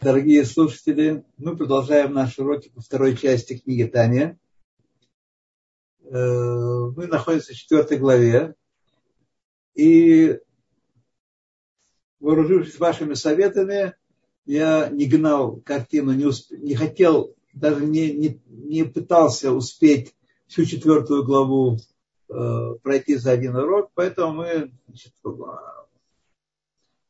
Дорогие 0.00 0.44
слушатели, 0.44 1.24
мы 1.38 1.56
продолжаем 1.56 2.12
наши 2.12 2.40
уроки 2.40 2.68
по 2.68 2.80
второй 2.80 3.16
части 3.16 3.58
книги 3.58 3.82
Таня. 3.82 4.38
Э, 6.04 6.12
мы 6.14 7.08
находимся 7.08 7.52
в 7.52 7.56
четвертой 7.56 7.98
главе. 7.98 8.54
И 9.74 10.38
вооружившись 12.20 12.78
вашими 12.78 13.14
советами, 13.14 13.96
я 14.46 14.88
не 14.88 15.06
гнал 15.06 15.60
картину, 15.62 16.12
не, 16.12 16.26
усп... 16.26 16.52
не 16.52 16.76
хотел, 16.76 17.34
даже 17.52 17.84
не, 17.84 18.12
не, 18.12 18.40
не 18.46 18.84
пытался 18.84 19.50
успеть 19.50 20.14
всю 20.46 20.64
четвертую 20.64 21.24
главу 21.24 21.76
э, 22.28 22.74
пройти 22.84 23.16
за 23.16 23.32
один 23.32 23.56
урок, 23.56 23.90
поэтому 23.94 24.44
мы 24.44 24.70
значит, 24.86 25.12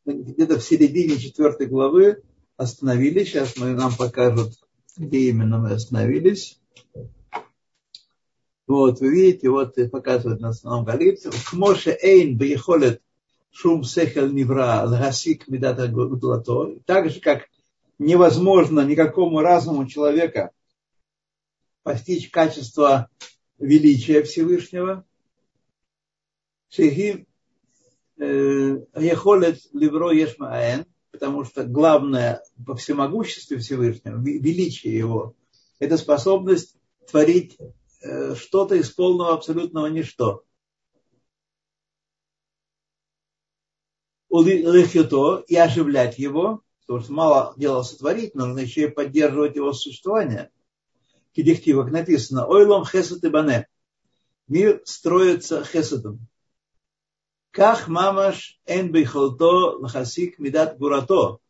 где-то 0.06 0.58
в 0.58 0.64
середине 0.64 1.18
четвертой 1.18 1.66
главы 1.66 2.22
остановились. 2.58 3.28
Сейчас 3.28 3.56
мы, 3.56 3.70
нам 3.70 3.94
покажут, 3.94 4.52
где 4.98 5.30
именно 5.30 5.58
мы 5.58 5.72
остановились. 5.72 6.60
Вот, 8.66 9.00
вы 9.00 9.08
видите, 9.10 9.48
вот 9.48 9.76
показывает 9.90 10.40
на 10.40 10.50
основном 10.50 10.84
галипте. 10.84 11.30
К 11.30 12.04
Эйн 12.04 12.36
Бейхолет 12.36 13.00
Шум 13.50 13.82
Сехел 13.82 14.28
Невра 14.28 14.84
Лгасик 14.84 15.48
Медата 15.48 15.88
Гудлато. 15.88 16.78
Так 16.84 17.08
же, 17.08 17.20
как 17.20 17.46
невозможно 17.98 18.80
никакому 18.80 19.40
разуму 19.40 19.86
человека 19.86 20.50
постичь 21.82 22.30
качество 22.30 23.08
величия 23.58 24.22
Всевышнего. 24.22 25.06
Шехи 26.68 27.26
э, 28.18 28.24
Ехолет 28.96 29.60
Ливро 29.72 30.10
Ешмаэн– 30.10 30.84
потому 31.18 31.44
что 31.44 31.64
главное 31.64 32.44
во 32.56 32.76
всемогуществе 32.76 33.58
Всевышнего, 33.58 34.22
величие 34.22 34.96
его, 34.96 35.34
это 35.80 35.96
способность 35.96 36.76
творить 37.10 37.58
э, 38.00 38.36
что-то 38.36 38.76
из 38.76 38.90
полного 38.90 39.34
абсолютного 39.34 39.88
ничто. 39.88 40.44
Улихюто 44.28 45.42
и 45.48 45.56
оживлять 45.56 46.18
его, 46.20 46.62
потому 46.86 47.00
что 47.00 47.12
мало 47.12 47.54
дела 47.56 47.82
сотворить, 47.82 48.36
нужно 48.36 48.60
еще 48.60 48.84
и 48.84 48.88
поддерживать 48.88 49.56
его 49.56 49.72
существование. 49.72 50.52
Кедихтива, 51.32 51.82
как 51.82 51.92
написано, 51.92 52.46
ойлом 52.46 52.84
хесед 52.84 53.24
и 53.24 53.28
бане. 53.28 53.66
Мир 54.46 54.82
строится 54.84 55.64
хесадом. 55.64 56.20
Ках 57.50 57.88
мамаш 57.88 58.58
эн 58.66 58.92
бейхолто 58.92 59.78
лахасик 59.80 60.38
медат 60.38 60.78
гурато. 60.78 61.40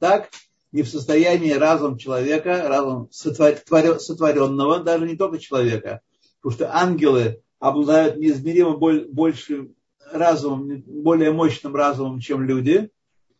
Так 0.00 0.30
не 0.72 0.82
в 0.82 0.88
состоянии 0.88 1.52
разум 1.52 1.98
человека, 1.98 2.66
разум 2.68 3.08
сотворенного, 3.10 4.80
даже 4.80 5.06
не 5.06 5.16
только 5.16 5.38
человека, 5.38 6.00
потому 6.40 6.54
что 6.54 6.74
ангелы 6.74 7.42
обладают 7.58 8.16
неизмеримо 8.16 8.76
большим 8.76 9.74
разумом, 10.10 10.82
более 10.86 11.32
мощным 11.32 11.74
разумом, 11.74 12.20
чем 12.20 12.42
люди, 12.42 12.90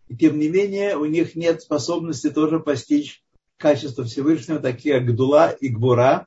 и 0.09 0.17
тем 0.17 0.39
не 0.39 0.49
менее 0.49 0.97
у 0.97 1.05
них 1.05 1.35
нет 1.37 1.63
способности 1.63 2.31
тоже 2.31 2.61
постичь 2.61 3.23
качества 3.57 4.05
Всевышнего, 4.05 4.59
такие 4.59 4.99
как 4.99 5.09
Гдула 5.09 5.51
и 5.51 5.69
Гбура, 5.69 6.27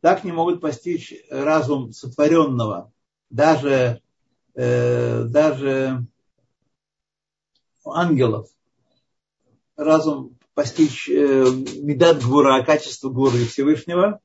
так 0.00 0.24
не 0.24 0.32
могут 0.32 0.60
постичь 0.60 1.14
разум 1.30 1.92
сотворенного, 1.92 2.92
даже 3.30 4.00
э, 4.54 5.24
даже 5.24 6.06
ангелов 7.84 8.48
разум 9.76 10.36
постичь 10.54 11.08
э, 11.08 11.46
медат 11.80 12.22
гвура, 12.22 12.62
качество 12.64 13.10
гуры 13.10 13.44
Всевышнего, 13.44 14.20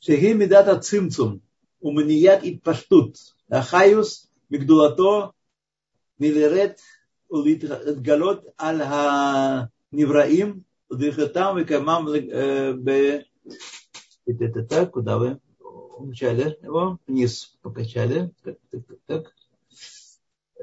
шеги 0.00 0.34
медата 0.34 0.78
цимцум, 0.78 1.40
уманият 1.80 2.44
и 2.44 2.58
паштут, 2.58 3.16
ахаюс, 3.48 4.28
мигдулато, 4.48 5.32
милерет, 6.18 6.78
дыхатам 10.90 11.58
и 11.58 11.64
камам 11.64 12.06
б... 12.06 13.24
Это 14.24 14.62
так, 14.64 14.92
куда 14.92 15.18
вы? 15.18 15.40
Умчали 15.98 16.56
его, 16.62 16.98
вниз 17.06 17.56
покачали. 17.62 18.30
Так, 18.44 18.56
так, 18.70 18.82
так. 19.06 19.34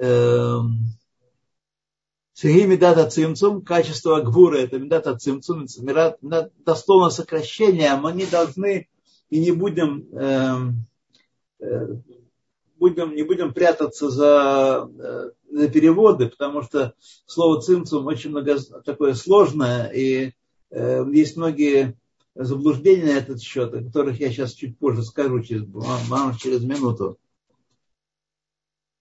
Эм, 0.01 0.93
Сергей 2.33 2.65
Медата 2.65 3.09
Цимцум, 3.09 3.61
качество 3.61 4.21
Гвура, 4.21 4.57
это 4.57 4.79
Медата 4.79 5.17
Цимцум, 5.17 5.65
дословно 6.63 7.09
сокращение, 7.09 7.95
мы 7.95 8.13
не 8.13 8.25
должны 8.25 8.88
и 9.29 9.39
не 9.41 9.51
будем, 9.51 10.07
эм, 10.13 10.85
э, 11.59 11.95
будем, 12.77 13.13
не 13.13 13.23
будем 13.23 13.53
прятаться 13.53 14.09
за, 14.09 14.89
э, 14.97 15.31
за 15.51 15.67
переводы, 15.67 16.29
потому 16.29 16.63
что 16.63 16.93
слово 17.25 17.61
цимцум 17.61 18.07
очень 18.07 18.29
много, 18.29 18.57
такое 18.85 19.15
сложное, 19.15 19.89
и 19.89 20.31
э, 20.71 21.05
есть 21.11 21.35
многие 21.35 21.97
заблуждения 22.35 23.15
на 23.15 23.17
этот 23.17 23.41
счет, 23.41 23.73
о 23.73 23.83
которых 23.83 24.17
я 24.21 24.29
сейчас 24.29 24.53
чуть 24.53 24.77
позже 24.77 25.03
скажу, 25.03 25.41
через, 25.41 25.65
через 26.39 26.63
минуту. 26.63 27.17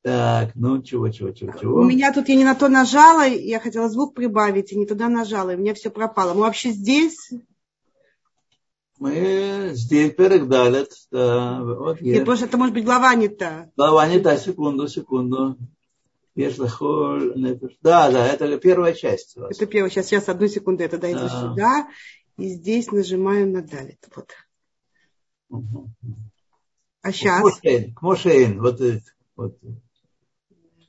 Так, 0.09 0.53
ну 0.55 0.81
чего, 0.81 1.11
чего, 1.11 1.33
чего, 1.33 1.53
чего. 1.53 1.81
У 1.81 1.85
меня 1.85 2.15
тут 2.15 2.31
я 2.31 2.37
не 2.37 2.45
на 2.45 2.55
то 2.55 2.71
нажала, 2.71 3.27
я 3.27 3.61
хотела 3.61 3.91
звук 3.91 4.15
прибавить, 4.15 4.73
и 4.73 4.77
не 4.79 4.87
туда 4.87 5.11
нажала, 5.11 5.51
и 5.51 5.57
у 5.57 5.59
меня 5.59 5.75
все 5.75 5.91
пропало. 5.91 6.33
Мы 6.33 6.41
вообще 6.41 6.71
здесь? 6.71 7.31
Мы 8.99 9.73
здесь 9.75 10.15
перегдалят. 10.15 10.89
Да, 11.11 11.63
вот 11.63 12.01
Нет, 12.01 12.21
потому 12.21 12.39
что 12.39 12.47
это 12.47 12.57
может 12.57 12.73
быть 12.73 12.87
глава 12.87 13.15
не 13.17 13.29
та. 13.29 13.69
Глава 13.77 14.09
не 14.09 14.19
та, 14.19 14.39
секунду, 14.39 14.89
секунду. 14.89 15.59
Да, 16.35 18.11
да, 18.11 18.27
это 18.29 18.57
первая 18.57 18.95
часть. 18.95 19.37
Это 19.37 19.67
первая 19.67 19.91
часть. 19.91 20.09
Сейчас, 20.09 20.31
одну 20.31 20.49
секунду, 20.49 20.85
я 20.85 20.89
тогда 20.89 21.13
иду 21.13 21.21
да. 21.21 21.29
сюда. 21.29 21.89
И 22.39 22.49
здесь 22.49 22.91
нажимаю 22.93 23.47
на 23.47 23.61
далит. 23.61 24.09
Вот. 24.17 24.31
Угу. 25.51 25.91
А 27.03 27.13
сейчас? 27.13 27.43
К 27.61 28.01
Мошейн. 28.01 28.63
Вот, 28.63 28.81
вот. 29.37 29.59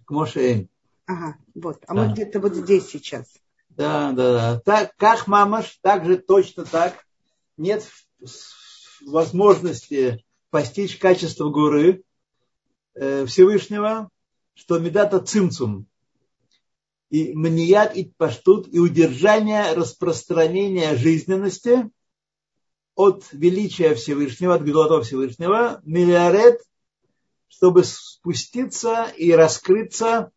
Кмошейн. 0.09 0.67
Ага, 1.05 1.37
вот. 1.53 1.83
А 1.85 1.93
да. 1.93 2.01
мы 2.01 2.13
где-то 2.13 2.39
вот 2.39 2.55
здесь 2.55 2.87
сейчас. 2.87 3.27
Да, 3.69 4.11
да, 4.11 4.33
да. 4.33 4.59
Так, 4.59 4.95
как 4.95 5.27
мамаш, 5.27 5.77
так 5.83 6.03
же 6.03 6.17
точно 6.17 6.65
так. 6.65 7.05
Нет 7.57 7.87
возможности 9.05 10.25
постичь 10.49 10.97
качество 10.97 11.51
горы 11.51 12.01
э, 12.95 13.27
Всевышнего, 13.27 14.09
что 14.55 14.79
медата 14.79 15.19
цимцум. 15.19 15.85
И 17.11 17.33
маният 17.33 17.95
и 17.95 18.11
паштут, 18.17 18.67
и 18.73 18.79
удержание 18.79 19.73
распространения 19.73 20.95
жизненности 20.95 21.91
от 22.95 23.27
величия 23.31 23.93
Всевышнего, 23.93 24.55
от 24.55 24.63
Гдулата 24.63 25.03
Всевышнего, 25.03 25.81
миллиарет 25.83 26.61
чтобы 27.49 27.83
спуститься 27.83 29.11
и 29.17 29.31
раскрыться 29.31 30.31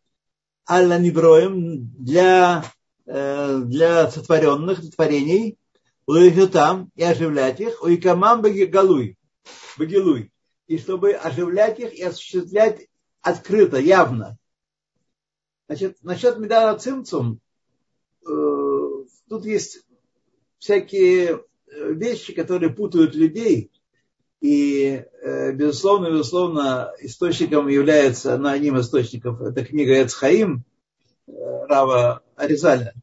алла 0.69 0.99
неброем 0.99 1.87
для, 1.97 2.65
э, 3.05 3.59
для 3.59 4.09
сотворенных 4.09 4.81
творений, 4.95 5.57
там 6.51 6.91
и 6.95 7.03
оживлять 7.03 7.61
их, 7.61 7.81
уикамам 7.81 8.41
багилуй, 8.41 9.17
багилуй, 9.77 10.31
и 10.67 10.77
чтобы 10.77 11.13
оживлять 11.13 11.79
их 11.79 11.93
и 11.93 12.03
осуществлять 12.03 12.87
открыто, 13.21 13.77
явно. 13.77 14.37
Значит, 15.67 15.97
насчет 16.03 16.39
Медара 16.39 16.77
Цимцум, 16.77 17.39
э, 18.27 18.29
тут 19.29 19.45
есть 19.45 19.85
всякие 20.57 21.43
вещи, 21.67 22.33
которые 22.33 22.73
путают 22.73 23.15
людей– 23.15 23.71
и, 24.43 25.05
э, 25.21 25.53
безусловно, 25.53 26.07
безусловно, 26.07 26.91
источником 26.99 27.69
является, 27.69 28.37
на 28.37 28.51
одним 28.51 28.77
из 28.77 28.93
это 28.93 29.63
книга 29.63 30.03
Эцхаим 30.03 30.65
э, 31.27 31.31
Рава 31.69 32.23
Аризаля. 32.35 32.93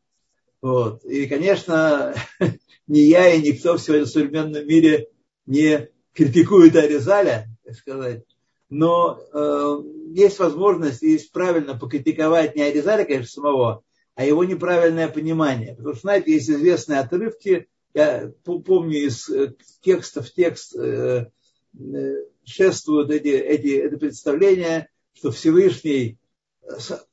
Вот. 0.61 1.03
И, 1.07 1.27
конечно, 1.29 2.15
ни 2.87 2.99
я 2.99 3.33
и 3.33 3.41
никто 3.41 3.79
в 3.79 3.81
современном 3.81 4.67
мире 4.67 5.09
не 5.47 5.89
критикует 6.13 6.77
Аризаля, 6.77 7.49
так 7.65 7.75
сказать. 7.75 8.23
Но 8.69 9.19
э, 9.33 9.77
есть 10.15 10.39
возможность, 10.41 11.01
есть 11.01 11.33
правильно 11.33 11.75
покритиковать 11.75 12.55
не 12.55 12.65
Аризаля, 12.65 13.07
конечно, 13.07 13.31
самого, 13.31 13.83
а 14.15 14.27
его 14.27 14.45
неправильное 14.45 15.09
понимание. 15.09 15.75
Потому 15.75 15.95
что, 15.95 16.03
знаете, 16.03 16.35
есть 16.35 16.51
известные 16.51 17.01
отрывки, 17.01 17.67
я 17.95 18.33
помню 18.45 19.07
из 19.07 19.29
э, 19.29 19.55
текста 19.81 20.23
в 20.23 20.33
текст 20.33 20.77
э, 20.77 21.31
э, 21.79 22.15
шествуют 22.45 23.11
эти, 23.11 23.29
эти, 23.29 23.77
это 23.79 23.97
представление, 23.97 24.89
что 25.15 25.31
Всевышний 25.31 26.19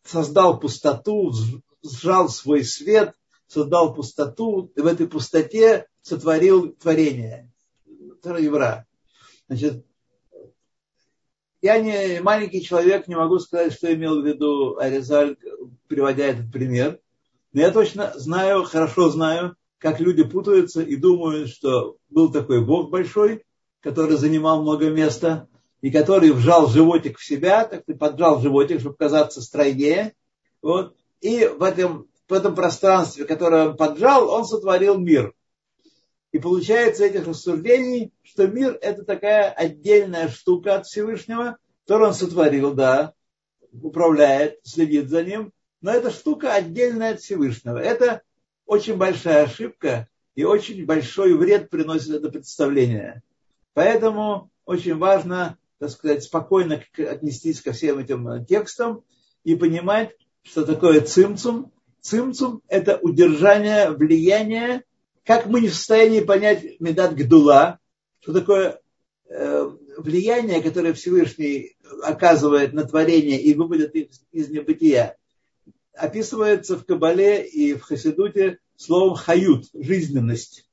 создал 0.03 0.59
пустоту, 0.59 1.33
сжал 1.83 2.29
свой 2.29 2.63
свет, 2.63 3.13
создал 3.47 3.93
пустоту, 3.93 4.71
и 4.75 4.81
в 4.81 4.85
этой 4.85 5.07
пустоте 5.07 5.87
сотворил 6.01 6.73
творение. 6.73 7.51
Евра. 8.23 8.85
Значит, 9.47 9.85
я 11.61 11.79
не 11.79 12.19
маленький 12.21 12.61
человек, 12.61 13.07
не 13.07 13.15
могу 13.15 13.39
сказать, 13.39 13.73
что 13.73 13.93
имел 13.93 14.21
в 14.21 14.25
виду 14.25 14.77
Аризаль, 14.77 15.37
приводя 15.87 16.25
этот 16.25 16.51
пример. 16.51 16.99
Но 17.53 17.61
я 17.61 17.71
точно 17.71 18.13
знаю, 18.15 18.63
хорошо 18.63 19.09
знаю, 19.09 19.55
как 19.77 19.99
люди 19.99 20.23
путаются 20.23 20.81
и 20.81 20.95
думают, 20.95 21.49
что 21.49 21.97
был 22.09 22.31
такой 22.31 22.65
Бог 22.65 22.89
большой, 22.89 23.43
который 23.81 24.17
занимал 24.17 24.61
много 24.61 24.89
места, 24.89 25.47
и 25.81 25.91
который 25.91 26.31
вжал 26.31 26.67
животик 26.67 27.17
в 27.19 27.25
себя, 27.25 27.65
так 27.65 27.85
ты 27.85 27.95
поджал 27.95 28.41
животик, 28.41 28.79
чтобы 28.79 28.95
казаться 28.95 29.41
стройнее. 29.41 30.13
Вот. 30.61 30.95
И 31.21 31.45
в 31.45 31.61
этом, 31.61 32.07
в 32.27 32.33
этом 32.33 32.55
пространстве, 32.55 33.25
которое 33.25 33.69
он 33.69 33.77
поджал, 33.77 34.29
он 34.29 34.45
сотворил 34.45 34.97
мир. 34.97 35.33
И 36.31 36.39
получается 36.39 37.05
этих 37.05 37.27
рассуждений, 37.27 38.11
что 38.23 38.47
мир 38.47 38.77
это 38.81 39.03
такая 39.03 39.49
отдельная 39.49 40.27
штука 40.27 40.75
от 40.75 40.85
Всевышнего, 40.85 41.57
которую 41.85 42.09
он 42.09 42.15
сотворил, 42.15 42.73
да, 42.73 43.13
управляет, 43.71 44.59
следит 44.63 45.09
за 45.09 45.23
ним, 45.23 45.53
но 45.81 45.91
эта 45.91 46.11
штука 46.11 46.53
отдельная 46.53 47.13
от 47.13 47.21
Всевышнего. 47.21 47.77
Это 47.77 48.23
очень 48.67 48.95
большая 48.95 49.45
ошибка 49.45 50.07
и 50.35 50.43
очень 50.43 50.85
большой 50.85 51.33
вред 51.33 51.69
приносит 51.71 52.11
это 52.11 52.29
представление. 52.29 53.23
Поэтому 53.73 54.51
очень 54.65 54.97
важно, 54.97 55.57
так 55.79 55.89
сказать, 55.89 56.23
спокойно 56.23 56.83
отнестись 56.97 57.61
ко 57.61 57.71
всем 57.71 57.97
этим 57.97 58.45
текстам 58.45 59.03
и 59.43 59.55
понимать, 59.55 60.11
что 60.43 60.65
такое 60.65 61.01
цимцум. 61.01 61.71
Цимцум– 62.01 62.61
это 62.67 62.97
удержание 62.97 63.89
влияния 63.89 64.83
как 65.27 65.45
мы 65.45 65.59
не 65.59 65.67
в 65.67 65.75
состоянии 65.75 66.21
понять 66.21 66.79
Медат 66.79 67.13
Гдула, 67.13 67.79
что 68.21 68.31
такое 68.31 68.79
э, 69.29 69.71
влияние, 69.97 70.63
которое 70.63 70.93
Всевышний 70.93 71.75
оказывает 72.01 72.71
на 72.71 72.85
творение 72.85 73.41
и 73.41 73.53
выводит 73.53 73.93
из, 73.93 74.21
из 74.31 74.49
небытия, 74.49 75.17
описывается 75.97 76.77
в 76.77 76.85
Кабале 76.85 77.45
и 77.45 77.73
в 77.73 77.81
Хасидуте 77.81 78.59
словом 78.75 79.15
хают, 79.15 79.65
жизненность. 79.73 80.69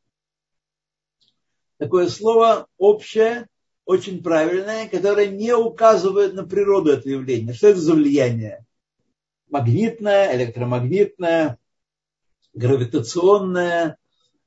Такое 1.79 2.09
слово 2.09 2.69
общее, 2.79 3.49
очень 3.85 4.23
правильное, 4.23 4.89
которое 4.89 5.29
не 5.29 5.55
указывает 5.55 6.35
на 6.35 6.47
природу 6.47 6.93
этого 6.93 7.13
явления. 7.13 7.53
Что 7.53 7.69
это 7.69 7.81
за 7.81 7.95
влияние? 7.95 8.65
Магнитное, 9.49 10.35
электромагнитное, 10.37 11.59
гравитационное, 12.55 13.99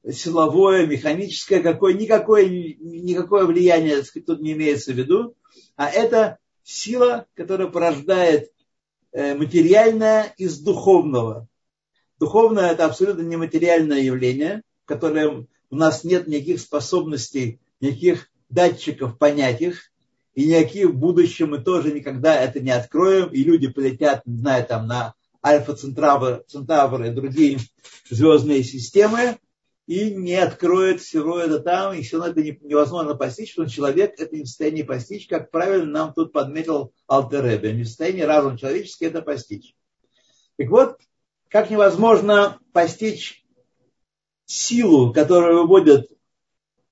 силовое, 0.10 0.86
механическое, 0.86 1.62
какое, 1.62 1.94
никакое, 1.94 2.48
никакое 2.48 3.46
влияние 3.46 4.04
сказать, 4.04 4.26
тут 4.26 4.42
не 4.42 4.54
имеется 4.54 4.94
в 4.94 4.96
виду, 4.96 5.36
а 5.76 5.90
это 5.90 6.40
сила, 6.64 7.28
которая 7.34 7.68
порождает 7.68 8.52
материальное 9.18 10.34
из 10.38 10.60
духовного. 10.60 11.48
Духовное– 12.20 12.72
это 12.72 12.86
абсолютно 12.86 13.22
нематериальное 13.22 14.02
явление, 14.02 14.62
в 14.86 14.88
котором 14.88 15.48
у 15.70 15.76
нас 15.76 16.04
нет 16.04 16.28
никаких 16.28 16.60
способностей, 16.62 17.60
никаких 17.82 18.30
датчиков 18.50 19.18
понять 19.18 19.62
их, 19.62 19.92
и 20.36 20.48
никаких 20.48 20.90
в 20.92 20.98
будущем 20.98 21.50
мы 21.52 21.60
тоже 21.60 21.92
никогда 21.92 22.40
это 22.40 22.60
не 22.60 22.70
откроем, 22.70 23.30
и 23.30 23.44
люди 23.44 23.68
полетят, 23.68 24.22
не 24.26 24.38
знаю, 24.38 24.66
там 24.66 24.88
на 24.88 25.16
Альфа 25.44 25.76
Центавр, 25.76 26.44
Центавр 26.48 27.04
и 27.06 27.10
другие 27.10 27.60
звездные 28.10 28.64
системы, 28.64 29.38
и 29.88 30.14
не 30.14 30.36
откроет 30.36 31.00
всего 31.00 31.40
это 31.40 31.60
там, 31.60 31.94
и 31.94 32.02
все 32.02 32.22
это 32.24 32.44
невозможно 32.44 33.16
постичь, 33.16 33.54
что 33.54 33.66
человек 33.66 34.20
это 34.20 34.36
не 34.36 34.44
в 34.44 34.48
состоянии 34.48 34.84
постичь, 34.84 35.28
как 35.28 35.50
правильно 35.50 35.86
нам 35.86 36.14
тут 36.14 36.34
подметил 36.34 36.94
Алтеребе. 37.10 37.74
Не 37.74 37.84
в 37.84 37.88
состоянии 37.88 38.22
разум 38.22 38.58
человеческий 38.58 39.06
это 39.06 39.22
постичь. 39.22 39.76
Так 40.58 40.68
вот, 40.70 40.98
как 41.48 41.70
невозможно 41.70 42.60
постичь 42.74 43.46
силу, 44.46 45.14
которая 45.14 45.54
выводит 45.54 46.12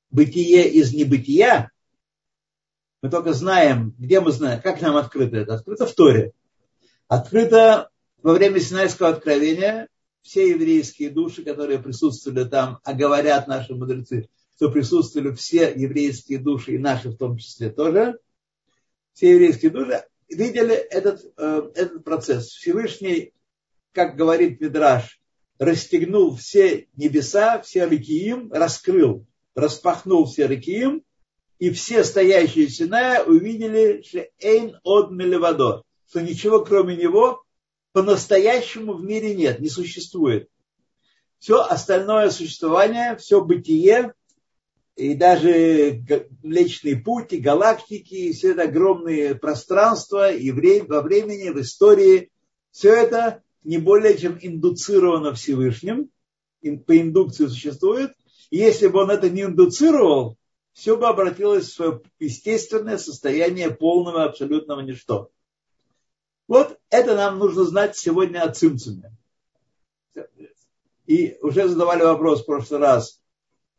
бытие 0.10 0.70
из 0.70 0.94
небытия, 0.94 1.72
мы 3.02 3.10
только 3.10 3.34
знаем, 3.34 3.94
где 4.00 4.22
мы 4.22 4.32
знаем, 4.32 4.62
как 4.62 4.82
нам 4.82 4.96
открыто 4.96 5.36
это. 5.36 5.56
Открыто 5.56 5.86
в 5.86 5.94
Торе. 5.94 6.32
Открыто 7.10 7.90
во 8.24 8.34
время 8.34 8.62
Синайского 8.62 9.10
откровения 9.10 9.90
все 10.26 10.50
еврейские 10.50 11.12
души, 11.12 11.44
которые 11.44 11.78
присутствовали 11.78 12.46
там, 12.46 12.80
а 12.84 12.94
говорят 12.94 13.48
наши 13.48 13.76
мудрецы, 13.76 14.28
что 14.56 14.72
присутствовали 14.72 15.32
все 15.36 15.72
еврейские 15.72 16.40
души, 16.40 16.74
и 16.74 16.80
наши 16.80 17.10
в 17.10 17.18
том 17.18 17.38
числе 17.38 17.70
тоже, 17.70 18.18
все 19.14 19.34
еврейские 19.34 19.70
души 19.70 20.04
видели 20.28 20.74
этот, 20.74 21.22
э, 21.38 21.70
этот 21.76 22.04
процесс. 22.04 22.48
Всевышний, 22.48 23.34
как 23.92 24.16
говорит 24.16 24.60
Мидраш, 24.60 25.22
расстегнул 25.60 26.36
все 26.36 26.88
небеса, 26.96 27.62
все 27.62 27.86
рыкиим, 27.86 28.52
раскрыл, 28.52 29.28
распахнул 29.54 30.26
все 30.26 30.48
рыкиим, 30.48 31.04
и 31.60 31.70
все 31.70 32.04
стоящие 32.04 32.68
Синая 32.68 33.24
увидели, 33.24 34.02
что 34.02 34.28
эйн 34.40 34.76
от 34.84 35.12
мелевадо, 35.12 35.84
что 36.10 36.22
ничего 36.22 36.66
кроме 36.66 36.98
него 36.98 37.45
по-настоящему 37.96 38.96
в 38.96 39.06
мире 39.06 39.34
нет, 39.34 39.62
не 39.62 39.70
существует. 39.70 40.50
Все 41.40 41.62
остальное 41.62 42.30
существование, 42.30 43.16
все 43.16 43.42
бытие, 43.42 44.14
и 44.98 45.14
даже 45.14 46.04
Млечный 46.44 46.98
путь, 46.98 47.32
и 47.32 47.38
галактики, 47.38 48.14
и 48.14 48.34
все 48.34 48.52
это 48.52 48.64
огромные 48.64 49.34
пространства, 49.34 50.30
и 50.30 50.52
во 50.82 51.02
времени, 51.04 51.48
в 51.52 51.62
истории, 51.62 52.32
все 52.70 52.94
это 52.94 53.42
не 53.64 53.78
более 53.78 54.18
чем 54.18 54.38
индуцировано 54.42 55.34
Всевышним, 55.34 56.10
по 56.86 57.00
индукции 57.00 57.48
существует. 57.48 58.12
И 58.50 58.58
если 58.58 58.88
бы 58.88 59.04
он 59.04 59.10
это 59.10 59.30
не 59.30 59.44
индуцировал, 59.44 60.38
все 60.74 60.98
бы 60.98 61.08
обратилось 61.08 61.70
в 61.70 61.74
свое 61.74 62.02
естественное 62.20 62.98
состояние 62.98 63.72
полного 63.72 64.26
абсолютного 64.26 64.82
ничто. 64.82 65.32
Вот 66.48 66.80
это 66.90 67.16
нам 67.16 67.40
нужно 67.40 67.64
знать 67.64 67.98
сегодня 67.98 68.42
о 68.44 68.52
цимцуме. 68.52 69.12
И 71.08 71.38
уже 71.42 71.68
задавали 71.68 72.04
вопрос 72.04 72.44
в 72.44 72.46
прошлый 72.46 72.80
раз, 72.80 73.22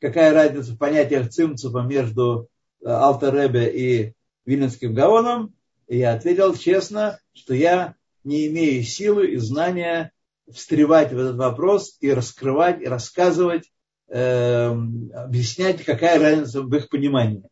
какая 0.01 0.32
разница 0.32 0.73
в 0.73 0.79
понятиях 0.79 1.31
цимцума 1.31 1.82
между 1.82 2.49
э, 2.81 2.89
Алтаребе 2.89 3.70
и 3.73 4.15
Виленским 4.44 4.94
Гаоном. 4.94 5.55
И 5.89 5.99
я 5.99 6.15
ответил 6.15 6.55
честно, 6.55 7.20
что 7.32 7.55
я 7.55 7.94
не 8.23 8.46
имею 8.49 8.82
силы 8.82 9.29
и 9.29 9.37
знания 9.39 10.13
встревать 10.53 11.13
в 11.13 11.19
этот 11.19 11.37
вопрос 11.37 11.96
и 12.01 12.13
раскрывать, 12.13 12.81
и 12.81 12.87
рассказывать, 12.87 13.70
э, 14.08 14.67
объяснять, 14.67 15.85
какая 15.85 16.20
разница 16.20 16.63
в 16.63 16.75
их 16.75 16.89
понимании. 16.89 17.49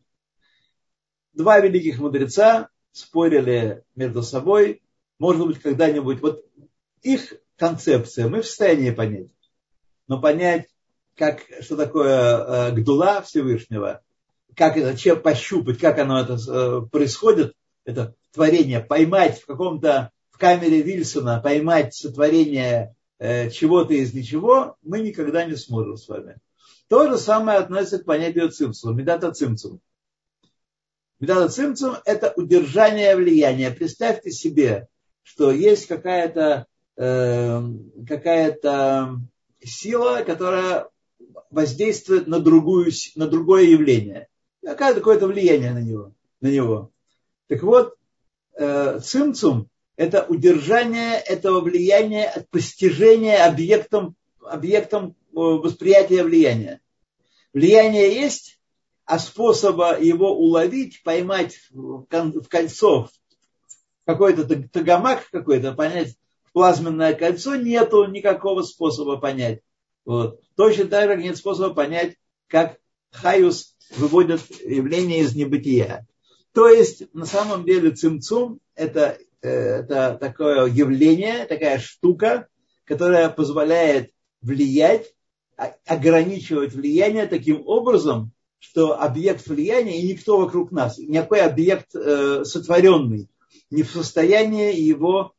Два 1.33 1.59
великих 1.59 1.99
мудреца 1.99 2.69
спорили 2.93 3.83
между 3.95 4.23
собой, 4.23 4.81
может 5.19 5.45
быть, 5.47 5.59
когда-нибудь, 5.59 6.21
вот 6.21 6.45
их 7.01 7.33
концепция 7.57 8.27
мы 8.27 8.41
в 8.41 8.47
состоянии 8.47 8.91
понять. 8.91 9.29
Но 10.07 10.19
понять, 10.19 10.67
как, 11.15 11.41
что 11.61 11.77
такое 11.77 12.69
э, 12.69 12.71
гдула 12.73 13.21
Всевышнего, 13.21 14.01
как 14.55 14.77
это, 14.77 14.97
чем 14.97 15.21
пощупать, 15.21 15.79
как 15.79 15.99
оно 15.99 16.21
это 16.21 16.33
э, 16.35 16.81
происходит, 16.91 17.53
это 17.85 18.15
творение, 18.33 18.81
поймать 18.81 19.41
в 19.41 19.45
каком-то, 19.45 20.11
в 20.31 20.37
камере 20.37 20.81
Вильсона, 20.81 21.39
поймать 21.39 21.95
сотворение 21.95 22.95
э, 23.19 23.49
чего-то 23.49 23.93
из 23.93 24.13
ничего, 24.13 24.75
мы 24.81 24.99
никогда 24.99 25.45
не 25.45 25.55
сможем 25.55 25.97
с 25.97 26.07
вами. 26.07 26.37
То 26.87 27.09
же 27.09 27.17
самое 27.17 27.59
относится 27.59 27.99
к 27.99 28.05
понятию 28.05 28.49
цимцум, 28.49 28.95
медата 28.97 29.31
цимцум. 29.31 29.79
Медата 31.19 31.49
цимцум– 31.49 31.95
это 32.05 32.33
удержание 32.35 33.15
влияния. 33.15 33.71
Представьте 33.71 34.31
себе, 34.31 34.87
что 35.25 35.51
есть 35.51 35.87
какая-то 35.87 36.67
э, 36.97 37.61
какая-то 38.07 39.19
сила, 39.59 40.21
которая 40.23 40.87
воздействует 41.49 42.27
на, 42.27 42.39
другую, 42.39 42.91
на 43.15 43.27
другое 43.27 43.63
явление. 43.63 44.27
Какое-то, 44.63 44.99
какое-то 44.99 45.27
влияние 45.27 45.73
на 45.73 45.81
него, 45.81 46.13
на 46.41 46.47
него. 46.47 46.91
Так 47.47 47.63
вот, 47.63 47.95
э, 48.55 48.99
цимцум– 49.03 49.67
это 49.95 50.25
удержание 50.29 51.17
этого 51.17 51.61
влияния 51.61 52.27
от 52.27 52.47
постижения 52.49 53.45
объектом, 53.45 54.15
объектом 54.41 55.09
э, 55.09 55.13
восприятия 55.33 56.23
влияния. 56.23 56.81
Влияние 57.51 58.13
есть, 58.13 58.59
а 59.05 59.17
способа 59.17 59.99
его 59.99 60.37
уловить, 60.37 61.01
поймать 61.03 61.57
в 61.71 62.05
кольцо, 62.47 63.09
какой-то 64.05 64.45
тагамак 64.69 65.29
какой-то, 65.31 65.73
понять 65.73 66.15
плазменное 66.53 67.13
кольцо, 67.13 67.55
нету 67.55 68.05
никакого 68.05 68.61
способа 68.61 69.17
понять. 69.17 69.59
Вот. 70.05 70.39
Точно 70.55 70.85
так 70.85 71.09
же 71.09 71.21
нет 71.21 71.35
способа 71.37 71.73
понять, 71.73 72.15
как 72.47 72.77
Хаюс 73.11 73.75
выводит 73.97 74.41
явление 74.63 75.19
из 75.19 75.35
небытия. 75.35 76.07
То 76.53 76.69
есть, 76.69 77.13
на 77.13 77.25
самом 77.25 77.65
деле, 77.65 77.91
цимцум– 77.91 78.59
это, 78.75 79.17
э, 79.41 79.49
это 79.49 80.17
такое 80.19 80.67
явление, 80.67 81.45
такая 81.45 81.79
штука, 81.79 82.47
которая 82.85 83.29
позволяет 83.29 84.11
влиять, 84.41 85.13
ограничивать 85.85 86.73
влияние 86.73 87.27
таким 87.27 87.67
образом, 87.67 88.31
что 88.59 89.01
объект 89.01 89.45
влияния 89.47 89.99
и 89.99 90.07
никто 90.07 90.37
вокруг 90.37 90.71
нас, 90.71 90.97
никакой 90.97 91.41
объект 91.41 91.93
э, 91.95 92.45
сотворенный, 92.45 93.27
не 93.69 93.83
в 93.83 93.91
состоянии 93.91 94.79
его 94.79 95.33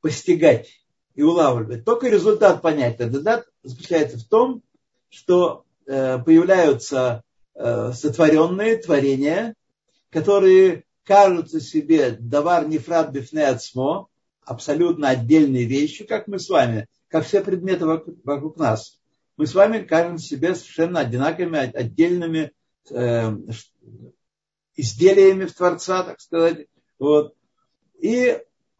постигать 0.00 0.68
и 1.14 1.22
улавливать. 1.22 1.84
Только 1.84 2.08
результат 2.08 2.62
понять. 2.62 3.00
Результат 3.00 3.46
заключается 3.62 4.18
в 4.18 4.24
том, 4.24 4.62
что 5.08 5.64
э, 5.86 6.18
появляются 6.18 7.22
э, 7.54 7.92
сотворенные 7.92 8.76
творения, 8.78 9.54
которые 10.10 10.84
кажутся 11.04 11.60
себе 11.60 12.12
давар 12.12 12.66
нефрат 12.68 13.10
бифне 13.12 13.46
ацмо, 13.46 14.08
абсолютно 14.42 15.08
отдельные 15.10 15.64
вещи, 15.64 16.04
как 16.04 16.26
мы 16.26 16.38
с 16.38 16.48
вами, 16.48 16.86
как 17.08 17.24
все 17.24 17.40
предметы 17.40 17.86
вокруг, 17.86 18.16
вокруг 18.24 18.56
нас. 18.56 19.00
Мы 19.36 19.46
с 19.46 19.54
вами 19.54 19.82
кажемся 19.82 20.28
себе 20.28 20.54
совершенно 20.54 21.00
одинаковыми, 21.00 21.58
отдельными 21.58 22.52
э, 22.90 23.36
изделиями 24.76 25.44
в 25.44 25.54
Творца, 25.54 26.02
так 26.02 26.20
сказать. 26.20 26.66
Вот. 26.98 27.34
И 28.00 28.38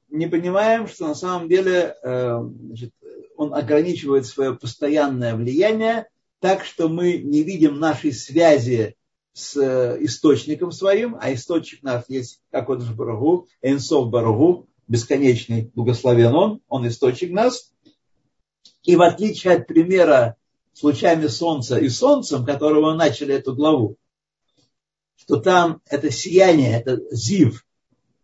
не 0.09 0.27
понимаем, 0.27 0.87
что 0.87 1.09
на 1.09 1.15
самом 1.15 1.49
деле 1.49 1.97
э, 2.03 2.41
значит, 2.67 2.93
он 3.37 3.55
ограничивает 3.55 4.27
свое 4.27 4.55
постоянное 4.55 5.35
влияние 5.35 6.09
так, 6.41 6.65
что 6.65 6.89
мы 6.89 7.19
не 7.19 7.43
видим 7.43 7.79
нашей 7.79 8.13
связи 8.13 8.97
с 9.33 9.57
э, 9.57 9.97
источником 10.01 10.73
своим, 10.73 11.17
а 11.21 11.33
источник 11.33 11.83
наш 11.83 12.05
есть, 12.09 12.41
как 12.51 12.69
он 12.69 12.81
же 12.81 12.95
Барагу, 12.95 13.49
Энсов 13.63 14.11
Барагу, 14.11 14.69
бесконечный, 14.87 15.73
благословен 15.75 16.35
он, 16.35 16.61
он 16.69 16.87
источник 16.87 17.33
нас. 17.33 17.73
И 18.85 18.97
в 18.97 19.03
отличие 19.03 19.55
от 19.55 19.67
примера 19.67 20.37
с 20.73 20.83
лучами 20.83 21.27
солнца 21.27 21.79
и 21.79 21.89
солнцем, 21.89 22.45
которого 22.45 22.95
начали 22.95 23.35
эту 23.35 23.55
главу, 23.55 23.97
что 25.17 25.37
там 25.37 25.81
это 25.87 26.11
сияние, 26.11 26.79
это 26.79 27.01
зив, 27.11 27.64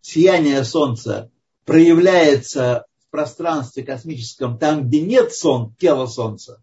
сияние 0.01 0.65
солнца 0.65 1.31
проявляется 1.65 2.87
в 2.99 3.11
пространстве 3.11 3.83
космическом, 3.83 4.59
там, 4.59 4.89
где 4.89 5.01
нет 5.01 5.33
сон, 5.33 5.75
тела 5.79 6.07
солнца, 6.07 6.63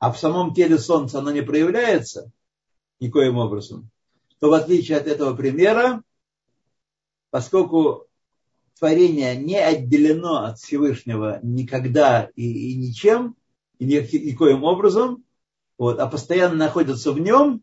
а 0.00 0.12
в 0.12 0.18
самом 0.18 0.54
теле 0.54 0.78
солнца 0.78 1.18
оно 1.18 1.30
не 1.30 1.42
проявляется 1.42 2.30
никоим 3.00 3.38
образом, 3.38 3.90
то 4.40 4.50
в 4.50 4.52
отличие 4.52 4.98
от 4.98 5.06
этого 5.06 5.34
примера, 5.34 6.02
поскольку 7.30 8.06
творение 8.78 9.36
не 9.36 9.58
отделено 9.58 10.44
от 10.44 10.58
Всевышнего 10.58 11.40
никогда 11.42 12.30
и, 12.36 12.72
и 12.72 12.76
ничем, 12.76 13.36
и 13.78 13.86
никоим 13.86 14.64
образом, 14.64 15.24
вот, 15.76 15.98
а 15.98 16.06
постоянно 16.06 16.56
находится 16.56 17.12
в 17.12 17.20
нем, 17.20 17.62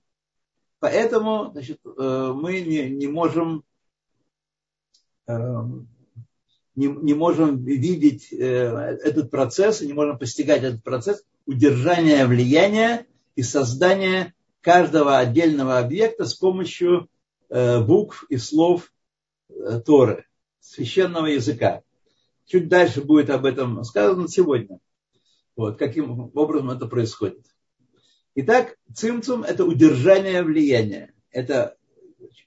поэтому 0.79 1.51
значит, 1.51 1.79
э, 1.85 2.33
мы 2.33 2.61
не, 2.61 2.89
не 2.89 3.07
можем 3.07 3.63
не, 5.27 6.87
не 6.87 7.13
можем 7.13 7.63
видеть 7.63 8.31
э, 8.31 8.37
этот 8.37 9.31
процесс, 9.31 9.81
не 9.81 9.93
можем 9.93 10.17
постигать 10.17 10.63
этот 10.63 10.83
процесс 10.83 11.23
удержания 11.45 12.25
влияния 12.25 13.05
и 13.35 13.43
создания 13.43 14.33
каждого 14.61 15.17
отдельного 15.17 15.77
объекта 15.77 16.25
с 16.25 16.33
помощью 16.33 17.07
э, 17.49 17.81
букв 17.81 18.25
и 18.29 18.37
слов 18.37 18.91
э, 19.49 19.79
Торы, 19.85 20.25
священного 20.59 21.27
языка. 21.27 21.81
Чуть 22.45 22.67
дальше 22.67 23.01
будет 23.01 23.29
об 23.29 23.45
этом 23.45 23.83
сказано 23.83 24.27
сегодня. 24.27 24.79
Вот, 25.55 25.77
каким 25.77 26.31
образом 26.33 26.71
это 26.71 26.87
происходит. 26.87 27.45
Итак, 28.35 28.75
цимцум– 28.93 29.43
это 29.45 29.63
удержание 29.63 30.43
влияния. 30.43 31.13
Это 31.31 31.77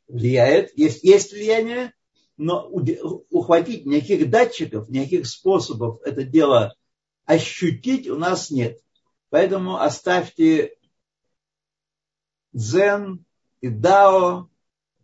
влияет, 0.06 0.76
есть, 0.76 1.02
есть 1.02 1.32
влияние, 1.32 1.94
но 2.38 2.68
ухватить 3.30 3.84
никаких 3.84 4.30
датчиков, 4.30 4.88
никаких 4.88 5.26
способов 5.26 6.00
это 6.04 6.22
дело 6.22 6.74
ощутить 7.26 8.08
у 8.08 8.16
нас 8.16 8.50
нет. 8.50 8.80
Поэтому 9.28 9.80
оставьте 9.80 10.76
дзен 12.52 13.24
и 13.60 13.68
дао, 13.68 14.48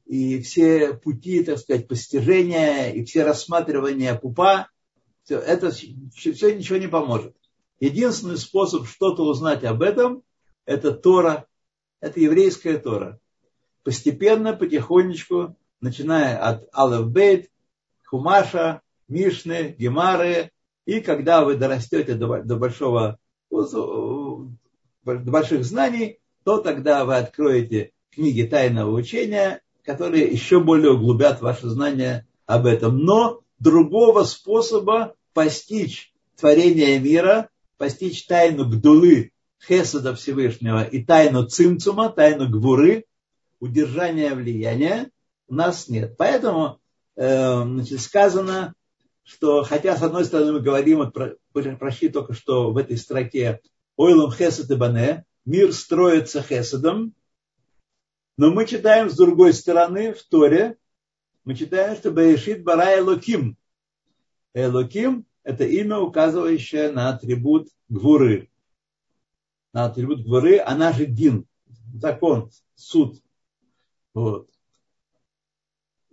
и 0.07 0.41
все 0.41 0.95
пути, 0.95 1.43
так 1.43 1.59
сказать, 1.59 1.89
постижения, 1.89 2.93
и 2.93 3.05
все 3.05 3.25
рассматривания 3.25 4.15
пупа, 4.15 4.69
все, 5.25 5.39
это 5.39 5.71
все 5.71 6.55
ничего 6.57 6.79
не 6.79 6.89
поможет. 6.89 7.37
Единственный 7.81 8.39
способ 8.39 8.87
что-то 8.87 9.25
узнать 9.25 9.65
об 9.65 9.83
этом, 9.83 10.23
это 10.67 10.93
Тора, 10.93 11.47
это 12.01 12.21
еврейская 12.21 12.79
Тора. 12.79 13.19
Постепенно, 13.83 14.55
потихонечку 14.55 15.57
начиная 15.85 16.39
от 16.39 16.67
Алев 16.73 17.11
Бейт, 17.11 17.51
Хумаша, 18.05 18.81
Мишны, 19.07 19.77
Гемары, 19.79 20.51
и 20.87 21.01
когда 21.01 21.45
вы 21.45 21.57
дорастете 21.57 22.15
до, 22.15 22.43
до 22.43 22.57
большого, 22.57 23.19
до 23.51 24.51
больших 25.05 25.65
знаний, 25.65 26.19
то 26.43 26.59
тогда 26.59 27.05
вы 27.05 27.17
откроете 27.17 27.93
книги 28.11 28.43
тайного 28.43 28.91
учения, 28.91 29.61
которые 29.85 30.27
еще 30.27 30.61
более 30.61 30.93
углубят 30.93 31.41
ваше 31.43 31.69
знание 31.69 32.27
об 32.47 32.67
этом. 32.67 32.99
Но 32.99 33.41
другого 33.59 34.25
способа 34.25 35.15
постичь 35.35 36.13
творение 36.37 36.99
мира, 36.99 37.51
постичь 37.77 38.27
тайну 38.27 38.65
Гдулы, 38.65 39.33
Хесада 39.67 40.15
Всевышнего 40.15 40.83
и 40.83 41.05
тайну 41.05 41.47
Цимцума, 41.47 42.09
тайну 42.11 42.49
Гвуры, 42.49 43.05
удержания 43.61 44.35
влияния, 44.35 45.11
нас 45.55 45.89
нет. 45.89 46.17
Поэтому 46.17 46.81
э, 47.17 47.63
значит, 47.63 48.01
сказано, 48.01 48.75
что 49.23 49.63
хотя 49.63 49.97
с 49.97 50.03
одной 50.03 50.25
стороны 50.25 50.53
мы 50.53 50.61
говорим, 50.61 51.11
про, 51.11 51.37
прошли 51.53 52.09
только 52.09 52.35
что 52.35 52.73
в 52.73 52.77
этой 52.77 52.97
строке 52.97 53.61
Ойлом 53.97 54.31
Хесед 54.31 54.71
и 54.71 54.75
Бане, 54.75 55.25
мир 55.45 55.73
строится 55.73 56.43
Хеседом, 56.43 57.15
но 58.37 58.51
мы 58.51 58.67
читаем 58.67 59.09
с 59.09 59.17
другой 59.17 59.55
стороны 59.55 60.13
в 60.13 60.23
Торе, 60.25 60.77
мы 61.45 61.55
читаем, 61.55 61.97
что 61.97 62.11
Баешит 62.11 62.65
Бара 62.65 62.99
Элоким. 62.99 63.57
Элоким– 64.55 65.27
это 65.45 65.65
имя, 65.65 65.99
указывающее 65.99 66.91
на 66.91 67.11
атрибут 67.11 67.69
Гвуры. 67.89 68.51
На 69.73 69.85
атрибут 69.85 70.25
Гвуры, 70.25 70.59
она 70.59 70.93
же 70.93 71.07
Дин, 71.07 71.47
закон, 71.95 72.51
суд. 72.75 73.23
Вот. 74.15 74.49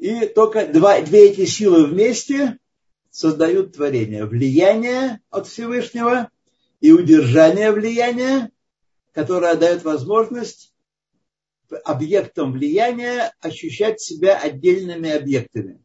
И 0.01 0.25
только 0.25 0.65
два, 0.65 0.99
две 1.01 1.29
эти 1.29 1.45
силы 1.45 1.85
вместе 1.85 2.57
создают 3.11 3.75
творение. 3.75 4.25
Влияние 4.25 5.21
от 5.29 5.45
Всевышнего 5.45 6.31
и 6.79 6.91
удержание 6.91 7.71
влияния, 7.71 8.49
которое 9.13 9.53
дает 9.53 9.83
возможность 9.83 10.73
объектам 11.85 12.51
влияния 12.51 13.31
ощущать 13.41 14.01
себя 14.01 14.39
отдельными 14.39 15.11
объектами. 15.11 15.79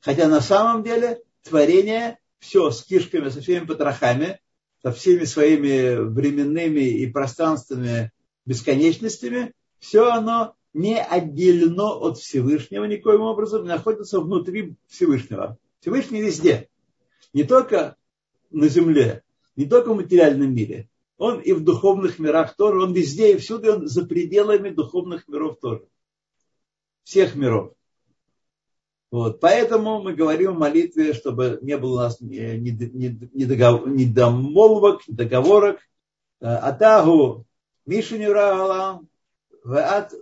Хотя 0.00 0.28
на 0.28 0.40
самом 0.40 0.82
деле 0.82 1.20
творение 1.42 2.18
все 2.38 2.70
с 2.70 2.82
кишками, 2.82 3.28
со 3.28 3.42
всеми 3.42 3.66
потрохами, 3.66 4.40
со 4.82 4.92
всеми 4.92 5.24
своими 5.24 6.08
временными 6.08 6.88
и 6.88 7.06
пространственными 7.06 8.12
бесконечностями, 8.46 9.52
все 9.78 10.10
оно 10.10 10.54
не 10.74 11.00
отделено 11.00 11.98
от 12.00 12.18
Всевышнего 12.18 12.84
никоим 12.84 13.22
образом, 13.22 13.64
находится 13.64 14.20
внутри 14.20 14.76
Всевышнего. 14.86 15.56
Всевышний 15.80 16.20
везде. 16.22 16.68
Не 17.32 17.44
только 17.44 17.96
на 18.50 18.68
земле, 18.68 19.22
не 19.56 19.64
только 19.66 19.92
в 19.92 19.96
материальном 19.96 20.54
мире. 20.54 20.88
Он 21.16 21.40
и 21.40 21.52
в 21.52 21.64
духовных 21.64 22.20
мирах 22.20 22.54
тоже, 22.56 22.80
он 22.80 22.92
везде 22.92 23.34
и 23.34 23.38
всюду, 23.38 23.72
он 23.72 23.88
за 23.88 24.06
пределами 24.06 24.70
духовных 24.70 25.26
миров 25.26 25.58
тоже. 25.60 25.84
Всех 27.02 27.34
миров. 27.34 27.72
Вот. 29.10 29.40
Поэтому 29.40 30.02
мы 30.02 30.14
говорим 30.14 30.54
в 30.54 30.58
молитве, 30.58 31.14
чтобы 31.14 31.58
не 31.62 31.76
было 31.76 31.94
у 31.94 31.96
нас 31.96 32.20
недомолвок, 32.20 35.02
договорок. 35.08 35.80
Атагу 36.40 37.44
Мишенюра 37.84 39.00
ад 39.64 40.12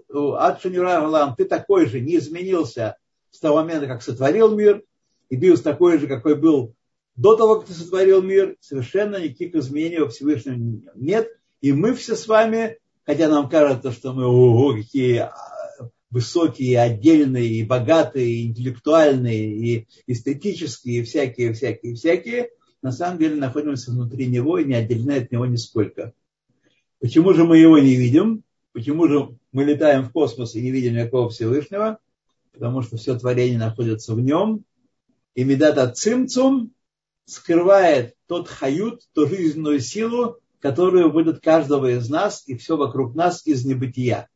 ты 1.36 1.44
такой 1.44 1.86
же, 1.86 2.00
не 2.00 2.16
изменился 2.16 2.96
с 3.30 3.38
того 3.38 3.56
момента, 3.56 3.86
как 3.86 4.02
сотворил 4.02 4.54
мир, 4.54 4.82
и 5.28 5.36
был 5.36 5.56
такой 5.58 5.98
же, 5.98 6.06
какой 6.06 6.36
был 6.36 6.74
до 7.16 7.36
того, 7.36 7.56
как 7.56 7.66
ты 7.66 7.72
сотворил 7.72 8.22
мир, 8.22 8.56
совершенно 8.60 9.16
никаких 9.16 9.54
изменений 9.54 9.98
во 9.98 10.08
Всевышнем 10.08 10.84
нет, 10.94 11.28
И 11.60 11.72
мы 11.72 11.94
все 11.94 12.14
с 12.14 12.28
вами, 12.28 12.78
хотя 13.04 13.28
нам 13.28 13.48
кажется, 13.48 13.90
что 13.90 14.12
мы 14.12 14.26
ого, 14.26 14.74
какие 14.74 15.28
высокие, 16.10 16.80
отдельные, 16.80 17.46
и 17.46 17.64
богатые, 17.64 18.28
и 18.28 18.46
интеллектуальные, 18.46 19.56
и 19.56 19.88
эстетические, 20.06 21.00
и 21.00 21.02
всякие, 21.02 21.52
всякие, 21.52 21.94
всякие, 21.94 22.50
на 22.82 22.92
самом 22.92 23.18
деле 23.18 23.36
находимся 23.36 23.90
внутри 23.90 24.26
него 24.26 24.58
и 24.58 24.64
не 24.64 24.74
отделены 24.74 25.18
от 25.18 25.32
него 25.32 25.46
нисколько. 25.46 26.12
Почему 27.00 27.32
же 27.34 27.44
мы 27.44 27.58
его 27.58 27.78
не 27.78 27.96
видим? 27.96 28.44
Почему 28.76 29.08
же 29.08 29.30
мы 29.52 29.64
летаем 29.64 30.04
в 30.04 30.12
космос 30.12 30.54
и 30.54 30.60
не 30.60 30.70
видим 30.70 30.96
никакого 30.96 31.30
Всевышнего? 31.30 31.98
Потому 32.52 32.82
что 32.82 32.98
все 32.98 33.18
творение 33.18 33.58
находится 33.58 34.14
в 34.14 34.20
нем. 34.20 34.66
И 35.34 35.44
медата 35.44 35.90
цимцум 35.90 36.74
скрывает 37.24 38.16
тот 38.26 38.48
хают, 38.48 39.00
ту 39.14 39.26
жизненную 39.26 39.80
силу, 39.80 40.40
которую 40.60 41.10
выдает 41.10 41.42
каждого 41.42 41.90
из 41.90 42.10
нас 42.10 42.46
и 42.46 42.54
все 42.54 42.76
вокруг 42.76 43.14
нас 43.14 43.46
из 43.46 43.64
небытия. 43.64 44.28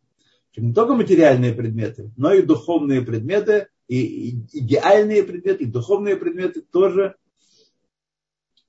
Не 0.56 0.72
только 0.72 0.94
материальные 0.94 1.52
предметы, 1.52 2.10
но 2.16 2.32
и 2.32 2.40
духовные 2.40 3.02
предметы, 3.02 3.68
и 3.88 4.30
идеальные 4.54 5.22
предметы, 5.22 5.64
и 5.64 5.66
духовные 5.66 6.16
предметы 6.16 6.62
тоже 6.62 7.14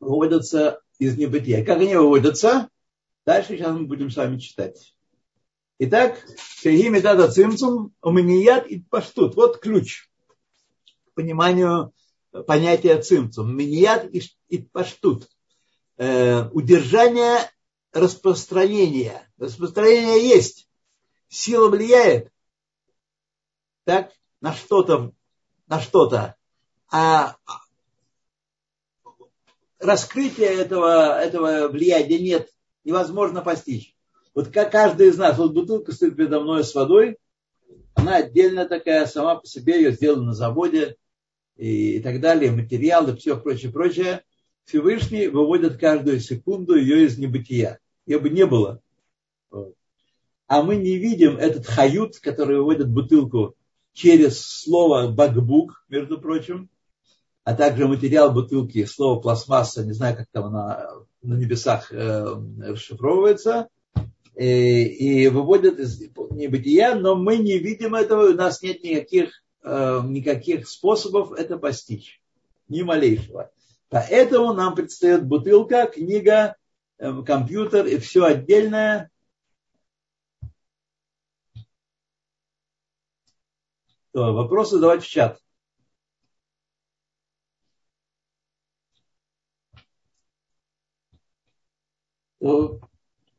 выводятся 0.02 0.82
из 1.00 1.18
небытия. 1.18 1.64
Как 1.64 1.80
они 1.80 1.96
выводятся? 1.96 2.68
Дальше 3.26 3.56
сейчас 3.56 3.74
мы 3.74 3.86
будем 3.86 4.10
с 4.10 4.18
вами 4.18 4.38
читать. 4.38 4.94
Итак, 5.84 6.24
Сергей 6.60 6.90
Медада 6.90 7.28
Цимцум, 7.32 7.92
Уманият 8.04 8.68
и 8.68 8.82
Паштут. 8.82 9.36
Вот 9.36 9.60
ключ 9.60 10.12
к 11.08 11.16
пониманию 11.16 11.92
понятия 12.46 13.02
Цимцум. 13.02 13.58
Миният 13.58 14.08
и 14.14 14.58
Паштут. 14.60 15.28
Э, 15.98 16.48
удержание 16.50 17.50
распространения. 17.94 19.28
Распространение 19.40 20.24
есть. 20.30 20.70
Сила 21.30 21.68
влияет. 21.68 22.32
Так, 23.84 24.12
на 24.40 24.54
что-то, 24.54 25.14
на 25.66 25.82
что-то. 25.82 26.36
А 26.92 27.38
раскрытия 29.80 30.52
этого, 30.52 31.20
этого 31.20 31.70
влияния 31.70 32.20
нет, 32.20 32.52
невозможно 32.84 33.42
постичь. 33.42 33.96
Вот 34.34 34.50
как 34.50 34.72
каждый 34.72 35.10
из 35.10 35.18
нас, 35.18 35.38
вот 35.38 35.54
бутылка 35.54 35.92
стоит 35.92 36.16
передо 36.16 36.40
мной 36.40 36.64
с 36.64 36.74
водой, 36.74 37.18
она 37.94 38.18
отдельно 38.18 38.66
такая, 38.66 39.06
сама 39.06 39.36
по 39.36 39.46
себе 39.46 39.82
ее 39.82 39.92
сделана 39.92 40.28
на 40.28 40.34
заводе 40.34 40.96
и, 41.58 41.98
и 41.98 42.00
так 42.02 42.22
далее, 42.22 42.52
материалы, 42.52 43.16
все 43.16 43.38
прочее, 43.38 43.72
прочее. 43.72 44.24
Всевышний 44.66 45.28
выводит 45.28 45.78
каждую 45.78 46.20
секунду 46.20 46.76
ее 46.76 47.06
из 47.06 47.18
небытия. 47.18 47.80
Ее 48.06 48.20
бы 48.20 48.30
не 48.30 48.46
было. 48.46 48.82
А 50.48 50.64
мы 50.64 50.76
не 50.76 50.98
видим 50.98 51.38
этот 51.38 51.66
хают, 51.66 52.20
который 52.20 52.58
выводит 52.58 52.90
бутылку 52.90 53.56
через 53.94 54.42
слово 54.42 55.10
бакбук, 55.10 55.84
между 55.90 56.20
прочим, 56.20 56.70
а 57.44 57.54
также 57.54 57.88
материал 57.88 58.32
бутылки, 58.32 58.86
слово 58.86 59.20
пластмасса, 59.20 59.86
не 59.86 59.94
знаю, 59.94 60.16
как 60.16 60.28
там 60.32 60.52
на, 60.52 60.90
на 61.22 61.36
небесах 61.36 61.92
э, 61.92 62.36
расшифровывается, 62.60 63.68
и, 64.42 64.44
э, 64.44 64.84
и 64.88 65.28
выводят 65.28 65.80
из 65.80 66.02
небытия, 66.32 66.96
но 66.96 67.16
мы 67.16 67.38
не 67.38 67.58
видим 67.60 67.96
этого, 67.96 68.32
у 68.32 68.34
нас 68.34 68.62
нет 68.62 68.84
никаких, 68.84 69.44
э, 69.64 70.02
никаких 70.06 70.68
способов 70.68 71.32
это 71.34 71.58
постичь, 71.58 72.20
ни 72.68 72.82
малейшего. 72.82 73.52
Поэтому 73.90 74.54
нам 74.54 74.74
предстоит 74.74 75.26
бутылка, 75.26 75.86
книга, 75.86 76.56
э, 76.98 77.24
компьютер 77.24 77.86
и 77.86 77.98
все 77.98 78.26
отдельное. 78.26 79.12
То, 84.14 84.34
вопросы 84.34 84.80
давайте 84.80 85.06
в 85.06 85.08
чат. 85.08 85.40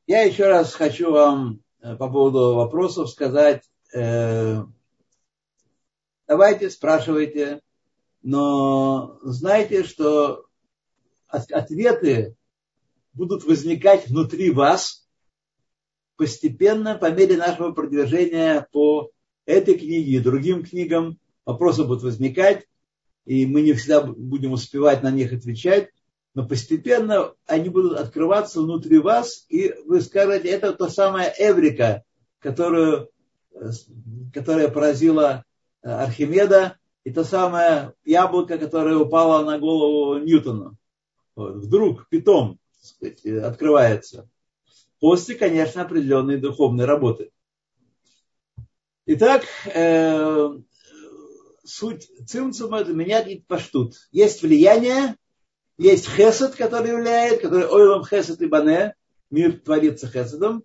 Я 0.06 0.22
еще 0.22 0.48
раз 0.48 0.74
хочу 0.74 1.12
вам 1.12 1.60
э, 1.80 1.94
по 1.94 2.10
поводу 2.10 2.56
вопросов 2.56 3.08
сказать, 3.08 3.62
э, 3.94 4.64
давайте, 6.26 6.70
спрашивайте, 6.70 7.60
но 8.20 9.20
знайте, 9.22 9.84
что 9.84 10.46
ответы 11.28 12.34
будут 13.12 13.44
возникать 13.44 14.08
внутри 14.08 14.50
вас 14.50 15.06
постепенно 16.16 16.96
по 16.96 17.10
мере 17.12 17.36
нашего 17.36 17.70
продвижения 17.70 18.66
по 18.72 19.12
этой 19.46 19.78
книге 19.78 20.16
и 20.16 20.20
другим 20.20 20.64
книгам. 20.64 21.16
Вопросы 21.44 21.84
будут 21.84 22.02
возникать, 22.02 22.66
и 23.24 23.46
мы 23.46 23.62
не 23.62 23.72
всегда 23.74 24.02
будем 24.02 24.52
успевать 24.52 25.04
на 25.04 25.12
них 25.12 25.32
отвечать 25.32 25.90
но 26.34 26.46
постепенно 26.46 27.34
они 27.46 27.68
будут 27.68 27.98
открываться 27.98 28.60
внутри 28.60 28.98
вас, 28.98 29.44
и 29.48 29.74
вы 29.86 30.00
скажете, 30.00 30.48
это 30.48 30.72
то 30.72 30.88
самое 30.88 31.32
Эврика, 31.38 32.04
которую, 32.38 33.10
которая 34.32 34.68
поразила 34.68 35.44
э, 35.82 35.90
Архимеда, 35.90 36.78
и 37.04 37.12
то 37.12 37.24
самое 37.24 37.94
яблоко, 38.04 38.58
которое 38.58 38.96
упало 38.96 39.44
на 39.44 39.58
голову 39.58 40.18
Ньютона. 40.18 40.76
Вот. 41.34 41.56
Вдруг, 41.56 42.08
питом, 42.08 42.58
сказать, 42.80 43.24
открывается. 43.26 44.28
После, 45.00 45.34
конечно, 45.34 45.82
определенной 45.82 46.38
духовной 46.38 46.84
работы. 46.84 47.30
Итак, 49.04 49.44
э, 49.66 50.48
суть 51.64 52.08
цимцума 52.26 52.80
это 52.80 52.92
менять 52.92 53.44
паштут. 53.46 53.94
Есть 54.12 54.42
влияние, 54.42 55.16
есть 55.82 56.08
хесед, 56.08 56.54
который 56.54 56.90
является, 56.90 57.42
который 57.42 57.66
ойлом 57.66 58.04
хесед 58.04 58.40
и 58.40 58.46
бане, 58.46 58.94
мир 59.30 59.58
творится 59.58 60.06
хеседом, 60.06 60.62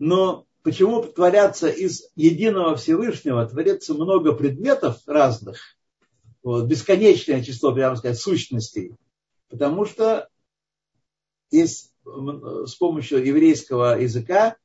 но 0.00 0.46
почему 0.62 1.02
творятся 1.04 1.68
из 1.68 2.08
единого 2.16 2.76
Всевышнего, 2.76 3.46
творится 3.46 3.94
много 3.94 4.32
предметов 4.32 5.00
разных, 5.06 5.60
вот, 6.42 6.66
бесконечное 6.66 7.42
число, 7.42 7.72
прямо 7.72 7.96
сказать, 7.96 8.18
сущностей, 8.18 8.96
потому 9.48 9.84
что 9.84 10.28
есть 11.50 11.92
с 12.04 12.74
помощью 12.74 13.24
еврейского 13.24 14.00
языка 14.00 14.56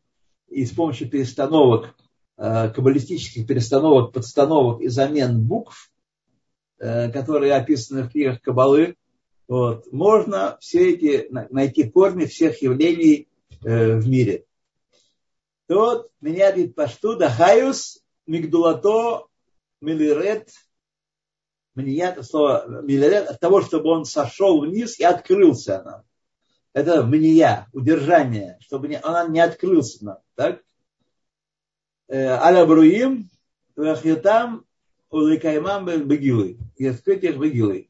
и 0.49 0.65
с 0.65 0.71
помощью 0.71 1.09
перестановок, 1.09 1.93
э, 2.37 2.69
каббалистических 2.69 3.45
перестановок, 3.45 4.13
подстановок 4.13 4.81
и 4.81 4.87
замен 4.87 5.41
букв, 5.41 5.91
э, 6.79 7.11
которые 7.11 7.53
описаны 7.53 8.03
в 8.03 8.09
книгах 8.09 8.41
Кабалы, 8.41 8.95
вот. 9.47 9.91
Можно 9.91 10.57
все 10.59 10.93
эти, 10.93 11.27
найти 11.29 11.89
корни 11.89 12.25
всех 12.25 12.61
явлений 12.61 13.27
э, 13.63 13.97
в 13.97 14.07
мире. 14.07 14.45
Тот 15.67 16.11
меня 16.21 16.51
говорит 16.51 16.75
пашту 16.75 17.15
дахаюс 17.15 18.03
мигдулато 18.25 19.27
милирет 19.81 20.49
мне 21.75 22.03
это 22.03 22.21
слово 22.21 22.81
милирет 22.83 23.27
от 23.27 23.39
того, 23.39 23.61
чтобы 23.61 23.89
он 23.89 24.05
сошел 24.05 24.61
вниз 24.61 24.99
и 24.99 25.03
открылся 25.03 25.81
нам. 25.83 26.03
Это 26.73 27.03
мне 27.03 27.67
удержание, 27.71 28.57
чтобы 28.61 28.87
не, 28.87 28.99
он 28.99 29.31
не 29.31 29.39
открылся 29.39 30.05
нам. 30.05 30.17
Так? 30.35 30.61
Э, 32.07 32.27
Аля 32.27 32.65
бруим, 32.65 33.29
вахьютам, 33.75 34.65
уликаймам 35.09 35.85
бегилы. 35.85 36.59
И 36.75 36.85
открыть 36.85 37.23
их 37.23 37.37
бегилы. 37.37 37.89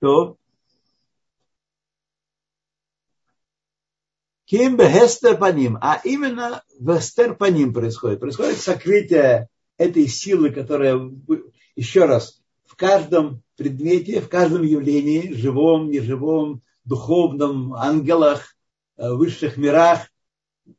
То 0.00 0.38
Ким 4.48 4.78
бехестер 4.78 5.36
по 5.36 5.52
ним, 5.52 5.76
а 5.82 6.00
именно 6.04 6.62
вестер 6.80 7.34
по 7.34 7.50
ним 7.50 7.74
происходит. 7.74 8.18
Происходит 8.18 8.56
сокрытие 8.56 9.48
этой 9.76 10.08
силы, 10.08 10.48
которая, 10.48 10.98
еще 11.76 12.06
раз, 12.06 12.40
в 12.64 12.74
каждом 12.74 13.42
предмете, 13.56 14.22
в 14.22 14.30
каждом 14.30 14.62
явлении, 14.62 15.34
живом, 15.34 15.90
неживом, 15.90 16.62
духовном, 16.86 17.74
ангелах, 17.74 18.56
э, 18.96 19.12
высших 19.12 19.58
мирах, 19.58 20.08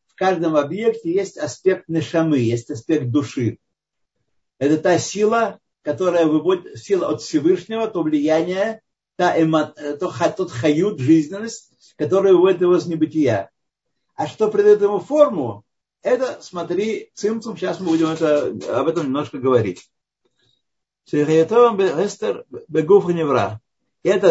в 0.07 0.15
каждом 0.15 0.55
объекте 0.55 1.13
есть 1.13 1.37
аспект 1.37 1.87
нешамы, 1.87 2.39
есть 2.39 2.71
аспект 2.71 3.11
души. 3.11 3.59
Это 4.57 4.79
та 4.79 4.97
сила, 4.97 5.59
которая 5.83 6.25
выводит, 6.25 6.79
сила 6.79 7.09
от 7.09 7.21
Всевышнего, 7.21 7.87
то 7.87 8.01
влияние, 8.01 8.81
та 9.19 9.37
эмо, 9.37 9.75
то, 9.99 10.13
тот 10.37 10.49
хают, 10.49 11.01
жизненность, 11.01 11.73
которая 11.97 12.31
выводит 12.31 12.61
его 12.61 12.77
из 12.77 12.85
небытия. 12.85 13.51
А 14.15 14.27
что 14.27 14.49
придает 14.49 14.81
ему 14.81 14.99
форму, 14.99 15.65
это, 16.01 16.39
смотри, 16.41 17.11
цимцум, 17.15 17.57
сейчас 17.57 17.81
мы 17.81 17.87
будем 17.87 18.07
это, 18.07 18.55
об 18.79 18.87
этом 18.87 19.07
немножко 19.07 19.37
говорить. 19.37 19.91
Это 21.11 21.83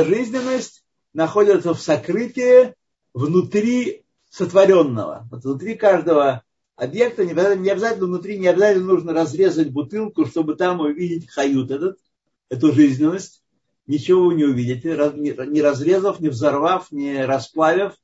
жизненность, 0.07 0.85
находятся 1.13 1.75
в 1.75 1.83
сокрытии 1.83 2.75
внутри 3.13 4.07
сотворенного. 4.31 5.29
Вот 5.31 5.45
внутри 5.45 5.75
каждого 5.75 6.45
объекта, 6.77 7.27
не 7.27 7.33
обязательно 7.33 8.07
внутри, 8.07 8.39
не 8.39 8.47
обязательно 8.47 8.87
нужно 8.87 9.13
разрезать 9.13 9.71
бутылку, 9.71 10.25
чтобы 10.25 10.55
там 10.55 10.81
увидеть 10.81 11.29
хают 11.29 11.71
этот, 11.71 11.99
эту 12.49 12.73
жизненность. 12.73 13.43
Ничего 13.89 14.27
вы 14.27 14.35
не 14.35 14.45
увидите, 14.45 14.91
не 15.17 15.63
разрезав, 15.63 16.21
не 16.21 16.29
взорвав, 16.29 16.93
не 16.93 17.25
расплавив. 17.25 17.95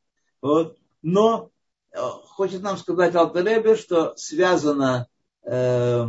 Вот. 0.41 0.79
Но 1.03 1.51
э, 1.93 1.99
хочет 1.99 2.63
нам 2.63 2.79
сказать 2.79 3.15
Алтаребе, 3.15 3.77
что 3.77 4.17
связана 4.17 5.07
э, 5.43 6.07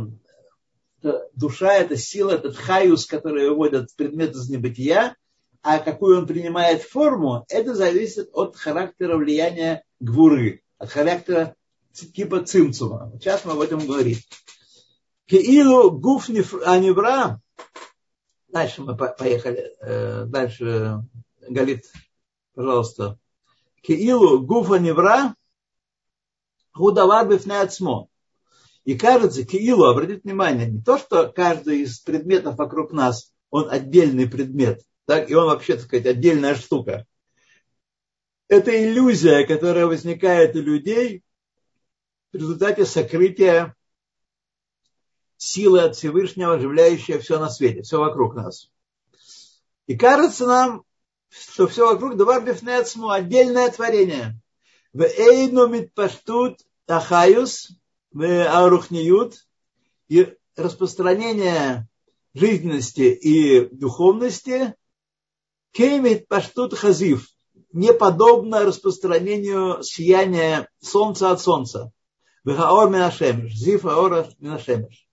душа, 1.34 1.74
это 1.74 1.96
сила, 1.98 2.32
этот 2.32 2.56
хаюс, 2.56 3.04
который 3.04 3.50
выводит 3.50 3.94
предмет 3.96 4.34
из 4.34 4.48
небытия, 4.48 5.14
а 5.60 5.78
какую 5.78 6.18
он 6.18 6.26
принимает 6.26 6.82
форму, 6.82 7.44
это 7.50 7.74
зависит 7.74 8.30
от 8.32 8.56
характера 8.56 9.18
влияния 9.18 9.84
гвуры, 10.00 10.62
от 10.78 10.88
характера 10.90 11.54
типа 11.92 12.44
цимцума. 12.44 13.12
Сейчас 13.20 13.44
мы 13.44 13.52
об 13.52 13.60
этом 13.60 13.86
говорим. 13.86 14.16
Киилу 15.26 15.90
гуф 15.90 16.30
анивра. 16.64 17.40
Дальше 18.56 18.80
мы 18.80 18.96
поехали. 18.96 19.76
Э, 19.82 20.24
дальше 20.24 21.02
Галит, 21.46 21.92
пожалуйста. 22.54 23.18
Киилу 23.82 24.40
гуф 24.46 24.70
анивра 24.70 25.34
худавар 26.72 27.28
бифнеацмо. 27.28 28.08
И 28.84 28.96
кажется, 28.96 29.44
Киилу, 29.44 29.84
обратите 29.84 30.22
внимание, 30.24 30.70
не 30.70 30.80
то, 30.80 30.96
что 30.96 31.30
каждый 31.30 31.82
из 31.82 31.98
предметов 31.98 32.56
вокруг 32.56 32.92
нас, 32.92 33.30
он 33.50 33.70
отдельный 33.70 34.26
предмет, 34.26 34.80
так, 35.04 35.28
и 35.30 35.34
он 35.34 35.48
вообще, 35.48 35.74
так 35.74 35.84
сказать, 35.84 36.06
отдельная 36.06 36.54
штука. 36.54 37.04
Это 38.48 38.70
иллюзия, 38.70 39.46
которая 39.46 39.84
возникает 39.84 40.56
у 40.56 40.62
людей 40.62 41.22
в 42.32 42.36
результате 42.36 42.86
сокрытия 42.86 43.75
силы 45.36 45.82
от 45.82 45.96
Всевышнего, 45.96 46.54
оживляющая 46.54 47.18
все 47.18 47.38
на 47.38 47.48
свете, 47.48 47.82
все 47.82 47.98
вокруг 47.98 48.34
нас. 48.34 48.70
И 49.86 49.96
кажется 49.96 50.46
нам, 50.46 50.84
что 51.28 51.66
все 51.66 51.86
вокруг 51.86 52.16
давар 52.16 52.44
бифнецму, 52.44 53.10
отдельное 53.10 53.70
творение. 53.70 54.40
В 54.92 55.02
эйну 55.02 55.68
митпаштут 55.68 56.60
ахаюс, 56.86 57.70
в 58.12 58.46
арухниют, 58.46 59.46
и 60.08 60.34
распространение 60.56 61.88
жизненности 62.34 63.02
и 63.02 63.66
духовности, 63.74 64.74
кеймит 65.72 66.28
паштут 66.28 66.74
хазив, 66.74 67.28
не 67.72 67.92
подобно 67.92 68.64
распространению 68.64 69.82
сияния 69.82 70.68
солнца 70.80 71.30
от 71.30 71.40
солнца. 71.40 71.92
Вехаор 72.44 72.88
минашемеш. 72.88 73.52
Зив 73.54 73.84
аора 73.84 74.28
минашемеш. 74.38 75.05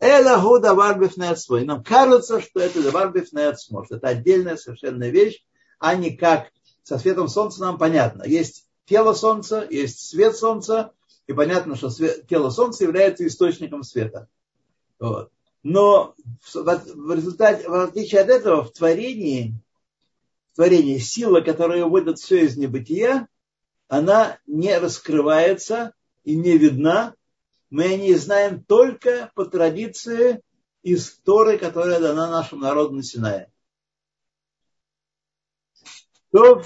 Эла 0.00 0.40
гу 0.40 0.60
давар 0.60 0.98
бифнецмо. 0.98 1.58
И 1.58 1.64
нам 1.64 1.82
кажется, 1.82 2.40
что 2.40 2.60
это 2.60 2.82
давар 2.82 3.12
бифнецмо, 3.12 3.84
что 3.84 3.96
это 3.96 4.08
отдельная 4.08 4.56
совершенно 4.56 5.08
вещь, 5.08 5.44
а 5.78 5.94
не 5.96 6.16
как 6.16 6.50
со 6.82 6.98
светом 6.98 7.28
солнца 7.28 7.60
нам 7.60 7.78
понятно. 7.78 8.22
Есть 8.24 8.66
тело 8.86 9.12
солнца, 9.12 9.66
есть 9.68 10.00
свет 10.00 10.36
солнца, 10.36 10.92
и 11.26 11.32
понятно, 11.32 11.76
что 11.76 11.90
свет, 11.90 12.26
тело 12.26 12.50
солнца 12.50 12.84
является 12.84 13.26
источником 13.26 13.82
света. 13.82 14.28
Вот. 14.98 15.30
Но 15.62 16.14
в, 16.40 16.54
в 16.54 17.14
результате, 17.14 17.68
в 17.68 17.74
отличие 17.74 18.20
от 18.20 18.28
этого, 18.28 18.64
в 18.64 18.72
творении, 18.72 19.54
в 20.52 20.56
творении 20.56 20.98
сила, 20.98 21.40
которая 21.40 21.84
выводит 21.84 22.18
все 22.18 22.44
из 22.44 22.56
небытия, 22.56 23.28
она 23.88 24.38
не 24.46 24.78
раскрывается 24.78 25.92
и 26.24 26.36
не 26.36 26.56
видна, 26.56 27.14
мы 27.70 27.84
о 27.84 27.96
ней 27.96 28.14
знаем 28.14 28.64
только 28.64 29.30
по 29.34 29.44
традиции 29.44 30.42
истории, 30.82 31.58
которая 31.58 32.00
дана 32.00 32.30
нашему 32.30 32.62
народу 32.62 32.94
на 32.96 33.02
Синае. 33.02 33.52
То, 36.30 36.62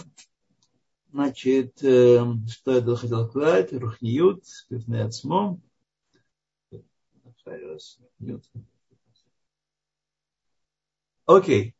значит, 1.12 1.82
э, 1.82 2.20
что 2.48 2.72
я 2.72 2.96
хотел 2.96 3.28
сказать? 3.28 3.72
Рухниют, 3.72 4.46
спиртный 4.46 5.04
отсмо. 5.04 5.60
Окей. 11.26 11.74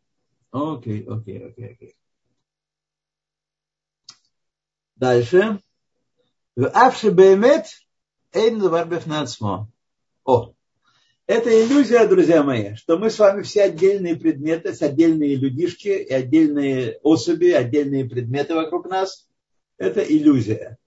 Окей, 0.51 1.05
окей, 1.05 1.47
окей, 1.47 1.73
окей. 1.73 1.97
Дальше. 4.97 5.61
Авши 6.57 7.11
бемет 7.11 7.67
эйн 7.67 7.71
нацмо. 7.71 7.92
О, 10.25 10.55
это 11.27 11.51
иллюзия, 11.51 12.07
друзья 12.07 12.43
мои, 12.43 12.75
что 12.77 12.97
мы 12.97 13.11
с 13.11 13.19
вами 13.19 13.43
все 13.43 13.65
отдельные 13.65 14.17
предметы, 14.17 14.71
отдельные 14.71 15.37
людишки 15.37 15.89
и 15.89 16.13
отдельные 16.13 16.99
особи, 17.03 17.51
отдельные 17.51 18.07
предметы 18.07 18.55
вокруг 18.55 18.89
нас. 18.89 19.29
Это 19.77 20.01
иллюзия. 20.01 20.79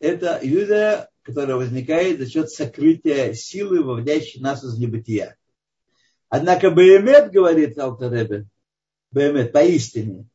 Это 0.00 0.40
иллюзия, 0.42 1.08
которая 1.22 1.56
возникает 1.56 2.18
за 2.18 2.28
счет 2.28 2.50
сокрытия 2.50 3.34
силы, 3.34 3.82
выводящей 3.82 4.40
нас 4.40 4.64
из 4.64 4.76
небытия. 4.76 5.36
Однако 6.28 6.70
Беемет, 6.70 7.30
говорит 7.30 7.78
Алтаребе, 7.78 8.46
Беемет, 9.12 9.52
поистине, 9.52 10.26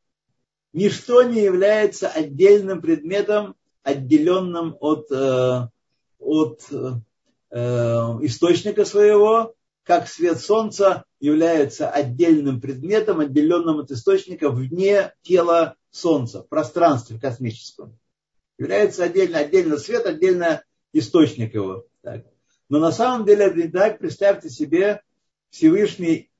ничто 0.72 1.24
не 1.24 1.42
является 1.42 2.08
отдельным 2.08 2.82
предметом 2.82 3.56
отделенным 3.84 4.76
от, 4.80 5.12
э, 5.12 5.68
от 6.26 6.62
э, 6.72 7.58
источника 8.22 8.86
своего, 8.86 9.56
как 9.84 10.10
свет 10.10 10.40
солнца 10.40 11.06
является 11.20 11.90
отдельным 11.90 12.60
предметом, 12.60 13.20
отделенным 13.20 13.80
от 13.80 13.92
источника 13.92 14.50
вне 14.50 15.14
тела 15.22 15.76
солнца, 15.92 16.44
в 16.44 16.50
пространстве 16.50 17.20
космическом. 17.20 17.98
Является 18.58 19.04
отдельно, 19.04 19.40
отдельно 19.40 19.78
свет, 19.78 20.06
отдельно 20.06 20.64
источник 20.92 21.54
его. 21.54 21.86
Так. 22.02 22.26
Но 22.68 22.80
на 22.80 22.92
самом 22.92 23.26
деле 23.26 23.46
это 23.46 23.58
не 23.58 23.68
так. 23.68 24.00
Представьте 24.00 24.50
себе, 24.50 25.02
Всевышний 25.50 26.32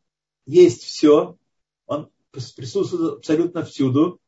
есть 0.46 0.84
все, 0.84 1.38
он 1.86 2.10
присутствует 2.32 3.20
абсолютно 3.20 3.64
всюду, 3.64 4.20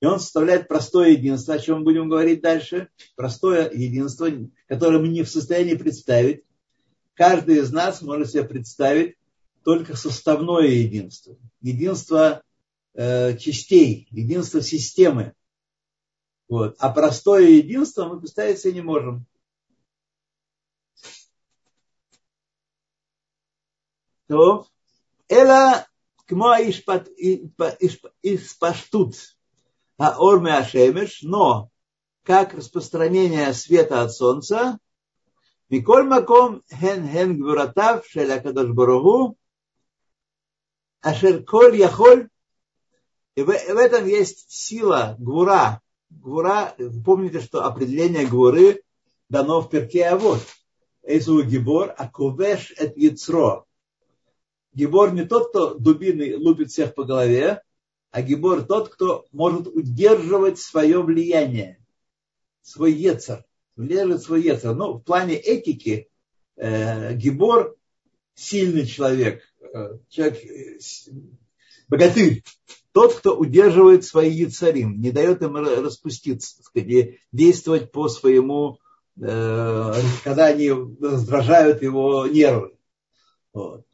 и 0.00 0.06
он 0.06 0.18
составляет 0.18 0.66
простое 0.66 1.10
единство, 1.10 1.54
о 1.54 1.58
чем 1.58 1.78
мы 1.78 1.84
будем 1.84 2.08
говорить 2.08 2.40
дальше. 2.40 2.88
Простое 3.16 3.70
единство, 3.70 4.28
которое 4.66 4.98
мы 4.98 5.08
не 5.08 5.22
в 5.22 5.28
состоянии 5.28 5.74
представить. 5.74 6.44
Каждый 7.14 7.58
из 7.58 7.70
нас 7.70 8.00
может 8.00 8.30
себе 8.30 8.44
представить 8.44 9.16
только 9.62 9.94
составное 9.96 10.68
единство. 10.68 11.36
Единство 11.60 12.42
э, 12.94 13.36
частей, 13.36 14.08
единство 14.10 14.62
системы. 14.62 15.34
Вот. 16.48 16.76
А 16.78 16.88
простое 16.90 17.48
единство 17.50 18.06
мы 18.06 18.20
представить 18.20 18.58
себе 18.58 18.72
не 18.72 18.80
можем. 18.80 19.26
То, 24.28 24.66
эла 25.28 25.86
кмо 26.24 26.56
испаштут 28.22 29.16
Аор 30.00 30.40
Меашемеш, 30.40 31.20
но 31.22 31.68
как 32.22 32.54
распространение 32.54 33.52
света 33.52 34.00
от 34.00 34.12
солнца, 34.14 34.78
Миколь 35.68 36.04
Маком 36.04 36.62
Хен 36.72 37.06
Хен 37.06 37.38
Гвуратав 37.38 38.06
Шеля 38.06 38.40
Кадош 38.40 38.70
Баругу, 38.70 39.36
Ашер 41.02 41.44
Коль 41.44 41.76
Яхоль, 41.76 42.30
и 43.34 43.42
в, 43.42 43.48
в 43.48 43.50
этом 43.50 44.06
есть 44.06 44.50
сила 44.50 45.16
Гвура. 45.18 45.82
Гвура, 46.08 46.74
помните, 47.04 47.40
что 47.40 47.66
определение 47.66 48.26
Гвуры 48.26 48.82
дано 49.28 49.60
в 49.60 49.68
перке 49.68 50.06
а 50.06 50.16
вот. 50.16 50.40
Эйсу 51.02 51.42
Гибор, 51.42 51.94
а 51.98 52.08
Кувеш 52.08 52.72
et 52.78 52.94
Яцро. 52.96 53.66
Гибор 54.72 55.12
не 55.12 55.24
тот, 55.24 55.50
кто 55.50 55.74
дубины 55.74 56.38
лупит 56.38 56.70
всех 56.70 56.94
по 56.94 57.04
голове, 57.04 57.62
а 58.10 58.22
гибор 58.22 58.62
тот, 58.62 58.88
кто 58.88 59.26
может 59.32 59.68
удерживать 59.68 60.58
свое 60.58 61.02
влияние, 61.02 61.78
свой 62.62 62.92
ецер, 62.92 63.44
удерживать 63.76 64.22
свой 64.22 64.42
ецер. 64.42 64.74
Ну, 64.74 64.94
в 64.94 65.00
плане 65.00 65.36
этики 65.36 66.08
э, 66.56 67.14
гибор 67.14 67.76
сильный 68.34 68.86
человек, 68.86 69.42
э, 69.60 69.98
человек, 70.08 70.44
э, 70.44 70.78
богатырь, 71.88 72.42
тот, 72.92 73.14
кто 73.14 73.36
удерживает 73.36 74.04
свои 74.04 74.30
яцарим, 74.30 75.00
не 75.00 75.12
дает 75.12 75.42
им 75.42 75.56
распуститься, 75.56 76.62
сказать, 76.62 77.18
действовать 77.30 77.92
по 77.92 78.08
своему, 78.08 78.78
э, 79.20 79.92
когда 80.24 80.46
они 80.46 80.70
раздражают 80.70 81.82
его 81.82 82.26
нервы. 82.26 82.74
Вот. 83.52 83.86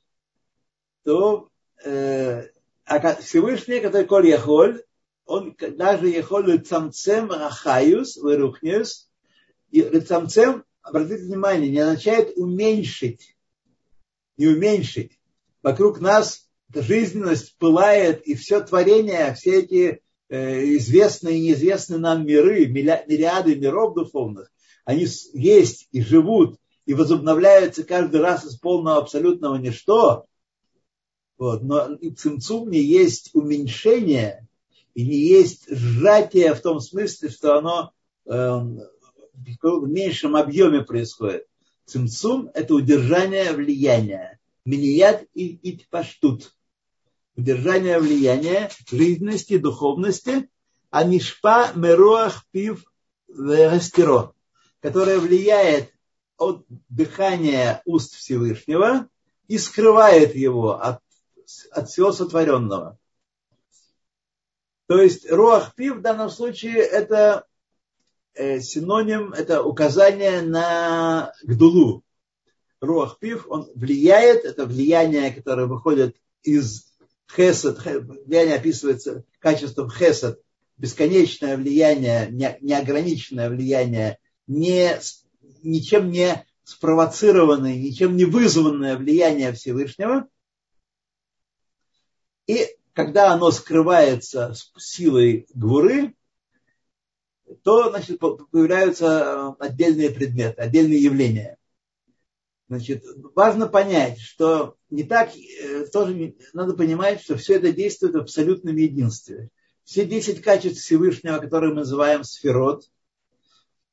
То 1.05 1.51
э, 1.85 2.49
а 2.87 3.17
Всевышний, 3.17 3.81
который 3.81 4.07
Коль 4.07 4.29
Яхоль, 4.29 4.83
он 5.27 5.57
даже 5.59 6.09
ехолю 6.09 6.61
цамцем 6.61 7.31
рахаюс, 7.33 8.17
вырухнес, 8.17 9.11
и 9.71 9.83
цамцем, 10.01 10.65
обратите 10.83 11.25
внимание, 11.25 11.69
не 11.69 11.81
означает 11.81 12.37
уменьшить, 12.37 13.37
не 14.37 14.47
уменьшить. 14.47 15.19
Вокруг 15.63 16.01
нас 16.01 16.49
жизненность 16.73 17.59
пылает, 17.59 18.23
и 18.23 18.37
все 18.37 18.61
творение, 18.61 19.35
все 19.35 19.59
эти 19.61 20.03
э, 20.29 20.77
известные 20.77 21.39
и 21.39 21.41
неизвестные 21.41 21.99
нам 21.99 22.25
миры, 22.25 22.67
мириады 22.67 23.57
миров 23.57 23.95
духовных, 23.95 24.53
они 24.85 25.09
есть 25.33 25.89
и 25.91 26.01
живут, 26.03 26.61
и 26.85 26.95
возобновляются 26.95 27.83
каждый 27.83 28.21
раз 28.21 28.45
из 28.45 28.57
полного 28.57 28.99
абсолютного 28.99 29.57
ничто. 29.57 30.27
Вот. 31.39 31.63
Но 31.63 31.95
и 31.95 32.11
цимцум 32.11 32.71
не 32.71 32.81
есть 32.81 33.31
уменьшение, 33.35 34.47
и 34.95 35.07
не 35.07 35.17
есть 35.17 35.65
сжатие 35.69 36.55
в 36.55 36.61
том 36.61 36.81
смысле, 36.81 37.29
что 37.29 37.59
оно 37.59 37.93
э, 38.25 38.31
в 38.33 39.89
меньшем 39.89 40.37
объеме 40.37 40.83
происходит. 40.83 41.47
Цимцум– 41.85 42.51
это 42.55 42.75
удержание 42.75 43.53
влияния. 43.53 44.41
Миният 44.65 45.25
и 45.35 45.59
итпаштут. 45.63 46.53
Удержание 47.37 47.99
влияния 47.99 48.71
жизненности, 48.91 49.59
духовности, 49.59 50.49
а 50.91 51.05
нишпа 51.05 51.73
мероах 51.75 52.45
пив 52.51 52.85
растиро, 53.29 54.33
которое 54.81 55.19
влияет 55.19 55.93
от 56.39 56.65
дыхания 56.89 57.83
уст 57.85 58.15
Всевышнего 58.15 59.09
и 59.49 59.59
скрывает 59.59 60.35
его 60.35 60.81
от, 60.81 61.01
от 61.71 61.89
всего 61.89 62.13
сотворенного. 62.13 62.99
То 64.87 65.01
есть 65.01 65.31
руах 65.31 65.75
пи 65.75 65.91
в 65.91 66.01
данном 66.01 66.31
случае 66.31 66.77
это 66.77 67.47
э, 68.35 68.61
синоним, 68.61 69.33
это 69.33 69.63
указание 69.63 70.43
на 70.43 71.33
гдулу. 71.43 72.05
Руах 72.81 73.19
пив, 73.19 73.47
он 73.49 73.69
влияет, 73.75 74.45
это 74.45 74.67
влияние, 74.67 75.33
которое 75.33 75.67
выходит 75.67 76.17
из 76.43 76.87
хесед, 77.35 77.79
влияние 77.85 78.57
описывается 78.57 79.25
качеством 79.41 79.91
хесед, 79.91 80.41
бесконечное 80.77 81.57
влияние, 81.57 82.29
неограниченное 82.61 83.49
влияние, 83.49 84.19
не 84.47 85.01
ничем 85.63 86.11
не 86.11 86.45
спровоцированное, 86.65 87.77
ничем 87.77 88.17
не 88.17 88.25
вызванное 88.25 88.97
влияние 88.97 89.53
Всевышнего. 89.53 90.29
И 92.47 92.67
когда 92.93 93.33
оно 93.33 93.51
скрывается 93.51 94.55
силой 94.79 95.47
гуры, 95.55 96.15
то 97.63 97.91
значит, 97.91 98.19
появляются 98.19 99.53
отдельные 99.59 100.11
предметы, 100.11 100.61
отдельные 100.61 101.03
явления. 101.03 101.59
Значит, 102.69 103.05
важно 103.35 103.69
понять, 103.69 104.19
что 104.19 104.77
не 104.91 105.05
так, 105.05 105.31
э, 105.37 105.87
тоже 105.87 106.35
надо 106.53 106.75
понимать, 106.75 107.21
что 107.21 107.37
все 107.37 107.55
это 107.57 107.73
действует 107.73 108.15
в 108.15 108.19
абсолютном 108.19 108.75
единстве. 108.75 109.51
Все 109.85 110.05
10 110.05 110.43
качеств 110.43 110.83
Всевышнего, 110.83 111.39
которые 111.39 111.71
мы 111.71 111.81
называем 111.81 112.25
сферот, 112.25 112.91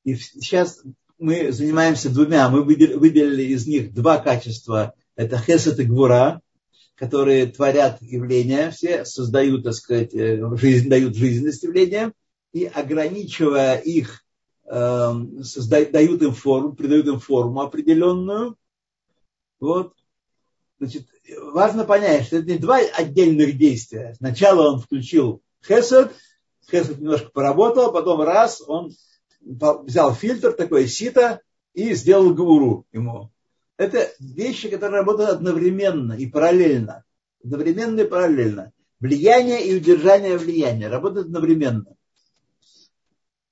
и 0.04 0.16
сейчас 0.16 0.82
мы 1.20 1.52
занимаемся 1.52 2.10
двумя. 2.10 2.50
Мы 2.50 2.64
выделили 2.64 3.44
из 3.44 3.68
них 3.68 3.94
два 3.94 4.18
качества. 4.18 4.94
Это 5.16 5.38
хесед 5.38 5.80
и 5.80 5.84
гвура, 5.84 6.42
которые 6.96 7.48
творят 7.48 8.02
явления 8.02 8.72
все, 8.72 9.06
создают, 9.06 9.64
так 9.64 9.74
сказать, 9.74 10.14
э, 10.14 10.42
жизнь, 10.58 10.90
дают 10.90 11.16
жизненность 11.16 11.64
явлениям, 11.64 12.14
и 12.52 12.66
ограничивая 12.66 13.78
их, 13.78 14.24
эм, 14.66 15.44
создают, 15.44 15.92
дают 15.92 16.22
им 16.22 16.34
форму, 16.34 16.74
придают 16.74 17.08
им 17.08 17.20
форму 17.20 17.62
определенную. 17.62 18.56
Вот. 19.60 19.94
Значит, 20.80 21.08
важно 21.54 21.84
понять, 21.84 22.28
что 22.28 22.38
это 22.38 22.52
не 22.52 22.58
два 22.58 22.78
отдельных 22.78 23.58
действия. 23.58 24.14
Сначала 24.18 24.74
он 24.74 24.80
включил 24.80 25.42
хесед, 25.66 26.14
хесед 26.70 27.00
немножко 27.00 27.32
поработал, 27.32 27.92
потом 27.92 28.22
раз, 28.22 28.62
он 28.62 28.92
взял 29.42 30.14
фильтр, 30.14 30.54
такой 30.54 30.88
сито, 30.88 31.42
и 31.74 31.94
сделал 31.96 32.34
гуру 32.36 32.86
ему. 32.92 33.33
Это 33.84 34.12
вещи, 34.20 34.70
которые 34.70 35.00
работают 35.00 35.32
одновременно 35.32 36.14
и 36.14 36.28
параллельно. 36.28 37.04
Одновременно 37.44 38.02
и 38.02 38.08
параллельно. 38.08 38.72
Влияние 39.00 39.66
и 39.66 39.76
удержание 39.76 40.38
влияния 40.38 40.88
работают 40.88 41.28
одновременно. 41.28 41.96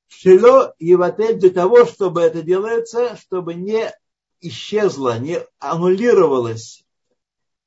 Шило 0.07 0.73
Еватель 0.79 1.37
для 1.37 1.49
того, 1.49 1.85
чтобы 1.85 2.21
это 2.21 2.41
делается, 2.41 3.17
чтобы 3.17 3.55
не 3.55 3.91
исчезло, 4.39 5.19
не 5.19 5.39
аннулировалось 5.59 6.85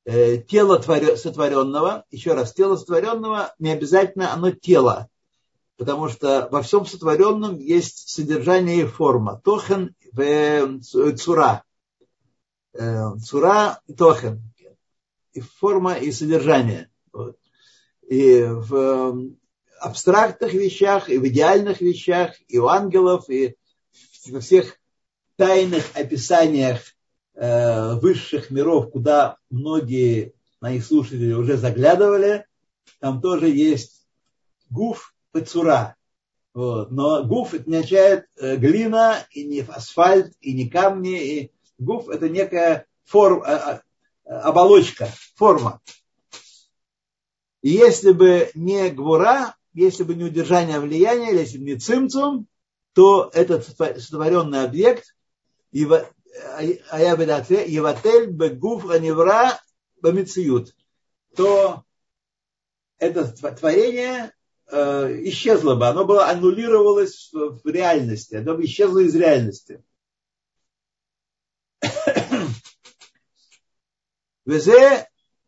э, 0.05 0.37
тело 0.37 0.81
сотворенного. 0.81 2.05
Еще 2.09 2.33
раз, 2.33 2.53
тело 2.53 2.77
сотворенного 2.77 3.53
не 3.59 3.71
обязательно 3.71 4.33
оно 4.33 4.51
тело 4.51 5.09
потому 5.77 6.09
что 6.09 6.47
во 6.51 6.61
всем 6.61 6.85
сотворенном 6.85 7.59
есть 7.59 8.09
содержание 8.09 8.83
и 8.83 8.85
форма. 8.85 9.41
Тохен 9.43 9.95
в 10.11 10.21
э, 10.21 10.79
цура. 11.17 11.63
Э, 12.77 13.15
цура 13.23 13.79
и 13.87 13.93
тохен. 13.93 14.41
И 15.33 15.41
форма, 15.41 15.95
и 15.95 16.11
содержание. 16.11 16.89
И 18.07 18.43
в 18.43 18.75
э, 18.75 19.35
абстрактных 19.79 20.53
вещах, 20.53 21.09
и 21.09 21.17
в 21.17 21.27
идеальных 21.27 21.81
вещах, 21.81 22.35
и 22.47 22.57
у 22.57 22.67
ангелов, 22.67 23.29
и 23.29 23.55
во 24.29 24.39
всех 24.39 24.77
тайных 25.35 25.83
описаниях 25.95 26.81
высших 27.35 28.49
миров, 28.49 28.91
куда 28.91 29.35
многие 29.49 30.33
мои 30.61 30.79
слушатели 30.79 31.33
уже 31.33 31.57
заглядывали, 31.57 32.45
там 32.99 33.21
тоже 33.21 33.49
есть 33.49 34.07
гуф, 34.69 35.13
пацура. 35.31 35.95
Вот. 36.53 36.91
Но 36.91 37.23
гуф 37.25 37.53
это 37.53 37.63
означает 37.63 38.27
э, 38.37 38.55
глина, 38.55 39.17
и 39.31 39.43
не 39.43 39.61
асфальт, 39.61 40.33
и 40.39 40.53
не 40.53 40.69
камни. 40.69 41.19
И 41.21 41.51
гуф 41.77 42.09
это 42.09 42.29
некая 42.29 42.85
форм, 43.03 43.43
а, 43.45 43.81
а, 44.25 44.39
оболочка, 44.41 45.09
форма. 45.35 45.81
И 47.61 47.69
если 47.69 48.11
бы 48.11 48.51
не 48.53 48.89
гвура, 48.89 49.55
если 49.73 50.03
бы 50.03 50.15
не 50.15 50.23
удержание 50.23 50.79
влияния, 50.79 51.33
если 51.33 51.57
бы 51.57 51.65
не 51.65 51.75
цимцум, 51.75 52.47
то 52.93 53.29
этот 53.33 53.65
сотворенный 53.65 54.63
объект, 54.63 55.15
Еватель 57.65 58.27
бегуф 58.27 58.89
аневра 58.89 59.59
бамициют, 60.01 60.75
то 61.35 61.83
это 62.97 63.27
творение 63.27 64.31
э, 64.71 65.21
исчезло 65.29 65.75
бы, 65.75 65.87
оно 65.87 66.05
было 66.05 66.29
аннулировалось 66.29 67.31
в 67.33 67.65
реальности, 67.65 68.35
оно 68.35 68.55
бы 68.55 68.65
исчезло 68.65 68.99
из 68.99 69.15
реальности. 69.15 69.83
Везе 74.45 75.07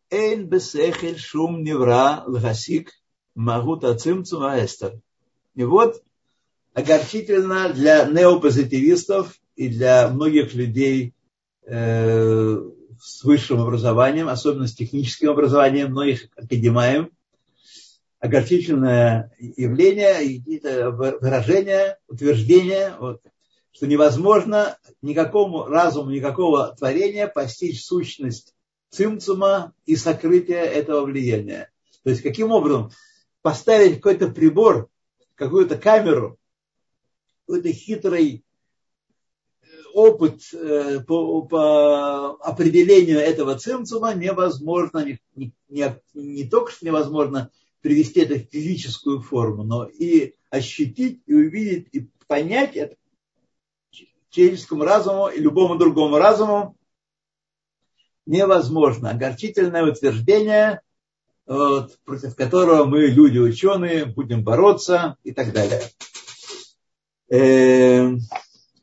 эйн 0.09 0.47
бесехель 0.49 1.19
шум 1.19 1.63
невра 1.63 2.23
лгасик 2.25 2.91
магут 3.35 3.83
ацимцума 3.83 4.63
эстер. 4.63 4.99
И 5.53 5.63
вот 5.63 6.01
огорчительно 6.73 7.71
для 7.73 8.05
неопозитивистов 8.05 9.35
и 9.55 9.69
для 9.69 10.09
многих 10.09 10.55
людей 10.55 11.13
э, 11.67 12.57
с 12.99 13.23
высшим 13.23 13.61
образованием, 13.61 14.29
особенно 14.29 14.67
с 14.67 14.73
техническим 14.73 15.29
образованием, 15.29 15.91
многих 15.91 16.29
академаев, 16.35 17.09
огорчительное 18.19 19.31
явление, 19.37 20.39
какие-то 20.39 20.89
выражения, 20.89 21.99
утверждения, 22.07 22.95
вот, 22.99 23.21
что 23.71 23.85
невозможно 23.85 24.75
никакому 25.03 25.65
разуму, 25.65 26.09
никакого 26.09 26.75
творения 26.75 27.27
постичь 27.27 27.85
сущность 27.85 28.55
цимцума 28.97 29.73
и 29.85 29.95
сокрытие 29.95 30.65
этого 30.65 31.05
влияния. 31.05 31.71
То 32.03 32.09
есть 32.09 32.23
каким 32.23 32.51
образом 32.51 32.91
поставить 33.41 33.97
какой-то 33.97 34.29
прибор, 34.29 34.89
какую-то 35.35 35.77
камеру, 35.77 36.39
какой-то 37.45 37.71
хитрый 37.71 38.43
опыт 39.93 40.41
э, 40.53 40.99
по, 41.01 41.41
по 41.43 42.31
определению 42.37 43.19
этого 43.19 43.57
цимцума 43.57 44.13
невозможно, 44.13 45.05
не, 45.05 45.19
не, 45.35 45.53
не, 45.69 45.95
не 46.13 46.43
только 46.45 46.71
что 46.71 46.85
невозможно, 46.85 47.51
привести 47.81 48.21
это 48.21 48.35
в 48.35 48.51
физическую 48.51 49.21
форму, 49.21 49.63
но 49.63 49.85
и 49.85 50.33
ощутить, 50.49 51.21
и 51.25 51.33
увидеть, 51.33 51.87
и 51.91 52.09
понять 52.27 52.75
это 52.75 52.95
человеческому 54.29 54.83
разуму 54.83 55.29
и 55.29 55.39
любому 55.39 55.77
другому 55.77 56.17
разуму 56.17 56.76
невозможно. 58.27 59.09
Огорчительное 59.09 59.83
утверждение, 59.83 60.81
вот, 61.45 61.97
против 62.05 62.35
которого 62.35 62.85
мы, 62.85 63.07
люди 63.07 63.39
ученые, 63.39 64.05
будем 64.05 64.43
бороться 64.43 65.15
и 65.23 65.31
так 65.31 65.53
далее. 65.53 65.81
Эм, 67.29 68.19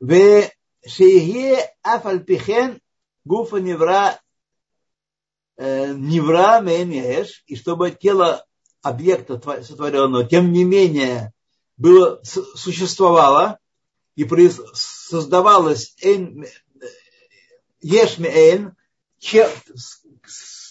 В 0.01 0.51
Шейге 0.87 1.59
Афальпихен 1.83 2.81
Гуфа 3.25 3.57
Невра 3.57 4.21
э, 5.57 5.93
Невра 5.95 6.61
Мейнеш, 6.61 7.43
и 7.47 7.57
чтобы 7.57 7.91
тело 7.91 8.45
объекта 8.83 9.41
сотворенного, 9.63 10.25
тем 10.25 10.53
не 10.53 10.65
менее, 10.65 11.33
было, 11.77 12.21
существовало 12.23 13.59
и 14.15 14.27
создавалось 14.75 15.97
«эм, 16.03 16.43
э, 16.43 16.47
Ешмеэн, 17.81 18.75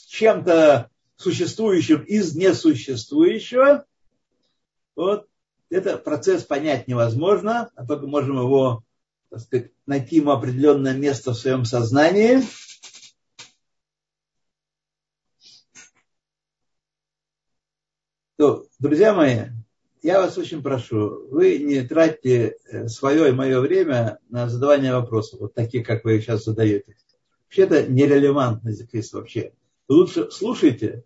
чем-то 0.08 0.90
существующим 1.16 2.02
из 2.04 2.36
несуществующего, 2.36 3.86
вот, 4.96 5.28
это 5.70 5.98
процесс 5.98 6.44
понять 6.44 6.88
невозможно, 6.88 7.72
а 7.76 7.86
только 7.86 8.06
можем 8.06 8.38
его, 8.38 8.84
так 9.30 9.40
сказать, 9.40 9.72
найти 9.88 10.18
ему 10.18 10.32
определенное 10.32 10.94
место 10.94 11.32
в 11.32 11.38
своем 11.38 11.66
сознании. 11.66 12.44
То, 18.38 18.68
друзья 18.78 19.14
мои, 19.14 19.46
я 20.04 20.20
вас 20.20 20.38
очень 20.38 20.62
прошу, 20.62 21.28
вы 21.30 21.58
не 21.60 21.82
тратьте 21.82 22.58
э, 22.66 22.88
свое 22.88 23.30
и 23.30 23.32
мое 23.32 23.60
время 23.62 24.20
на 24.30 24.50
задавание 24.50 24.94
вопросов, 24.94 25.40
вот 25.40 25.54
таких, 25.54 25.88
как 25.88 26.04
вы 26.04 26.20
сейчас 26.20 26.44
задаете. 26.44 26.96
Вообще 27.54 27.66
это 27.66 27.88
нерелевантный 27.88 28.76
квиз 28.88 29.14
вообще. 29.14 29.54
лучше 29.88 30.32
слушайте, 30.32 31.04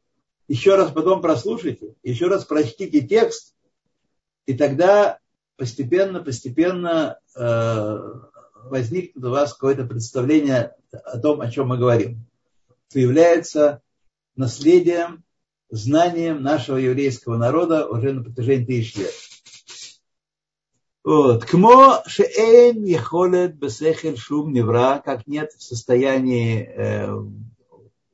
еще 0.47 0.75
раз 0.75 0.93
потом 0.93 1.21
прослушайте, 1.21 1.95
еще 2.03 2.27
раз 2.27 2.45
прочтите 2.45 3.01
текст, 3.01 3.53
и 4.45 4.53
тогда 4.53 5.19
постепенно, 5.57 6.23
постепенно 6.23 7.19
э, 7.35 7.97
возникнет 8.63 9.21
у 9.21 9.29
вас 9.29 9.55
какое-то 9.55 9.83
представление 9.83 10.73
о 10.93 11.19
том, 11.19 11.41
о 11.41 11.51
чем 11.51 11.67
мы 11.67 11.77
говорим. 11.77 12.25
Это 12.91 12.99
является 13.01 13.81
наследием, 14.37 15.25
знанием 15.69 16.41
нашего 16.41 16.77
еврейского 16.77 17.35
народа 17.35 17.87
уже 17.87 18.13
на 18.13 18.23
протяжении 18.23 18.63
тысяч 18.63 18.95
лет. 18.95 19.11
Вот. 21.07 21.45
Кмо 21.45 22.03
шеэн 22.05 22.83
ехолет 22.83 23.55
бесехель 23.55 24.17
шум 24.17 24.51
невра, 24.51 25.01
как 25.05 25.25
нет 25.25 25.53
в 25.53 25.63
состоянии 25.63 26.67
э, 26.67 27.07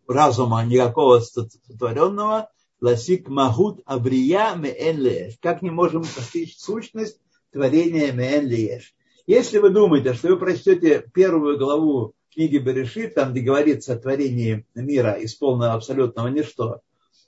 разума 0.07 0.63
никакого 0.63 1.19
сотворенного, 1.19 2.51
ласик 2.81 3.29
махут 3.29 3.81
абрия 3.87 4.53
меэн 4.53 4.99
лееш. 4.99 5.39
Как 5.41 5.63
не 5.63 5.71
можем 5.71 6.03
постичь 6.03 6.55
сущность 6.59 7.17
творения 7.51 8.11
меэн 8.11 8.45
лееш. 8.45 8.93
Если 9.25 9.57
вы 9.57 9.71
думаете, 9.71 10.13
что 10.13 10.27
вы 10.27 10.37
прочтете 10.37 11.03
первую 11.15 11.57
главу 11.57 12.13
книги 12.31 12.59
Берешит, 12.59 13.15
там, 13.15 13.31
где 13.31 13.41
говорится 13.41 13.93
о 13.93 13.97
творении 13.97 14.67
мира 14.75 15.13
из 15.13 15.33
полного 15.33 15.73
абсолютного 15.73 16.27
ничто, 16.27 16.81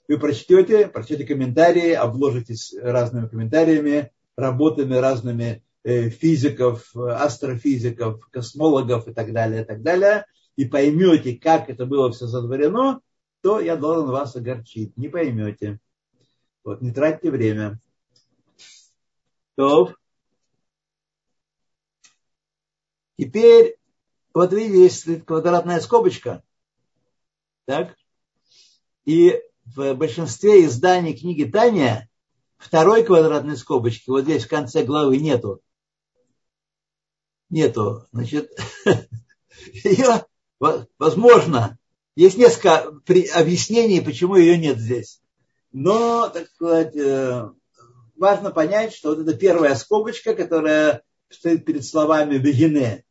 вы 0.06 0.16
прочтете, 0.20 0.86
прочтете 0.86 1.24
комментарии, 1.24 1.90
обложитесь 1.90 2.72
разными 2.80 3.26
комментариями, 3.26 4.12
работами 4.36 4.94
разными 4.94 5.62
э, 5.82 6.10
физиков, 6.10 6.94
астрофизиков, 6.94 8.28
космологов 8.30 9.08
и 9.08 9.14
так 9.14 9.32
далее, 9.32 9.62
и 9.62 9.64
так 9.64 9.82
далее, 9.82 10.26
и 10.56 10.64
поймете, 10.64 11.36
как 11.36 11.70
это 11.70 11.86
было 11.86 12.12
все 12.12 12.26
сотворено, 12.26 13.00
то 13.42 13.60
я 13.60 13.76
должен 13.76 14.10
вас 14.10 14.34
огорчить. 14.36 14.96
Не 14.96 15.08
поймете. 15.08 15.78
Вот, 16.64 16.82
не 16.82 16.90
тратьте 16.90 17.30
время. 17.30 17.80
То. 19.54 19.94
Теперь, 23.18 23.76
вот 24.34 24.52
видите, 24.52 24.82
есть 24.82 25.24
квадратная 25.24 25.80
скобочка. 25.80 26.42
Так? 27.64 27.96
И 29.04 29.40
в 29.64 29.94
большинстве 29.94 30.64
изданий 30.66 31.16
книги 31.16 31.44
Таня 31.44 32.08
второй 32.58 33.04
квадратной 33.04 33.56
скобочки 33.56 34.10
вот 34.10 34.24
здесь 34.24 34.44
в 34.44 34.48
конце 34.48 34.84
главы 34.84 35.18
нету. 35.18 35.60
Нету. 37.50 38.06
Значит, 38.12 38.50
ее, 39.84 40.24
возможно, 40.98 41.78
есть 42.16 42.38
несколько 42.38 42.92
объяснений, 43.34 44.00
почему 44.00 44.36
ее 44.36 44.58
нет 44.58 44.78
здесь. 44.78 45.20
Но, 45.72 46.28
так 46.28 46.48
сказать, 46.48 46.96
э, 46.96 47.50
важно 48.16 48.50
понять, 48.50 48.94
что 48.94 49.10
вот 49.10 49.20
эта 49.20 49.36
первая 49.36 49.74
скобочка, 49.74 50.34
которая 50.34 51.02
стоит 51.28 51.64
перед 51.64 51.84
словами 51.84 52.38
«бегине», 52.38 53.04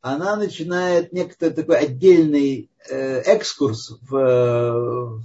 она 0.00 0.36
начинает 0.36 1.12
некоторый 1.12 1.52
такой 1.52 1.78
отдельный 1.78 2.70
э, 2.88 3.20
экскурс 3.20 3.92
в, 4.00 5.22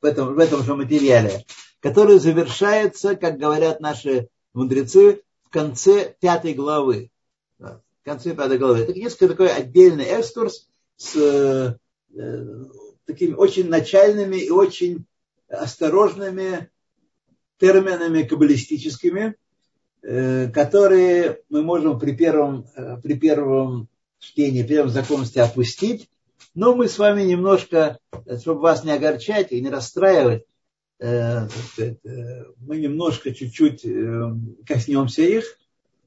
в, 0.00 0.04
этом, 0.04 0.34
в 0.34 0.38
этом 0.38 0.64
же 0.64 0.74
материале, 0.74 1.44
который 1.80 2.18
завершается, 2.18 3.16
как 3.16 3.38
говорят 3.38 3.80
наши 3.80 4.28
мудрецы, 4.54 5.22
в 5.44 5.50
конце 5.50 6.14
пятой 6.20 6.54
главы. 6.54 7.10
В 7.58 7.80
конце 8.04 8.34
пятой 8.34 8.58
главы. 8.58 8.80
Это 8.80 8.94
несколько 8.94 9.28
такой 9.28 9.48
отдельный 9.48 10.04
экскурс 10.04 10.68
с 10.96 11.78
Э, 12.14 12.64
такими 13.06 13.34
очень 13.34 13.68
начальными 13.68 14.36
и 14.36 14.50
очень 14.50 15.06
осторожными 15.48 16.68
терминами 17.58 18.22
каббалистическими, 18.22 19.34
э, 20.02 20.48
которые 20.50 21.42
мы 21.48 21.62
можем 21.62 21.98
при 21.98 22.12
первом, 22.12 22.66
э, 22.76 22.96
при 23.02 23.14
первом 23.14 23.88
чтении, 24.18 24.62
при 24.62 24.74
первом 24.74 24.90
знакомстве 24.90 25.42
опустить, 25.42 26.10
но 26.54 26.74
мы 26.74 26.88
с 26.88 26.98
вами 26.98 27.22
немножко, 27.22 27.98
чтобы 28.40 28.60
вас 28.60 28.84
не 28.84 28.90
огорчать 28.90 29.52
и 29.52 29.60
не 29.60 29.70
расстраивать, 29.70 30.44
мы 31.00 32.76
немножко 32.76 33.32
чуть-чуть 33.32 33.86
коснемся 34.66 35.22
их 35.22 35.58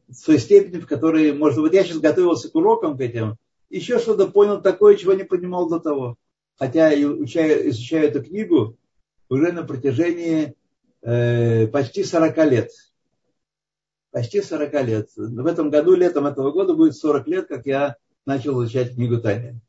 в 0.09 0.25
той 0.25 0.39
степени, 0.39 0.79
в 0.79 0.87
которой, 0.87 1.31
может 1.33 1.61
быть, 1.61 1.73
я 1.73 1.83
сейчас 1.83 1.99
готовился 1.99 2.49
к 2.49 2.55
урокам 2.55 2.97
к 2.97 3.01
этим, 3.01 3.37
еще 3.69 3.99
что-то 3.99 4.27
понял 4.27 4.61
такое, 4.61 4.97
чего 4.97 5.13
не 5.13 5.23
понимал 5.23 5.69
до 5.69 5.79
того. 5.79 6.17
Хотя 6.57 6.93
изучаю, 6.93 7.69
изучаю 7.69 8.09
эту 8.09 8.23
книгу 8.23 8.77
уже 9.29 9.51
на 9.53 9.63
протяжении 9.63 10.55
э, 11.01 11.67
почти 11.67 12.03
40 12.03 12.37
лет. 12.49 12.71
Почти 14.11 14.41
40 14.41 14.73
лет. 14.85 15.09
В 15.15 15.45
этом 15.45 15.69
году, 15.69 15.95
летом 15.95 16.27
этого 16.27 16.51
года 16.51 16.73
будет 16.73 16.95
40 16.95 17.27
лет, 17.27 17.47
как 17.47 17.65
я 17.65 17.95
начал 18.25 18.61
изучать 18.61 18.93
книгу 18.93 19.19
Тайны. 19.19 19.61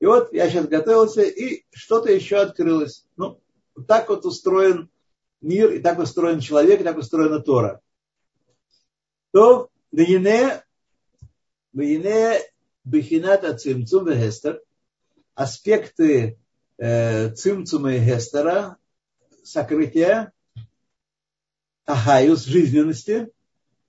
И 0.00 0.06
вот 0.06 0.32
я 0.32 0.50
сейчас 0.50 0.66
готовился, 0.66 1.22
и 1.22 1.62
что-то 1.70 2.12
еще 2.12 2.38
открылось. 2.38 3.06
Ну, 3.16 3.39
так 3.86 4.08
вот 4.08 4.24
устроен 4.24 4.90
мир, 5.40 5.72
и 5.72 5.78
так 5.80 5.98
устроен 5.98 6.40
человек, 6.40 6.80
и 6.80 6.84
так 6.84 6.98
устроена 6.98 7.40
Тора. 7.40 7.80
То, 9.32 9.68
Вине, 9.92 10.62
Вине 11.72 12.40
Бехината 12.84 13.56
цимцум 13.56 14.10
и 14.10 14.16
гестер, 14.16 14.60
аспекты 15.34 16.38
э, 16.78 17.30
цимцума 17.34 17.94
и 17.94 18.00
гестера, 18.00 18.76
сокрытия, 19.44 20.32
ахаюс, 21.86 22.44
жизненности, 22.44 23.30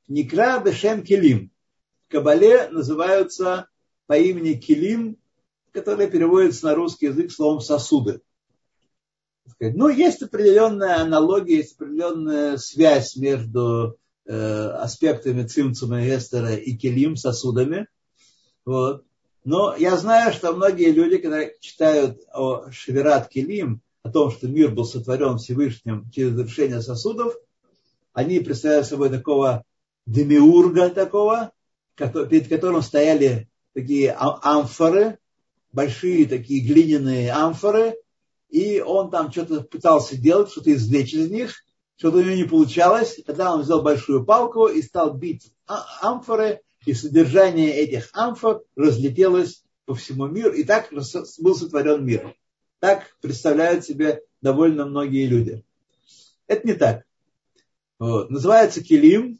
никра 0.07 0.59
бешем 0.59 1.03
килим. 1.03 1.51
В 2.07 2.11
Кабале 2.11 2.69
называются 2.69 3.69
по 4.07 4.17
имени 4.17 4.53
килим, 4.53 5.17
которое 5.71 6.09
переводится 6.09 6.65
на 6.65 6.75
русский 6.75 7.07
язык 7.07 7.31
словом 7.31 7.61
сосуды. 7.61 8.21
Ну, 9.59 9.89
есть 9.89 10.21
определенная 10.23 11.01
аналогия, 11.01 11.57
есть 11.57 11.75
определенная 11.75 12.57
связь 12.57 13.15
между 13.15 13.97
э, 14.25 14.33
аспектами 14.33 15.43
цимцума 15.43 16.03
и 16.03 16.09
гестера 16.09 16.55
и 16.55 16.75
килим, 16.75 17.15
сосудами– 17.15 17.87
вот. 18.65 19.03
Но 19.43 19.75
я 19.75 19.97
знаю, 19.97 20.33
что 20.33 20.53
многие 20.53 20.91
люди, 20.91 21.17
когда 21.17 21.45
читают 21.59 22.19
о 22.33 22.69
Шеверат 22.71 23.27
Келим, 23.29 23.81
о 24.03 24.11
том, 24.11 24.31
что 24.31 24.47
мир 24.47 24.71
был 24.71 24.85
сотворен 24.85 25.37
Всевышним 25.37 26.09
через 26.11 26.37
решение 26.37 26.81
сосудов, 26.81 27.33
они 28.13 28.39
представляют 28.39 28.87
собой 28.87 29.09
такого 29.09 29.63
демиурга 30.05 30.89
такого, 30.89 31.51
перед 31.95 32.47
которым 32.49 32.81
стояли 32.81 33.47
такие 33.73 34.11
а, 34.11 34.39
амфоры, 34.57 35.17
большие 35.71 36.27
такие 36.27 36.61
глиняные 36.61 37.31
амфоры, 37.31 37.95
и 38.51 38.81
он 38.81 39.09
там 39.09 39.31
что-то 39.31 39.61
пытался 39.61 40.17
делать, 40.17 40.51
что-то 40.51 40.73
извлечь 40.73 41.13
из 41.13 41.31
них, 41.31 41.63
что-то 41.95 42.17
у 42.17 42.21
него 42.21 42.35
не 42.35 42.43
получалось. 42.43 43.19
Тогда 43.25 43.53
он 43.53 43.61
взял 43.61 43.81
большую 43.81 44.25
палку 44.25 44.67
и 44.67 44.81
стал 44.81 45.13
бить 45.13 45.51
а, 45.67 45.85
амфоры, 46.01 46.61
и 46.85 46.93
содержание 46.93 47.73
этих 47.73 48.09
амфор 48.13 48.63
разлетелось 48.75 49.63
по 49.85 49.95
всему 49.95 50.27
миру, 50.27 50.51
и 50.51 50.63
так 50.63 50.91
был 50.91 51.55
сотворен 51.55 52.05
мир. 52.05 52.35
Так 52.79 53.15
представляют 53.21 53.85
себе 53.85 54.21
довольно 54.41 54.85
многие 54.85 55.27
люди. 55.27 55.63
Это 56.47 56.67
не 56.67 56.73
так. 56.73 57.05
Вот. 57.99 58.29
Называется 58.29 58.83
килим. 58.83 59.39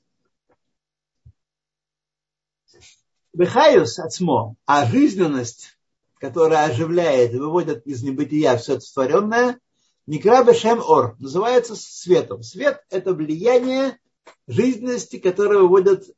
Бехайус 3.34 3.98
отсмо, 4.00 4.56
а 4.66 4.86
жизненность, 4.86 5.78
которая 6.22 6.66
оживляет 6.66 7.34
и 7.34 7.40
выводит 7.40 7.86
из 7.88 8.04
небытия 8.04 8.56
все 8.56 8.80
сотворенное, 8.80 9.60
Никра 10.06 10.44
Бешем 10.44 10.80
Ор, 10.80 11.16
называется 11.20 11.76
светом. 11.76 12.44
Свет– 12.44 12.80
это 12.92 13.14
влияние 13.14 14.00
жизненности, 14.46 15.18
которое 15.18 15.62
выводит 15.62 16.16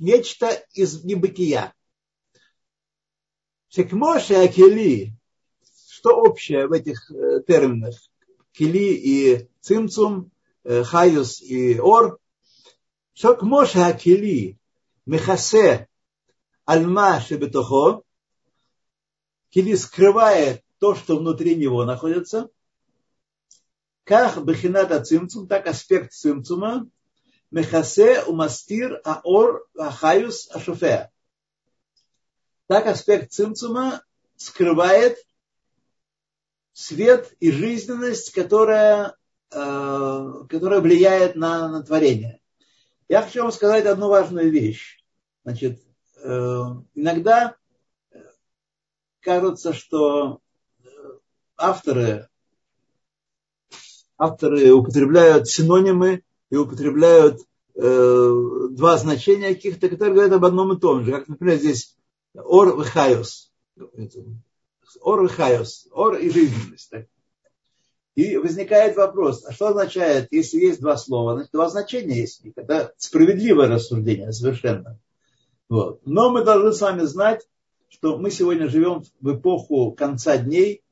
нечто 0.00 0.50
из 0.74 1.04
небытия. 1.04 1.72
Шекмоши 3.68 4.34
Акели, 4.34 5.14
что 5.90 6.16
общее 6.16 6.66
в 6.66 6.72
этих 6.72 7.08
э, 7.12 7.42
терминах? 7.46 7.94
Кили 8.50 8.94
и 8.94 9.48
цимцум, 9.60 10.32
э, 10.64 10.82
хаюс 10.82 11.40
и 11.40 11.78
ор. 11.78 12.18
Шокмоши 13.12 13.78
Акели, 13.78 14.58
мехасе 15.04 15.88
альма 16.64 17.20
шебетохо, 17.20 18.02
Кили 19.50 19.74
скрывает 19.74 20.62
то, 20.78 20.94
что 20.94 21.18
внутри 21.18 21.56
него 21.56 21.84
находится. 21.84 22.48
Как 24.04 24.44
бахината 24.44 25.02
цимцум, 25.02 25.48
так 25.48 25.66
аспект 25.66 26.12
цимцума, 26.12 26.88
мехасе 27.50 28.22
умастир 28.24 29.00
аор 29.04 29.66
ахаюс 29.76 30.48
ашуфеа 30.52 31.10
так 32.66 32.86
аспект 32.86 33.32
цимцума 33.32 34.02
скрывает 34.36 35.18
свет 36.72 37.32
и 37.40 37.50
жизненность, 37.50 38.32
которая, 38.32 39.16
э, 39.50 40.32
которая 40.48 40.80
влияет 40.80 41.36
на, 41.36 41.68
на 41.68 41.82
творение. 41.82 42.40
Я 43.08 43.22
хочу 43.22 43.42
вам 43.42 43.52
сказать 43.52 43.86
одну 43.86 44.08
важную 44.08 44.50
вещь. 44.50 45.02
Значит, 45.44 45.80
э, 46.22 46.62
иногда 46.94 47.56
кажется, 49.26 49.72
что 49.72 50.38
авторы, 51.56 52.28
авторы 54.16 54.72
употребляют 54.72 55.48
синонимы 55.48 56.22
и 56.48 56.56
употребляют 56.56 57.40
э, 57.74 58.30
два 58.70 58.96
значения 58.98 59.52
каких-то, 59.52 59.88
которые 59.88 60.14
говорят 60.14 60.32
об 60.32 60.44
одном 60.44 60.72
и 60.72 60.80
том 60.80 61.04
же. 61.04 61.10
Как, 61.10 61.26
например, 61.26 61.56
здесь 61.56 61.96
אור 62.34 62.78
Вихайос. 62.78 63.50
Ор 65.00 65.24
Вихайос. 65.24 65.88
Ор 65.90 66.14
и 66.14 66.30
жизненность. 66.30 66.92
И 68.14 68.36
возникает 68.36 68.96
вопрос, 68.96 69.44
а 69.44 69.52
что 69.52 69.68
означает, 69.68 70.28
если 70.30 70.58
есть 70.58 70.80
два 70.80 70.96
слова? 70.96 71.34
Значит, 71.34 71.52
два 71.52 71.68
значения 71.68 72.16
есть. 72.16 72.42
Это 72.54 72.94
справедливое 72.96 73.68
рассуждение 73.68 74.32
совершенно. 74.32 75.00
Вот. 75.68 76.00
Но 76.06 76.30
мы 76.30 76.44
должны 76.44 76.72
с 76.72 76.80
вами 76.80 77.02
знать, 77.02 77.46
что 77.88 78.18
мы 78.18 78.30
сегодня 78.30 78.68
живем 78.68 79.02
в 79.20 79.34
эпоху 79.34 79.92
конца 79.92 80.36
дней, 80.36 80.82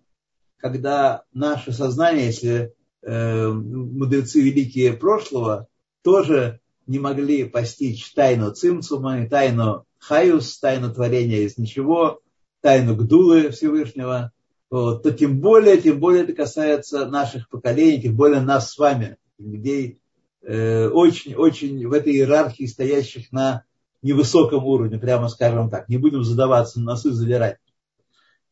когда 0.57 1.25
наше 1.33 1.73
сознание, 1.73 2.27
если 2.27 2.75
э, 3.03 3.49
мудрецы 3.49 4.41
великие 4.41 4.95
прошлого 4.95 5.69
тоже 6.03 6.61
не 6.87 6.99
могли 6.99 7.45
постичь 7.45 8.13
тайну 8.13 8.53
цимцума 8.53 9.27
тайну 9.29 9.87
Хаюс, 9.99 10.59
тайну 10.59 10.93
творения 10.93 11.41
из 11.41 11.57
ничего, 11.59 12.21
тайну 12.61 12.95
Гдулы 12.95 13.51
Всевышнего, 13.51 14.33
вот, 14.71 15.03
то 15.03 15.13
тем 15.13 15.41
более, 15.41 15.79
тем 15.79 16.01
более 16.01 16.25
это 16.25 16.33
касается 16.33 17.07
наших 17.07 17.49
поколений, 17.49 18.03
тем 18.03 18.17
более 18.17 18.41
нас 18.41 18.73
с 18.73 18.79
вами, 18.79 19.17
людей, 19.39 19.99
очень-очень 20.43 21.83
э, 21.83 21.87
в 21.87 21.93
этой 21.93 22.13
иерархии 22.15 22.67
стоящих 22.67 23.33
на 23.33 23.65
невысоком 24.05 24.65
уровне, 24.67 24.99
прямо 24.99 25.29
скажем 25.29 25.71
так. 25.71 25.89
Не 25.89 25.97
будем 25.97 26.23
задаваться, 26.23 26.79
носы 26.79 27.11
задирать. 27.11 27.59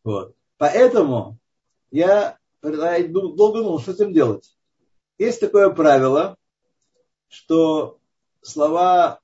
Вот. 0.02 0.34
Поэтому 0.56 1.38
я 1.90 2.38
долго 2.62 3.58
думал, 3.58 3.78
что 3.78 3.92
с 3.92 3.96
этим 3.96 4.14
делать. 4.14 4.56
Есть 5.18 5.40
такое 5.40 5.68
правило, 5.70 6.36
что 7.28 7.98
слова 8.40 9.20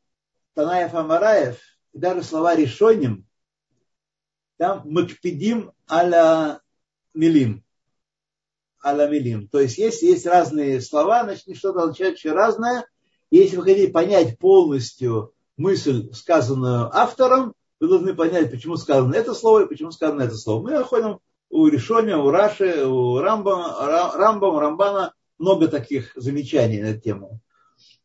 Танаев 0.54 0.94
Амараев 0.94 1.58
и 1.92 1.98
даже 1.98 2.22
слова 2.22 2.54
решоним, 2.54 3.26
там 4.58 4.82
макпедим 4.84 5.72
аля 5.90 6.60
милим. 7.14 7.64
Аля 8.84 9.08
милим. 9.08 9.48
То 9.48 9.60
есть, 9.60 9.78
если 9.78 10.06
есть 10.06 10.26
разные 10.26 10.82
слова, 10.82 11.24
значит, 11.24 11.56
что-то 11.56 11.82
означает 11.82 12.14
очень 12.14 12.32
разное. 12.32 12.86
Если 13.30 13.56
вы 13.56 13.62
хотите 13.62 13.92
понять 13.92 14.38
полностью 14.38 15.32
мысль, 15.58 16.10
сказанную 16.14 16.88
автором, 16.96 17.52
вы 17.80 17.88
должны 17.88 18.14
понять, 18.14 18.50
почему 18.50 18.76
сказано 18.76 19.14
это 19.14 19.34
слово 19.34 19.64
и 19.64 19.68
почему 19.68 19.90
сказано 19.90 20.22
это 20.22 20.36
слово. 20.36 20.62
Мы 20.62 20.70
находим 20.70 21.20
у 21.50 21.66
Решоня, 21.66 22.18
у 22.18 22.30
Раши, 22.30 22.86
у 22.86 23.18
Рамбама, 23.18 23.76
Рамбам, 24.14 24.58
Рамбана 24.58 25.12
много 25.38 25.68
таких 25.68 26.12
замечаний 26.16 26.80
на 26.80 26.86
эту 26.86 27.00
тему. 27.00 27.40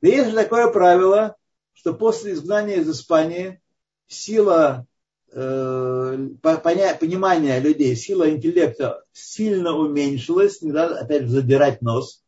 Но 0.01 0.09
есть 0.09 0.29
же 0.29 0.35
такое 0.35 0.71
правило, 0.71 1.35
что 1.73 1.93
после 1.93 2.33
изгнания 2.33 2.77
из 2.77 2.89
Испании 2.89 3.61
сила 4.07 4.85
э, 5.31 6.29
понимания 6.41 7.59
людей, 7.59 7.95
сила 7.95 8.29
интеллекта 8.29 9.03
сильно 9.11 9.75
уменьшилась, 9.75 10.61
не 10.61 10.71
надо 10.71 10.99
опять 10.99 11.27
задирать 11.27 11.81
нос, 11.81 12.23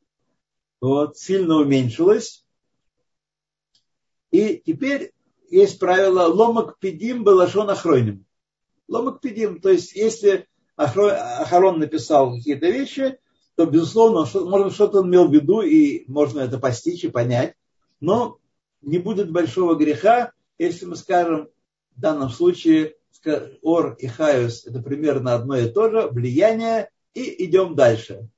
вот, 0.82 1.18
сильно 1.18 1.58
уменьшилась. 1.58 2.46
И 4.32 4.62
теперь 4.66 5.14
есть 5.50 5.80
правило 5.80 6.28
ломак 6.28 6.78
пидим 6.80 7.24
балашон 7.24 7.70
охроним. 7.70 8.26
Ломак 8.88 9.22
пидим, 9.22 9.62
то 9.62 9.70
есть 9.70 9.96
если 9.96 10.48
Ахарон 10.76 11.80
написал 11.80 12.34
какие-то 12.34 12.68
вещи, 12.68 13.18
то, 13.56 13.66
безусловно, 13.66 14.28
может, 14.42 14.74
что-то 14.74 15.00
он 15.00 15.10
имел 15.10 15.28
в 15.28 15.34
виду, 15.34 15.62
и 15.62 16.04
можно 16.08 16.42
это 16.42 16.60
постичь 16.60 17.04
и 17.06 17.10
понять. 17.10 17.56
Но 18.02 18.40
не 18.82 18.98
будет 18.98 19.32
большого 19.32 19.76
греха, 19.76 20.34
если 20.58 20.86
мы 20.86 20.96
скажем, 20.96 21.50
в 21.96 22.02
данном 22.02 22.30
случае 22.30 22.96
Ор 23.62 23.96
и 23.98 24.08
Хаюс 24.08 24.66
это 24.66 24.82
примерно 24.82 25.34
одно 25.34 25.58
и 25.58 25.70
то 25.70 25.90
же, 25.90 26.08
влияние, 26.08 26.90
и 27.14 27.46
идем 27.46 27.76
дальше. 27.76 28.30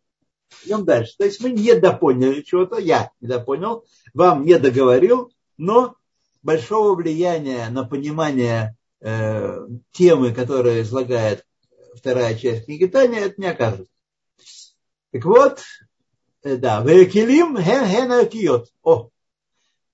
Идем 0.66 0.86
дальше. 0.86 1.16
То 1.18 1.26
есть 1.26 1.42
мы 1.42 1.50
не 1.50 1.74
допоняли 1.76 2.42
чего-то, 2.42 2.78
я 2.78 3.12
не 3.20 3.28
допонял, 3.28 3.86
вам 4.14 4.46
не 4.46 4.58
договорил, 4.58 5.32
но 5.58 5.96
большого 6.48 6.96
влияния 6.96 7.70
на 7.70 7.84
понимание 7.84 8.78
э, 9.02 9.68
темы, 9.92 10.34
которая 10.34 10.82
излагает 10.82 11.46
вторая 11.94 12.36
часть 12.36 12.66
книги 12.66 12.86
Таня, 12.86 13.20
это 13.20 13.42
не 13.42 13.48
окажет. 13.48 13.90
Так 15.12 15.26
вот, 15.26 15.60
э, 16.44 16.56
да, 16.56 16.82
Векилим 16.82 17.58
хен 17.58 18.64
О, 18.82 19.10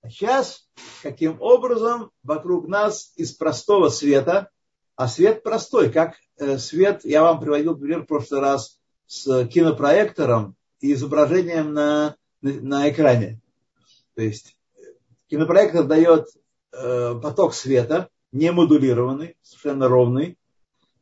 а 0.03 0.09
сейчас, 0.11 0.69
каким 1.01 1.41
образом 1.41 2.11
вокруг 2.21 2.67
нас 2.67 3.13
из 3.15 3.31
простого 3.31 3.89
света, 3.89 4.51
а 4.95 5.07
свет 5.07 5.41
простой, 5.41 5.89
как 5.89 6.17
э, 6.37 6.59
свет, 6.59 7.01
я 7.03 7.23
вам 7.23 7.39
приводил 7.39 7.75
пример 7.75 8.03
в 8.03 8.05
прошлый 8.05 8.41
раз 8.41 8.77
с 9.07 9.47
кинопроектором 9.47 10.55
и 10.81 10.93
изображением 10.93 11.73
на, 11.73 12.15
на, 12.41 12.51
на 12.61 12.89
экране. 12.91 13.41
То 14.13 14.21
есть 14.21 14.55
кинопроектор 15.33 15.83
дает 15.85 16.27
э, 16.27 16.39
поток 16.73 17.53
света, 17.53 18.09
не 18.31 18.51
модулированный, 18.51 19.37
совершенно 19.41 19.87
ровный. 19.87 20.37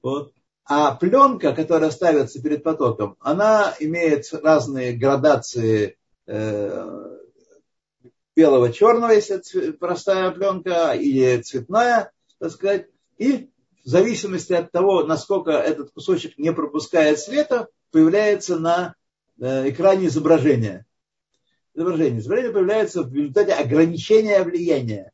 Вот. 0.03 0.33
А 0.65 0.95
пленка, 0.95 1.53
которая 1.53 1.91
ставится 1.91 2.41
перед 2.41 2.63
потоком, 2.63 3.17
она 3.19 3.75
имеет 3.79 4.31
разные 4.31 4.93
градации 4.93 5.97
э, 6.27 7.17
белого, 8.35 8.71
черного, 8.71 9.11
если 9.11 9.71
простая 9.71 10.31
пленка, 10.31 10.93
или 10.93 11.41
цветная, 11.41 12.11
так 12.39 12.51
сказать. 12.51 12.87
И 13.17 13.49
в 13.83 13.89
зависимости 13.89 14.53
от 14.53 14.71
того, 14.71 15.03
насколько 15.03 15.51
этот 15.51 15.91
кусочек 15.91 16.37
не 16.37 16.53
пропускает 16.53 17.19
света, 17.19 17.67
появляется 17.91 18.59
на 18.59 18.95
э, 19.39 19.69
экране 19.69 20.07
изображение. 20.07 20.85
Изображение. 21.73 22.19
Изображение 22.19 22.53
появляется 22.53 23.03
в 23.03 23.13
результате 23.13 23.53
ограничения 23.53 24.43
влияния. 24.43 25.11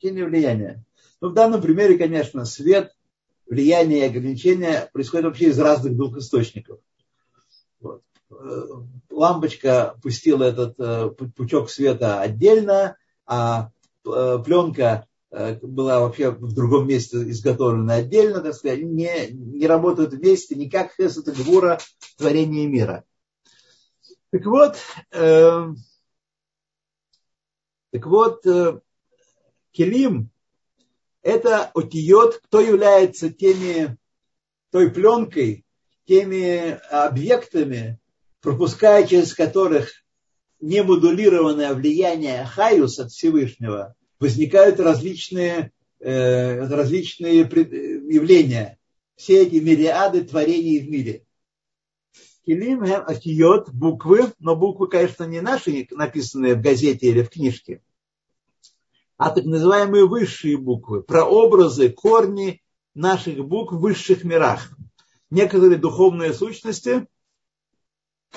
Ограничения 0.00 0.24
влияния. 0.24 0.84
Ну, 1.20 1.30
в 1.30 1.34
данном 1.34 1.60
примере, 1.60 1.98
конечно, 1.98 2.44
свет, 2.44 2.94
влияние 3.46 4.00
и 4.00 4.08
ограничение 4.08 4.88
происходят 4.92 5.26
вообще 5.26 5.46
из 5.46 5.58
разных 5.58 5.96
двух 5.96 6.16
источников. 6.16 6.78
Вот. 7.80 8.02
Э, 8.30 8.66
лампочка 9.10 9.96
пустила 10.02 10.44
этот 10.44 10.78
э, 10.78 11.10
пучок 11.36 11.70
света 11.70 12.20
отдельно, 12.20 12.96
а 13.26 13.70
э, 14.06 14.38
пленка 14.44 15.06
была 15.30 16.00
вообще 16.00 16.30
в 16.30 16.54
другом 16.54 16.88
месте 16.88 17.18
изготовлена 17.30 17.96
отдельно, 17.96 18.40
так 18.40 18.54
сказать, 18.54 18.82
не, 18.82 19.28
не 19.30 19.66
работают 19.66 20.14
вместе 20.14 20.54
никак 20.54 20.92
хесед 20.94 21.28
и 21.28 21.32
гвура 21.32 21.78
творения 22.16 22.66
мира. 22.66 23.04
Так 24.30 24.46
вот, 24.46 24.76
э, 25.12 25.68
так 27.92 28.06
вот, 28.06 28.46
э, 28.46 28.80
Келим– 29.78 30.30
это 31.22 31.66
отиот, 31.72 32.40
кто 32.42 32.58
является 32.58 33.30
теми, 33.30 33.96
той 34.72 34.90
пленкой, 34.90 35.64
теми 36.04 36.76
объектами, 36.90 38.00
пропуская 38.40 39.06
через 39.06 39.34
которых 39.34 39.92
немодулированное 40.58 41.74
влияние 41.74 42.44
Хаюс 42.44 42.98
от 42.98 43.12
Всевышнего, 43.12 43.94
возникают 44.18 44.80
различные, 44.80 45.70
э, 46.00 46.58
различные 46.66 47.42
явления. 47.42 48.78
Все 49.14 49.44
эти 49.44 49.60
мириады 49.62 50.22
творений 50.24 50.80
в 50.80 50.90
мире. 50.90 51.24
Килим 52.44 52.82
атиот 52.82 53.70
буквы, 53.70 54.32
но 54.40 54.56
буквы, 54.56 54.88
конечно, 54.88 55.22
не 55.22 55.40
наши, 55.40 55.86
написанные 55.92 56.56
в 56.56 56.62
газете 56.62 57.06
или 57.06 57.22
в 57.22 57.30
книжке, 57.30 57.80
а 59.18 59.30
так 59.30 59.44
называемые 59.44 60.06
высшие 60.06 60.56
буквы, 60.56 61.02
прообразы, 61.02 61.90
корни 61.90 62.62
наших 62.94 63.44
букв 63.44 63.72
в 63.72 63.80
высших 63.80 64.22
мирах. 64.24 64.70
Некоторые 65.28 65.76
духовные 65.76 66.32
сущности, 66.32 67.06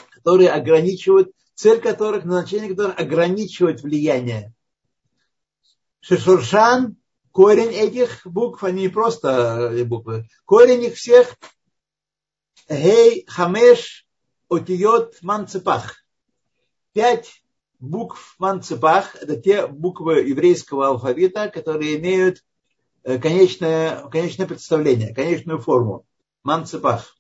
которые 0.09 0.49
ограничивают, 0.49 1.31
цель 1.53 1.79
которых, 1.79 2.25
назначение 2.25 2.69
которых 2.69 2.99
ограничивать 2.99 3.83
влияние. 3.83 4.53
Шешуршан, 5.99 6.97
корень 7.31 7.71
этих 7.71 8.25
букв, 8.25 8.63
они 8.63 8.83
не 8.83 8.89
просто 8.89 9.71
э, 9.71 9.83
буквы, 9.83 10.27
корень 10.45 10.83
их 10.83 10.95
всех 10.95 11.35
Гей, 12.67 13.25
Хамеш, 13.27 14.07
Отиот, 14.49 15.21
Манцепах. 15.21 16.03
Пять 16.93 17.43
букв 17.81 18.35
Манцепах– 18.39 19.15
это 19.21 19.35
те 19.35 19.67
буквы 19.67 20.21
еврейского 20.21 20.87
алфавита, 20.87 21.49
которые 21.49 21.99
имеют 21.99 22.43
э, 23.03 23.17
конечное, 23.17 24.07
конечное 24.09 24.47
представление, 24.47 25.13
конечную 25.13 25.59
форму. 25.59 26.05
Манцепах. 26.43 27.17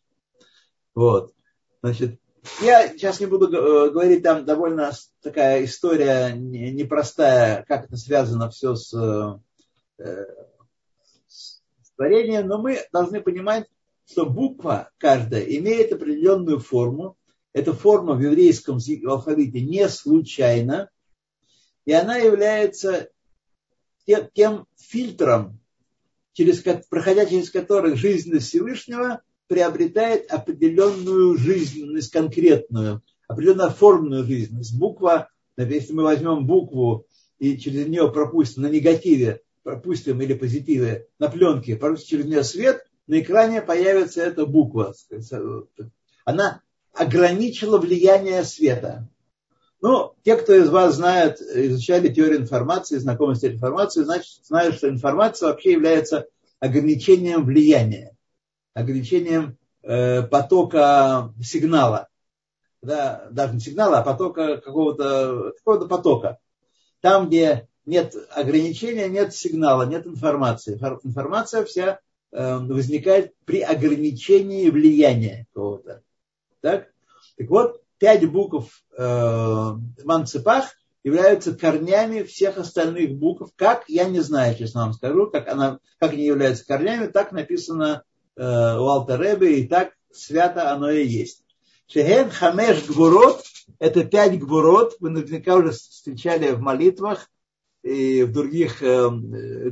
Вот. 0.95 1.33
Значит, 1.81 2.19
я 2.61 2.87
сейчас 2.89 3.19
не 3.19 3.25
буду 3.25 3.47
э, 3.47 3.89
говорить, 3.91 4.23
там 4.23 4.45
довольно 4.45 4.91
такая 5.21 5.65
история 5.65 6.33
непростая, 6.33 7.65
как 7.67 7.85
это 7.85 7.97
связано 7.97 8.49
все 8.49 8.75
с, 8.75 8.93
э, 9.97 10.25
с 11.27 11.61
творением, 11.95 12.47
но 12.47 12.61
мы 12.61 12.79
должны 12.91 13.21
понимать, 13.21 13.67
что 14.05 14.25
буква 14.25 14.89
каждая 14.97 15.41
имеет 15.43 15.91
определенную 15.91 16.59
форму. 16.59 17.17
Эта 17.53 17.73
форма 17.73 18.13
в 18.13 18.21
еврейском 18.21 18.79
алфавите 19.05 19.61
не 19.61 19.87
случайна, 19.89 20.89
и 21.85 21.91
она 21.91 22.17
является 22.17 23.09
тем, 24.05 24.29
тем 24.33 24.67
фильтром, 24.77 25.59
через, 26.33 26.63
проходя 26.89 27.25
через 27.25 27.49
который 27.49 27.95
жизненность 27.95 28.47
Всевышнего 28.47 29.21
приобретает 29.47 30.31
определенную 30.31 31.37
жизненность 31.37 32.11
конкретную, 32.11 33.01
определенно 33.27 33.65
оформленную 33.65 34.23
жизненность. 34.23 34.77
Буква, 34.77 35.29
если 35.57 35.93
мы 35.93 36.03
возьмем 36.03 36.47
букву 36.47 37.05
и 37.37 37.57
через 37.57 37.87
нее 37.87 38.09
пропустим 38.11 38.63
на 38.63 38.67
негативе, 38.67 39.41
пропустим 39.63 40.21
или 40.21 40.33
позитиве 40.35 41.07
на 41.19 41.27
пленке, 41.27 41.75
пропустим 41.75 42.19
через 42.19 42.25
нее 42.25 42.43
свет, 42.45 42.85
на 43.07 43.19
экране 43.19 43.61
появится 43.61 44.21
эта 44.21 44.45
буква. 44.45 44.93
Она 46.23 46.61
ограничила 46.93 47.77
влияние 47.77 48.43
света. 48.43 49.07
Ну, 49.81 50.13
те, 50.23 50.35
кто 50.35 50.53
из 50.53 50.69
вас 50.69 50.95
знает, 50.95 51.41
изучали 51.41 52.13
теорию 52.13 52.39
информации, 52.39 52.97
знакомы 52.97 53.35
с 53.35 53.39
теорией 53.39 53.57
информации, 53.57 54.03
значит, 54.03 54.45
знают, 54.45 54.75
что 54.75 54.89
информация 54.89 55.49
вообще 55.49 55.71
является 55.71 56.27
ограничением 56.59 57.45
влияния, 57.45 58.15
ограничением 58.73 59.57
э, 59.81 60.21
потока 60.23 61.33
сигнала. 61.41 62.09
Да, 62.83 63.27
даже 63.31 63.55
не 63.55 63.59
сигнала, 63.59 63.99
а 63.99 64.03
потока 64.03 64.57
какого-то 64.57 65.53
какого 65.57 65.87
потока. 65.87 66.37
Там, 66.99 67.27
где 67.27 67.67
нет 67.85 68.15
ограничения, 68.29 69.07
нет 69.07 69.35
сигнала, 69.35 69.83
нет 69.83 70.05
информации. 70.05 70.79
Информация 71.03 71.65
вся 71.65 71.99
Э, 72.31 72.57
возникает 72.59 73.33
при 73.45 73.61
ограничении 73.61 74.69
влияния 74.69 75.47
кого-то. 75.53 76.01
Так? 76.61 76.87
так 77.37 77.49
вот, 77.49 77.81
пять 77.97 78.29
букв 78.29 78.83
э, 78.97 79.71
Манцепах 80.03 80.65
являются 81.03 81.53
корнями 81.53 82.23
всех 82.23 82.57
остальных 82.57 83.17
букв. 83.17 83.51
Как, 83.55 83.85
я 83.87 84.05
не 84.05 84.19
знаю, 84.19 84.55
честно 84.55 84.81
вам 84.81 84.93
скажу, 84.93 85.27
как, 85.27 85.47
она, 85.47 85.79
как 85.99 86.13
они 86.13 86.25
являются 86.25 86.65
корнями, 86.65 87.07
так 87.07 87.31
написано 87.31 88.03
э, 88.35 88.41
у 88.41 88.87
Алтаребе, 88.87 89.59
и 89.59 89.67
так 89.67 89.93
свято 90.11 90.71
оно 90.71 90.91
и 90.91 91.05
есть. 91.05 91.43
Шехен 91.87 92.29
Хамеш 92.29 92.85
Гвурот– 92.85 93.43
это 93.79 94.03
пять 94.03 94.39
гвурот, 94.39 94.95
вы 94.99 95.09
наверняка 95.09 95.55
уже 95.55 95.71
встречали 95.71 96.51
в 96.51 96.61
молитвах 96.61 97.29
и 97.83 98.23
в 98.23 98.31
других 98.31 98.81
э, 98.81 99.09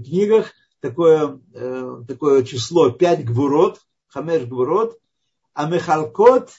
книгах– 0.04 0.52
такое, 0.80 1.40
э, 1.54 2.02
такое 2.08 2.44
число 2.44 2.92
пять 2.92 3.26
гвурот, 3.26 3.82
хамеш 4.08 4.44
гвурот, 4.46 4.98
а 5.54 5.70
мехалкот 5.70 6.52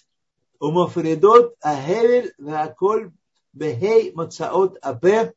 умофридот 0.61 1.57
ахевель 1.61 2.33
ваколь 2.39 3.13
бехей 3.53 4.13
моцаот 4.13 4.79
апе 4.83 5.35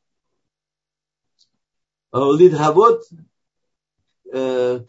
лидхавот 2.13 2.99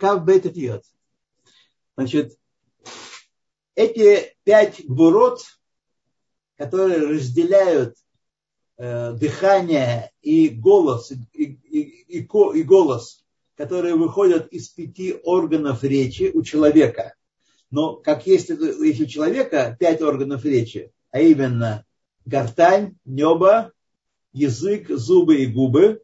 кав 0.00 0.24
бететиот. 0.26 0.84
Значит, 1.96 2.38
эти 3.74 4.36
пять 4.44 4.84
гвурот, 4.86 5.42
которые 6.56 7.06
разделяют 7.06 7.96
э, 8.76 9.12
дыхание 9.12 10.12
и 10.22 10.48
голос, 10.48 11.12
и, 11.12 11.16
и, 11.32 12.18
и, 12.18 12.18
и 12.20 12.62
голос 12.62 13.24
которые 13.56 13.94
выходят 13.94 14.48
из 14.48 14.68
пяти 14.68 15.18
органов 15.22 15.84
речи 15.84 16.30
у 16.34 16.42
человека. 16.42 17.14
Но 17.74 17.96
как 17.96 18.24
есть, 18.28 18.50
если 18.50 19.02
у 19.02 19.06
человека 19.08 19.76
пять 19.80 20.00
органов 20.00 20.44
речи, 20.44 20.92
а 21.10 21.18
именно 21.18 21.84
гортань, 22.24 22.96
небо, 23.04 23.72
язык, 24.32 24.90
зубы 24.90 25.38
и 25.38 25.46
губы, 25.46 26.00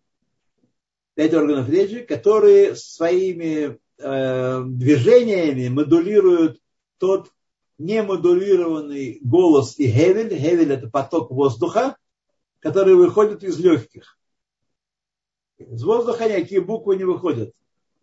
пять 1.14 1.32
органов 1.32 1.68
речи, 1.68 2.00
которые 2.00 2.74
своими 2.74 3.78
э, 3.98 4.64
движениями 4.66 5.68
модулируют 5.68 6.60
тот 6.98 7.30
немодулированный 7.78 9.20
голос 9.22 9.78
и 9.78 9.86
гевель. 9.86 10.36
Гевель– 10.36 10.72
это 10.74 10.90
поток 10.90 11.30
воздуха, 11.30 11.96
который 12.58 12.96
выходит 12.96 13.44
из 13.44 13.60
легких. 13.60 14.18
Из 15.58 15.84
воздуха 15.84 16.28
никакие 16.28 16.62
буквы 16.62 16.96
не 16.96 17.04
выходят. 17.04 17.52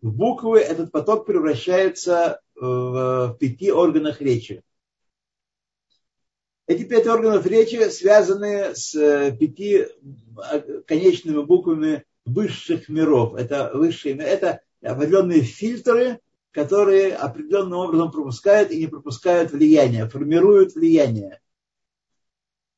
В 0.00 0.10
буквы 0.10 0.60
этот 0.60 0.90
поток 0.90 1.26
превращается 1.26 2.40
в 2.60 3.36
пяти 3.38 3.70
органах 3.72 4.20
речи. 4.20 4.62
Эти 6.66 6.84
пять 6.84 7.06
органов 7.06 7.46
речи 7.46 7.88
связаны 7.88 8.74
с 8.74 8.94
э, 8.94 9.34
пяти 9.34 9.86
э, 9.86 10.60
конечными 10.86 11.42
буквами 11.42 12.04
высших 12.26 12.90
миров. 12.90 13.36
Это 13.36 13.70
высшие 13.72 14.18
это 14.18 14.60
определенные 14.82 15.40
фильтры, 15.40 16.20
которые 16.50 17.14
определенным 17.14 17.78
образом 17.78 18.10
пропускают 18.10 18.70
и 18.70 18.80
не 18.80 18.86
пропускают 18.86 19.50
влияние, 19.50 20.10
формируют 20.10 20.74
влияние. 20.74 21.40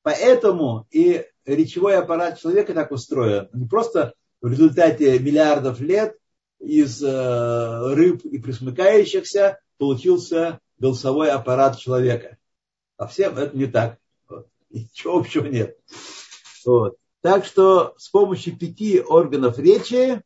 Поэтому 0.03 0.87
и 0.93 1.26
речевой 1.45 1.97
аппарат 1.97 2.39
человека 2.39 2.74
так 2.74 2.93
устроен. 2.93 3.49
Не 3.53 3.66
просто 3.66 4.14
в 4.41 4.49
результате 4.49 5.18
миллиардов 5.18 5.81
лет 5.81 6.16
из 6.61 7.03
э, 7.03 7.95
рыб 7.95 8.24
и 8.24 8.39
присмыкающихся 8.39 9.59
получился 9.81 10.61
голосовой 10.78 11.31
аппарат 11.31 11.78
человека. 11.78 12.37
А 12.99 13.07
всем 13.07 13.37
это 13.39 13.57
не 13.57 13.66
так. 13.66 13.99
Ничего 14.70 15.18
общего 15.18 15.47
нет. 15.47 15.78
Вот. 16.66 16.97
Так 17.22 17.47
что 17.47 17.95
с 17.97 18.11
помощью 18.11 18.59
пяти 18.59 19.01
органов 19.01 19.59
речи 19.59 20.22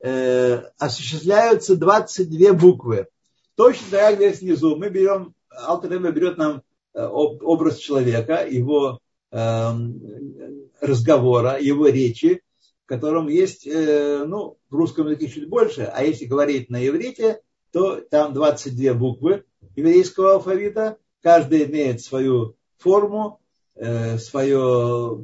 э, 0.00 0.62
осуществляются 0.78 1.76
22 1.76 2.54
буквы. 2.54 3.08
Точно 3.56 3.86
так, 3.90 4.16
здесь 4.16 4.40
внизу 4.40 4.76
мы 4.76 4.88
берем, 4.88 5.34
Алтер 5.50 5.98
берет 6.10 6.38
нам 6.38 6.62
э, 6.94 7.04
образ 7.04 7.76
человека, 7.76 8.46
его 8.48 9.00
э, 9.30 9.70
разговора, 10.80 11.58
его 11.60 11.88
речи, 11.88 12.42
в 12.84 12.88
котором 12.88 13.28
есть, 13.28 13.66
э, 13.66 14.24
ну, 14.26 14.56
в 14.70 14.74
русском 14.74 15.08
языке 15.08 15.28
чуть 15.28 15.48
больше, 15.48 15.82
а 15.82 16.02
если 16.02 16.24
говорить 16.24 16.70
на 16.70 16.86
иврите, 16.86 17.42
то 17.72 18.00
там 18.00 18.34
22 18.34 18.94
буквы 18.94 19.44
еврейского 19.74 20.34
алфавита, 20.34 20.98
каждая 21.22 21.64
имеет 21.64 22.02
свою 22.02 22.56
форму, 22.78 23.40
э, 23.74 24.18
свое, 24.18 25.18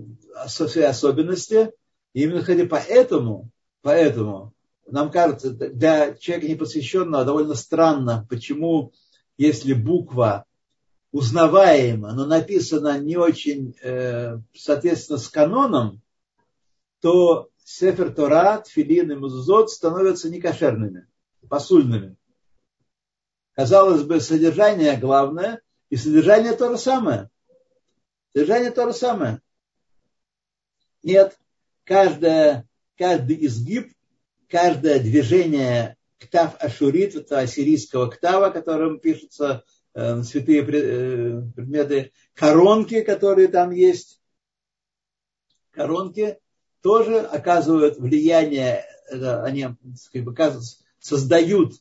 свои 0.46 0.84
особенности. 0.84 1.72
И 2.14 2.22
именно 2.22 2.42
хотя 2.42 2.66
поэтому, 2.66 3.50
поэтому 3.82 4.54
нам 4.86 5.10
кажется, 5.10 5.50
для 5.50 6.14
человека 6.14 6.48
непосвященного 6.48 7.24
довольно 7.24 7.54
странно, 7.54 8.26
почему 8.28 8.92
если 9.36 9.74
буква 9.74 10.46
узнаваема, 11.12 12.12
но 12.12 12.26
написана 12.26 12.98
не 12.98 13.16
очень 13.16 13.74
э, 13.82 14.38
соответственно 14.54 15.18
с 15.18 15.28
каноном, 15.28 16.00
то 17.00 17.48
Сефер 17.64 18.12
Тора, 18.12 18.62
Тфилин 18.64 19.12
и 19.12 19.14
Музузот 19.14 19.70
становятся 19.70 20.30
некошерными, 20.30 21.06
посульными. 21.48 22.16
Казалось 23.58 24.04
бы, 24.04 24.20
содержание 24.20 24.96
главное, 24.96 25.60
и 25.90 25.96
содержание 25.96 26.52
то 26.52 26.70
же 26.70 26.78
самое. 26.78 27.28
Содержание 28.32 28.70
то 28.70 28.86
же 28.86 28.92
самое. 28.92 29.42
Нет, 31.02 31.36
каждое, 31.82 32.68
каждый 32.96 33.44
изгиб, 33.44 33.92
каждое 34.48 35.00
движение 35.00 35.96
ктав 36.20 36.54
ашурит, 36.60 37.16
это 37.16 37.40
ассирийского 37.40 38.06
ктава, 38.06 38.50
которым 38.50 39.00
пишутся 39.00 39.64
э, 39.92 40.22
святые 40.22 40.60
э, 40.60 41.42
предметы, 41.56 42.12
коронки, 42.34 43.00
которые 43.00 43.48
там 43.48 43.72
есть, 43.72 44.20
коронки 45.72 46.38
тоже 46.80 47.18
оказывают 47.22 47.98
влияние, 47.98 48.84
они 49.10 49.66
как 50.12 50.22
бы, 50.22 50.36
создают 51.00 51.72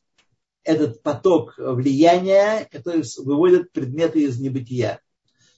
этот 0.67 1.01
поток 1.01 1.53
влияния, 1.57 2.67
который 2.69 3.03
выводит 3.23 3.71
предметы 3.71 4.23
из 4.23 4.37
небытия. 4.37 5.01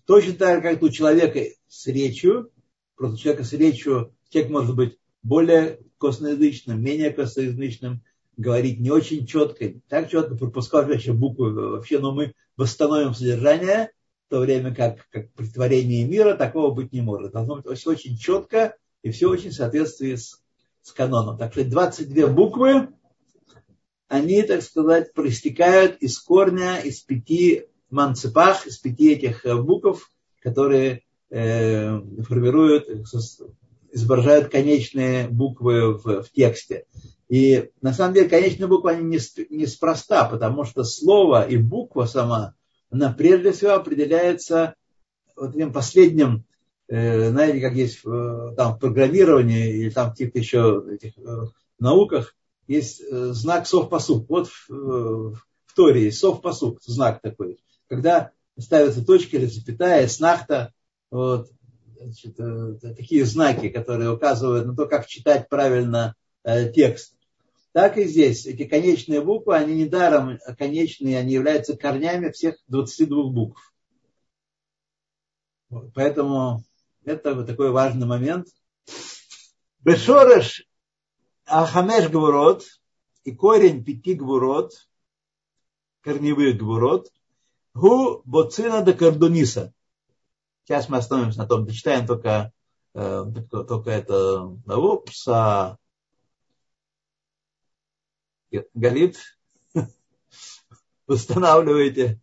Точно 0.06 0.34
так 0.34 0.58
же, 0.58 0.62
как 0.62 0.84
у 0.84 0.90
человека 0.90 1.40
с 1.68 1.88
речью, 1.88 2.52
просто 2.96 3.16
у 3.16 3.18
человека 3.18 3.44
с 3.44 3.54
речью, 3.54 4.14
человек 4.30 4.52
может 4.52 4.76
быть 4.76 4.98
более 5.24 5.80
косноязычным, 5.98 6.82
менее 6.82 7.10
косноязычным, 7.10 8.04
говорить 8.38 8.80
не 8.80 8.92
очень 8.92 9.26
четко, 9.26 9.74
так 9.88 10.12
четко 10.12 10.36
пропускать 10.36 10.88
вообще 10.88 11.12
буквы 11.12 11.54
вообще, 11.54 12.00
но 12.00 12.14
мы 12.14 12.34
восстановим 12.56 13.16
содержание, 13.16 13.92
в 14.28 14.30
то 14.30 14.40
время 14.42 14.76
как, 14.76 15.10
как 15.10 15.34
при 15.34 15.48
творении 15.48 16.04
мира 16.04 16.36
такого 16.36 16.72
быть 16.72 16.94
не 16.94 17.02
может. 17.02 17.32
Должно 17.32 17.56
быть 17.56 17.80
все 17.80 17.90
очень 17.90 18.16
четко 18.16 18.78
и 19.02 19.10
все 19.10 19.28
очень 19.28 19.50
в 19.50 19.56
соответствии 19.56 20.14
с, 20.14 20.44
с 20.84 20.92
каноном. 20.92 21.38
Так 21.38 21.54
что 21.54 21.66
22 21.66 22.28
буквы, 22.28 22.90
они, 24.10 24.42
так 24.42 24.64
сказать, 24.64 25.14
проистекают 25.14 25.98
из 26.00 26.20
корня, 26.20 26.80
из 26.80 27.00
пяти 27.00 27.66
манцепах, 27.90 28.68
из 28.68 28.78
пяти 28.78 29.14
этих 29.14 29.46
э, 29.46 29.56
букв, 29.56 30.12
которые 30.42 31.04
э, 31.30 32.00
формируют, 32.24 32.90
изображают 33.92 34.52
конечные 34.52 35.28
буквы 35.28 35.94
в, 35.94 36.24
в 36.24 36.32
тексте. 36.32 36.86
И 37.30 37.70
на 37.82 37.94
самом 37.94 38.16
деле 38.16 38.28
конечные 38.28 38.68
буквы 38.68 38.92
они 38.92 39.04
не, 39.04 39.20
неспроста, 39.56 40.26
потому 40.26 40.66
что 40.66 40.84
слово 40.84 41.48
и 41.48 41.58
буква 41.58 42.06
сама, 42.06 42.56
она 42.90 43.14
прежде 43.14 43.52
всего 43.52 43.74
определяется 43.74 44.74
вот 45.36 45.56
этим 45.56 45.72
последним, 45.72 46.46
э, 46.88 47.30
знаете, 47.30 47.62
как 47.62 47.76
есть 47.76 48.00
э, 48.04 48.54
там 48.58 48.76
в 48.76 48.80
программировании 48.80 49.82
или 49.82 49.90
там 49.92 50.08
в 50.08 50.12
каких-то 50.14 50.40
еще 50.40 50.84
этих 50.92 51.16
э, 51.20 51.46
науках, 51.78 52.36
есть 52.70 53.02
э, 53.02 53.34
знак 53.34 53.68
совпосуг. 53.68 54.30
Вот 54.30 54.48
в, 54.48 54.70
э, 54.70 54.74
в 54.74 55.76
Торе 55.76 56.06
есть 56.06 56.20
совпосуг, 56.20 56.82
знак 56.84 57.20
такой. 57.20 57.60
Когда 57.88 58.32
ставятся 58.60 59.04
точки 59.04 59.36
или 59.36 59.48
запятая, 59.48 60.08
снахта, 60.08 60.72
вот, 61.10 61.50
значит, 62.00 62.40
э, 62.40 62.76
такие 62.96 63.26
знаки, 63.26 63.70
которые 63.70 64.12
указывают 64.12 64.68
на 64.68 64.76
то, 64.76 64.86
как 64.86 65.08
читать 65.08 65.50
правильно 65.50 66.16
текст. 66.44 67.16
Так 67.74 67.98
и 67.98 68.06
здесь. 68.06 68.46
Эти 68.46 68.66
конечные 68.66 69.22
буквы, 69.22 69.56
они 69.56 69.74
недаром 69.74 70.40
конечные, 70.58 71.18
они 71.18 71.34
являются 71.34 71.76
корнями 71.76 72.32
всех 72.32 72.56
22 72.68 73.32
букв. 73.32 73.74
Поэтому 75.94 76.64
это 77.04 77.34
вот 77.34 77.48
такой 77.48 77.72
важный 77.72 78.08
момент. 78.08 78.48
Бешореш 79.84 80.69
Ахамеш 81.50 82.10
Гвурот 82.10 82.64
и 83.24 83.36
корень 83.36 83.84
пяти 83.84 84.14
Гвурот, 84.14 84.88
корневых 86.02 86.58
Гвурот, 86.58 87.12
Гу 87.74 88.22
Боцина 88.26 88.82
до 88.82 88.94
Кардуниса. 88.94 89.74
Сейчас 90.64 90.90
мы 90.90 90.98
остановимся 90.98 91.40
на 91.40 91.48
том, 91.48 91.66
дочитаем 91.66 92.06
только, 92.06 92.54
э, 92.94 93.26
только 93.50 93.90
это 93.90 94.44
Упса, 94.68 95.78
Галит, 98.74 99.18
восстанавливайте. 101.08 102.20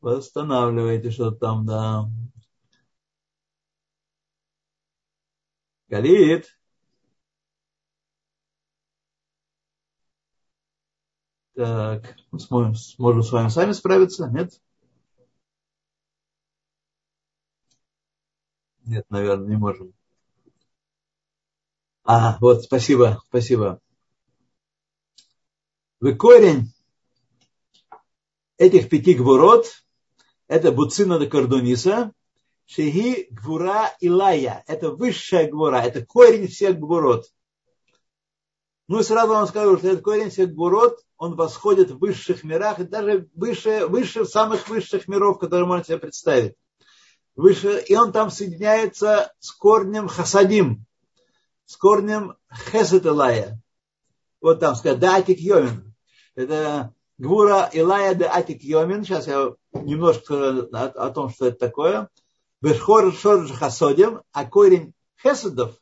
Восстанавливайте 0.00 1.10
что 1.10 1.32
там, 1.32 1.66
да. 1.66 2.08
Галит. 5.88 6.59
Так, 11.60 12.16
сможем, 12.38 12.74
сможем 12.74 13.22
с 13.22 13.32
вами 13.32 13.48
сами 13.50 13.72
справиться? 13.72 14.26
Нет? 14.28 14.58
Нет, 18.86 19.04
наверное, 19.10 19.46
не 19.46 19.56
можем. 19.56 19.92
А, 22.04 22.38
вот, 22.40 22.62
спасибо, 22.62 23.22
спасибо. 23.26 23.78
Вы 26.00 26.14
корень 26.14 26.72
этих 28.56 28.88
пяти 28.88 29.12
гвурот, 29.12 29.84
это 30.48 30.72
Буцина 30.72 31.18
до 31.18 31.26
Кордониса, 31.26 32.14
Шеги 32.64 33.28
Гвура 33.30 33.94
Илая, 34.00 34.64
это 34.66 34.92
высшая 34.92 35.50
гвура, 35.50 35.82
это 35.82 36.06
корень 36.06 36.48
всех 36.48 36.78
гвурот. 36.78 37.26
Ну 38.88 39.00
и 39.00 39.02
сразу 39.02 39.34
вам 39.34 39.46
скажу, 39.46 39.76
что 39.76 39.88
этот 39.88 40.02
корень 40.02 40.30
всех 40.30 40.54
гвурот, 40.54 41.04
он 41.20 41.34
восходит 41.34 41.90
в 41.90 41.98
высших 41.98 42.44
мирах, 42.44 42.80
и 42.80 42.84
даже 42.84 43.28
выше, 43.34 43.86
выше 43.86 44.24
самых 44.24 44.66
высших 44.70 45.06
миров, 45.06 45.38
которые 45.38 45.66
можете 45.66 45.88
себе 45.88 45.98
представить. 45.98 46.54
Выше, 47.36 47.78
и 47.86 47.94
он 47.94 48.10
там 48.10 48.30
соединяется 48.30 49.30
с 49.38 49.52
корнем 49.52 50.08
Хасадим, 50.08 50.86
с 51.66 51.76
корнем 51.76 52.36
Хесет 52.50 53.04
Илая. 53.04 53.60
Вот 54.40 54.60
там 54.60 54.74
сказать, 54.74 54.98
да, 54.98 55.22
Йомин. 55.26 55.94
Это 56.36 56.94
Гвура 57.18 57.68
Илая 57.70 58.14
де 58.14 58.24
Атик 58.24 58.62
Йомин. 58.62 59.04
Сейчас 59.04 59.26
я 59.26 59.52
немножко 59.74 60.34
о, 60.72 60.84
о 60.86 61.10
том, 61.10 61.28
что 61.28 61.48
это 61.48 61.58
такое. 61.58 62.08
Бешхор 62.62 63.12
Шорж 63.12 63.50
Хасодим, 63.50 64.22
а 64.32 64.46
корень 64.46 64.94
Хесудов, 65.22 65.76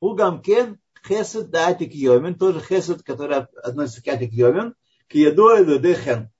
Угамкен 0.00 0.80
Хесед 1.06 1.50
да 1.50 1.68
Атик 1.68 1.94
Йомин, 1.94 2.36
тоже 2.36 2.60
Хесед, 2.60 3.02
который 3.02 3.36
относится 3.36 4.02
к 4.02 4.08
Атик 4.08 4.32
Йомин, 4.32 4.74
к 5.08 5.14
Едуэ 5.14 5.64
де 5.64 5.78
Дехен. 5.78 6.30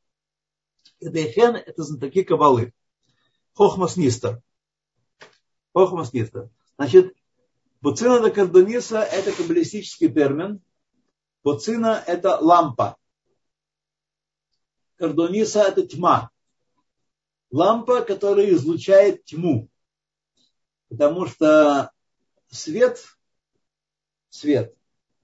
Дехен 1.01 1.57
это 1.57 1.83
знатоки 1.83 2.23
Кабалы. 2.23 2.73
Хохмас 3.55 3.97
Нистер. 3.97 4.43
Хохмас. 5.73 6.13
Значит, 6.77 7.15
Буцина 7.81 8.21
до 8.21 8.31
Кардониса 8.31 9.01
это 9.03 9.33
каббалистический 9.33 10.09
термин. 10.09 10.61
Буцина 11.45 12.03
это 12.07 12.39
лампа. 12.39 12.97
Кардониса– 14.97 15.63
это 15.69 15.87
тьма. 15.87 16.31
Лампа, 17.51 18.03
которая 18.03 18.51
излучает 18.51 19.25
тьму. 19.25 19.71
Потому 20.89 21.27
что 21.27 21.93
свет, 22.51 23.05
свет, 24.29 24.75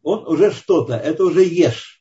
он 0.03 0.27
уже 0.29 0.53
что-то, 0.53 0.95
это 0.95 1.25
уже 1.25 1.45
ешь. 1.45 1.94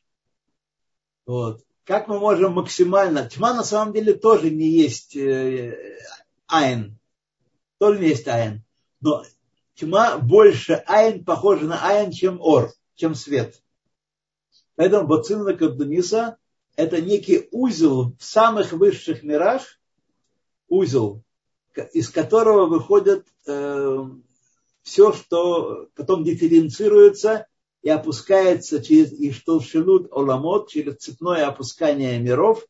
Вот. 1.26 1.64
Как 1.84 2.08
мы 2.08 2.18
можем 2.18 2.54
максимально... 2.54 3.28
Тьма 3.28 3.54
на 3.54 3.64
самом 3.64 3.92
деле 3.92 4.14
тоже 4.14 4.50
не 4.50 4.68
есть 4.68 5.16
э, 5.16 5.98
айн. 6.46 6.98
Тоже 7.78 7.98
не 8.00 8.08
есть 8.08 8.26
айн. 8.28 8.62
Но 9.00 9.24
тьма 9.74 10.18
больше 10.18 10.82
айн, 10.86 11.24
похожа 11.24 11.66
на 11.66 11.86
айн, 11.86 12.10
чем 12.10 12.40
ор, 12.40 12.72
чем 12.94 13.14
свет. 13.14 13.60
Поэтому 14.76 15.06
Бацинна 15.06 15.54
Кабдуниса 15.54 16.38
это 16.76 17.00
некий 17.00 17.48
узел 17.52 18.16
в 18.18 18.24
самых 18.24 18.72
высших 18.72 19.22
мирах, 19.22 19.62
узел, 20.68 21.22
из 21.92 22.08
которого 22.08 22.66
выходит 22.66 23.26
э, 23.46 23.98
все, 24.82 25.12
что 25.12 25.88
потом 25.94 26.24
дифференцируется 26.24 27.46
и 27.84 27.90
опускается 27.90 28.82
через 28.82 29.12
Иштолшилут 29.12 30.08
Оламот, 30.10 30.70
через 30.70 30.96
цепное 30.96 31.46
опускание 31.46 32.18
миров 32.18 32.66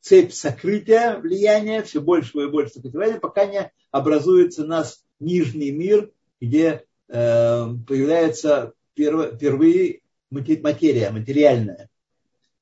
цепь 0.00 0.32
сокрытия 0.32 1.18
влияния, 1.18 1.82
все 1.82 2.00
большего 2.00 2.42
и 2.42 2.50
большего 2.50 2.82
сокрытия 2.82 3.18
пока 3.18 3.46
не 3.46 3.72
образуется 3.90 4.62
у 4.62 4.66
нас 4.66 5.04
нижний 5.18 5.72
мир, 5.72 6.12
где 6.40 6.84
э, 7.08 7.66
появляется 7.88 8.74
перв, 8.94 9.34
впервые 9.34 10.02
материя, 10.30 11.10
материальная, 11.10 11.90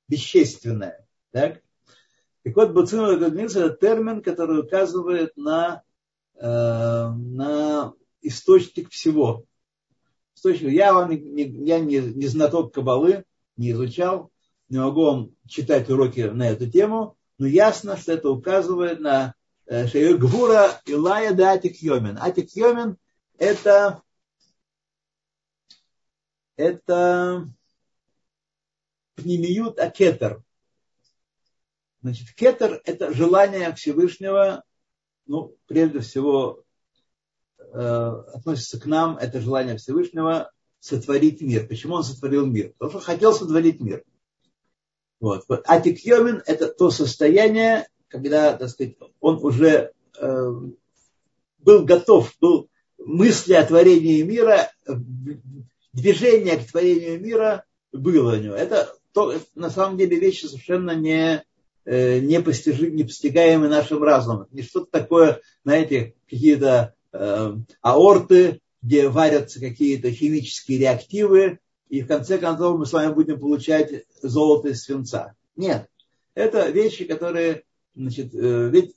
вещественная. 0.08 1.06
Так? 1.30 1.60
Так 2.42 2.56
вот, 2.56 2.72
Буцинова 2.72 3.16
это 3.16 3.68
термин, 3.68 4.22
который 4.22 4.60
указывает 4.60 5.36
на, 5.36 5.82
э, 6.36 6.46
на 6.46 7.92
источник 8.22 8.90
всего. 8.90 9.44
Источник, 10.44 10.72
я 10.72 10.92
вам 10.92 11.10
я 11.12 11.78
не, 11.78 11.98
не 11.98 12.26
знаток 12.26 12.74
кабалы, 12.74 13.24
не 13.56 13.70
изучал, 13.70 14.32
не 14.68 14.78
могу 14.78 15.04
вам 15.04 15.36
читать 15.46 15.88
уроки 15.88 16.22
на 16.22 16.48
эту 16.48 16.68
тему, 16.68 17.16
но 17.38 17.46
ясно, 17.46 17.96
что 17.96 18.14
это 18.14 18.28
указывает 18.28 18.98
на 18.98 19.36
э, 19.66 19.86
Шею 19.86 20.18
Гвура 20.18 20.80
Илая 20.84 21.32
да 21.32 21.52
Атик 21.52 21.76
Йомин. 21.76 22.18
Атик 22.20 22.50
Йомин 22.56 22.96
это, 23.38 24.02
это 26.56 27.48
пнемиют 29.14 29.78
акетер. 29.78 30.42
Значит, 32.00 32.34
кетер– 32.34 32.82
это 32.84 33.14
желание 33.14 33.72
Всевышнего, 33.76 34.64
ну, 35.26 35.56
прежде 35.68 36.00
всего, 36.00 36.58
э, 36.58 36.61
относится 37.72 38.78
к 38.78 38.86
нам, 38.86 39.16
это 39.16 39.40
желание 39.40 39.76
Всевышнего 39.76 40.50
сотворить 40.80 41.40
мир. 41.40 41.66
Почему 41.66 41.94
он 41.94 42.04
сотворил 42.04 42.44
мир? 42.44 42.74
Потому 42.78 43.00
что 43.00 43.00
хотел 43.00 43.32
сотворить 43.32 43.80
мир. 43.80 44.04
Вот. 45.20 45.44
Атик 45.66 46.04
Йомин– 46.04 46.42
это 46.46 46.66
то 46.66 46.90
состояние, 46.90 47.86
когда, 48.08 48.56
так 48.56 48.68
сказать, 48.68 48.96
он 49.20 49.38
уже 49.42 49.92
э, 50.20 50.52
был 51.58 51.84
готов, 51.84 52.34
был 52.40 52.68
мысли 52.98 53.54
о 53.54 53.64
творении 53.64 54.22
мира, 54.22 54.70
движение 55.92 56.56
к 56.56 56.68
творению 56.68 57.20
мира 57.20 57.64
было 57.92 58.34
у 58.34 58.40
него. 58.40 58.54
Это 58.54 58.92
то, 59.12 59.34
на 59.54 59.70
самом 59.70 59.96
деле 59.98 60.18
вещи 60.18 60.46
совершенно 60.46 60.96
не, 60.96 61.44
э, 61.84 62.18
непостижим, 62.18 62.96
непостигаемые 62.96 63.70
нашим 63.70 64.02
разумом. 64.02 64.48
Не 64.50 64.62
что-то 64.62 64.90
такое, 64.90 65.40
знаете, 65.64 66.14
какие-то 66.28 66.66
э, 66.66 67.01
аорты, 67.12 68.60
где 68.82 69.08
варятся 69.08 69.60
какие-то 69.60 70.10
химические 70.10 70.78
реактивы, 70.78 71.60
и 71.88 72.00
в 72.00 72.08
конце 72.08 72.38
концов 72.38 72.78
мы 72.78 72.86
с 72.86 72.92
вами 72.92 73.12
будем 73.12 73.38
получать 73.38 74.06
золото 74.22 74.68
из 74.68 74.82
свинца. 74.82 75.34
Нет. 75.56 75.88
Это 76.34 76.70
вещи, 76.70 77.04
которые, 77.04 77.64
значит, 77.94 78.34
э, 78.34 78.70
ведь 78.70 78.96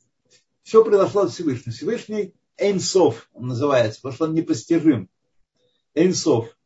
все 0.64 0.84
произошло 0.84 1.24
от 1.24 1.32
Всевышнего. 1.32 1.76
Всевышний 1.76 2.34
Эйнсов 2.58 3.30
называется, 3.38 4.00
потому 4.00 4.16
что 4.16 4.26
он 4.26 4.34
непостижим. 4.34 5.10
Эйнсов. 5.94 6.58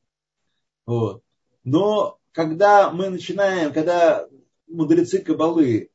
Вот. 0.85 1.23
Но 1.63 2.19
когда 2.31 2.91
мы 2.91 3.09
начинаем, 3.09 3.73
когда 3.73 4.27
мудрецы 4.67 5.19
Кабалы 5.19 5.89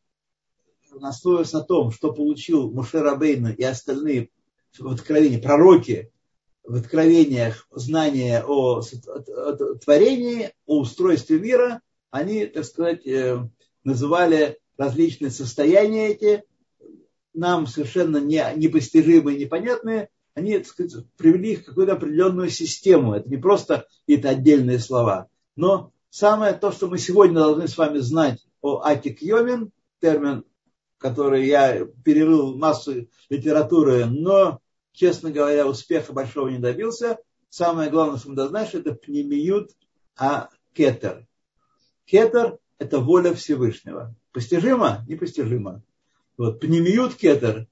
настроились 0.92 1.52
на 1.52 1.62
том, 1.62 1.92
что 1.92 2.12
получил 2.12 2.70
Мушер 2.70 3.07
Абейна 3.07 3.48
и 3.48 3.62
остальные 3.62 4.30
в 4.79 4.89
откровении, 4.89 5.39
пророки, 5.39 6.11
в 6.64 6.77
откровениях 6.77 7.66
знания 7.70 8.43
о, 8.47 8.83
творении, 9.83 10.53
о 10.66 10.79
устройстве 10.79 11.39
мира, 11.39 11.81
они, 12.11 12.47
так 12.47 12.64
сказать, 12.64 13.07
э, 13.07 13.39
называли 13.83 14.59
различные 14.77 15.31
состояния 15.31 16.09
эти, 16.09 16.45
нам 17.35 17.66
совершенно 17.66 18.18
не, 18.18 18.43
непостижимые, 18.57 19.39
непонятные, 19.39 20.09
они, 20.35 20.59
так 20.59 20.66
сказать, 20.66 21.07
привели 21.16 21.53
их 21.53 21.62
в 21.62 21.64
какую-то 21.66 21.93
определенную 21.93 22.51
систему. 22.51 23.14
Это 23.14 23.29
не 23.29 23.37
просто 23.37 23.87
какие-то 24.01 24.31
отдельные 24.31 24.79
слова. 24.79 25.29
Но 25.55 25.93
самое 26.11 26.55
то, 26.55 26.72
что 26.72 26.89
мы 26.89 26.99
сегодня 26.99 27.35
должны 27.35 27.68
с 27.68 27.77
вами 27.77 27.99
знать 27.99 28.45
о 28.61 28.81
Атик 28.83 29.22
Йомин, 29.22 29.70
термин, 30.01 30.45
который 30.99 31.47
я 31.47 31.85
перерыл 32.05 32.57
массу 32.57 33.09
литературы, 33.29 34.07
но 34.07 34.61
честно 34.95 35.30
говоря, 35.30 35.66
успеха 35.66 36.12
большого 36.12 36.49
не 36.49 36.59
добился. 36.59 37.18
Самое 37.51 37.90
главное, 37.90 38.18
что 38.18 38.30
мы 38.30 38.36
должны 38.36 38.59
знать, 38.59 38.74
это 38.74 38.95
пнемиют, 38.95 39.72
а 40.16 40.49
кетер. 40.72 41.26
Кетер– 42.07 42.59
это 42.78 43.01
воля 43.01 43.34
Всевышнего. 43.34 44.14
Постижимо? 44.32 45.05
Непостижимо. 45.09 45.82
Вот, 46.36 46.61
пнемиют 46.61 47.14
кетер. 47.14 47.66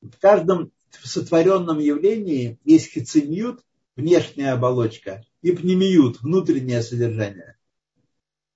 В 0.00 0.18
каждом 0.18 0.72
сотворенном 0.90 1.78
явлении 1.78 2.58
есть 2.64 2.90
хициньют, 2.92 3.60
внешняя 3.96 4.52
оболочка, 4.52 5.24
и 5.42 5.52
пнемиют, 5.52 6.20
внутреннее 6.20 6.82
содержание. 6.82 7.56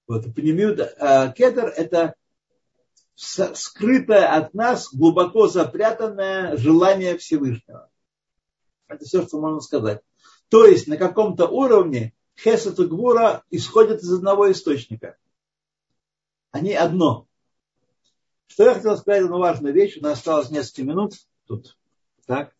Вот, 0.06 0.34
пнемиют, 0.34 0.80
а 0.98 1.28
кетер– 1.32 1.66
это 1.76 2.14
скрытое 3.14 4.26
от 4.26 4.54
нас, 4.54 4.92
глубоко 4.92 5.46
запрятанное 5.46 6.56
желание 6.56 7.16
Всевышнего. 7.16 7.90
Это 8.88 9.04
все, 9.04 9.26
что 9.26 9.40
можно 9.40 9.60
сказать. 9.60 10.00
То 10.48 10.66
есть 10.66 10.86
на 10.86 10.96
каком-то 10.96 11.46
уровне 11.46 12.14
Хесед 12.36 12.78
и 12.78 12.84
Гвура 12.84 13.44
исходят 13.50 14.02
из 14.02 14.12
одного 14.12 14.50
источника. 14.50 15.16
Они 16.50 16.72
одно. 16.72 17.26
Что 18.46 18.64
я 18.64 18.74
хотел 18.74 18.96
сказать, 18.96 19.24
одну 19.24 19.38
важную 19.38 19.74
вещь. 19.74 19.96
У 19.96 20.02
нас 20.02 20.18
осталось 20.18 20.50
несколько 20.50 20.84
минут 20.84 21.14
тут. 21.46 21.76
Так? 22.26 22.54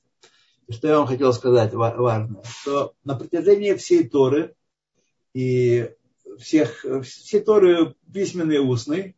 Что 0.69 0.89
я 0.89 0.99
вам 0.99 1.07
хотел 1.07 1.33
сказать 1.33 1.75
важное. 1.75 2.43
Что 2.45 2.95
на 3.05 3.17
протяжении 3.17 3.75
всей 3.75 4.09
Торы 4.09 4.55
и 5.35 5.93
всех, 6.39 6.85
все 7.05 7.41
Торы 7.41 7.95
письменные 8.13 8.57
и 8.57 8.61
устные 8.63 9.15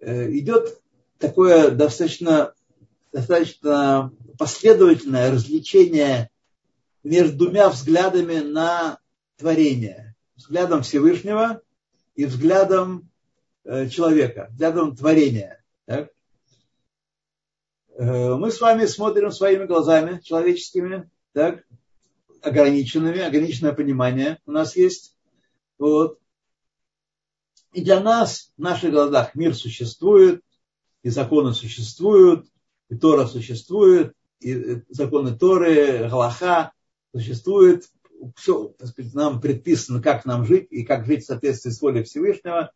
э, 0.00 0.30
идет 0.32 0.80
такое 1.18 1.70
достаточно, 1.70 2.54
достаточно 3.12 4.12
последовательное 4.38 5.30
развлечение 5.30 6.30
между 7.02 7.36
двумя 7.36 7.68
взглядами 7.68 8.38
на 8.38 8.98
творение. 9.36 10.14
Взглядом 10.36 10.82
Всевышнего 10.82 11.62
и 12.14 12.24
взглядом 12.24 13.10
э, 13.64 13.88
человека, 13.88 14.48
взглядом 14.52 14.96
творения. 14.96 15.62
Так? 15.86 16.10
Э, 17.96 18.34
мы 18.34 18.50
с 18.50 18.60
вами 18.60 18.86
смотрим 18.86 19.30
своими 19.30 19.66
глазами 19.66 20.20
человеческими, 20.22 21.10
так? 21.32 21.64
ограниченными, 22.42 23.20
ограниченное 23.20 23.72
понимание 23.72 24.38
у 24.46 24.52
нас 24.52 24.76
есть. 24.76 25.16
Вот. 25.78 26.18
И 27.72 27.82
для 27.82 28.00
нас, 28.00 28.52
в 28.56 28.60
наших 28.60 28.90
глазах, 28.90 29.34
мир 29.34 29.54
существует, 29.54 30.42
и 31.02 31.10
законы 31.10 31.54
существуют, 31.54 32.46
и 32.88 32.96
Тора 32.96 33.26
существует, 33.26 34.14
э, 34.42 34.82
законы 34.88 35.36
Торы, 35.36 36.08
Галаха, 36.08 36.72
существует, 37.14 37.84
все, 38.36 38.74
сказать, 38.84 39.14
нам 39.14 39.40
предписано, 39.40 40.02
как 40.02 40.24
нам 40.24 40.44
жить 40.44 40.68
и 40.70 40.84
как 40.84 41.06
жить 41.06 41.24
в 41.24 41.26
соответствии 41.26 41.70
с 41.70 41.80
волей 41.80 42.02
Всевышнего. 42.04 42.72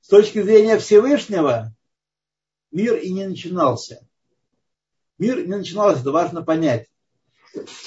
С 0.00 0.08
точки 0.08 0.42
зрения 0.42 0.78
Всевышнего 0.78 1.74
мир 2.70 2.96
и 2.96 3.12
не 3.12 3.26
начинался. 3.26 4.06
Мир 5.18 5.46
не 5.46 5.56
начинался, 5.56 6.00
это 6.00 6.12
важно 6.12 6.42
понять. 6.42 6.88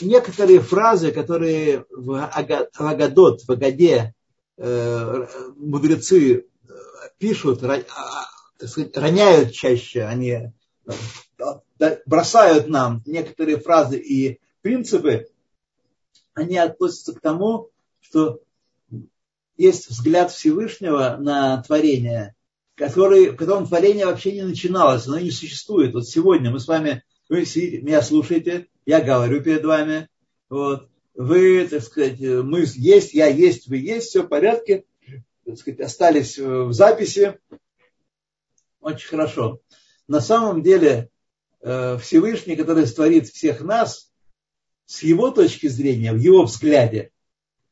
Некоторые 0.01 0.59
фразы, 0.59 1.11
которые 1.11 1.85
в 1.89 2.23
Агадот, 2.25 3.41
в 3.41 3.51
Агаде 3.51 4.13
э, 4.57 5.27
мудрецы 5.55 6.33
э, 6.33 6.43
пишут, 7.17 7.63
а, 7.63 7.79
роняют 8.93 9.53
чаще, 9.53 10.03
они 10.03 10.51
бросают 12.05 12.67
нам 12.67 13.01
некоторые 13.05 13.59
фразы 13.59 13.97
и 13.97 14.39
принципы, 14.61 15.27
они 16.33 16.57
относятся 16.57 17.13
к 17.13 17.21
тому, 17.21 17.69
что 17.99 18.41
есть 19.55 19.89
взгляд 19.89 20.31
Всевышнего 20.31 21.17
на 21.19 21.61
творение, 21.61 22.35
который, 22.75 23.29
в 23.29 23.35
котором 23.35 23.67
творение 23.67 24.05
вообще 24.05 24.31
не 24.31 24.41
начиналось, 24.41 25.05
оно 25.05 25.19
не 25.19 25.31
существует. 25.31 25.93
Вот 25.93 26.07
сегодня 26.07 26.49
мы 26.49 26.59
с 26.59 26.67
вами, 26.67 27.03
вы 27.29 27.41
меня 27.41 28.01
слушаете, 28.01 28.67
я 28.85 29.01
говорю 29.01 29.43
перед 29.43 29.63
вами, 29.63 30.09
вот, 30.49 30.89
вы, 31.13 31.67
так 31.67 31.83
сказать, 31.83 32.19
мы 32.19 32.65
есть, 32.75 33.13
я 33.13 33.27
есть, 33.27 33.67
вы 33.67 33.77
есть, 33.77 34.07
все 34.07 34.23
в 34.23 34.27
порядке, 34.27 34.85
так 35.45 35.57
сказать, 35.57 35.81
остались 35.81 36.39
в 36.39 36.73
записи. 36.73 37.39
Очень 38.81 39.09
хорошо. 39.09 39.59
На 40.07 40.19
самом 40.19 40.63
деле 40.63 41.09
Э, 41.12 41.12
Всевышний, 41.63 42.55
который 42.55 42.85
створит 42.87 43.29
всех 43.29 43.61
нас, 43.61 44.11
с 44.85 45.03
его 45.03 45.31
точки 45.31 45.67
зрения, 45.67 46.11
в 46.11 46.17
его 46.17 46.43
взгляде, 46.43 47.11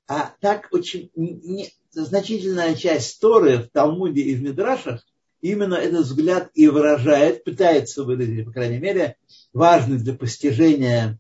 а 0.08 0.34
так 0.40 0.70
очень 0.72 1.12
не, 1.16 1.70
значительная 1.92 2.76
часть 2.76 3.20
Торы 3.20 3.60
в 3.60 3.70
Талмуде 3.70 4.22
и 4.22 4.36
в 4.36 4.42
Мидрашах 4.42 5.06
именно 5.42 5.76
этот 5.76 6.06
взгляд 6.06 6.50
и 6.54 6.68
выражает, 6.68 7.44
пытается 7.44 8.04
выразить, 8.04 8.46
по 8.46 8.52
крайней 8.52 8.80
мере, 8.80 9.18
важность 9.54 10.04
для 10.04 10.14
постижения, 10.14 11.20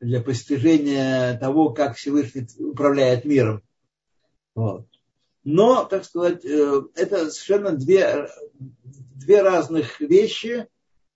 для 0.00 0.20
постижения 0.20 1.38
того, 1.38 1.70
как 1.70 1.96
Всевышний 1.96 2.46
управляет 2.58 3.24
миром. 3.24 3.62
Вот. 4.54 4.86
Но, 5.44 5.84
так 5.84 6.04
сказать, 6.04 6.44
э, 6.44 6.82
это 6.96 7.30
совершенно 7.30 7.72
две, 7.72 8.28
две 9.14 9.42
разных 9.42 10.00
вещи, 10.00 10.66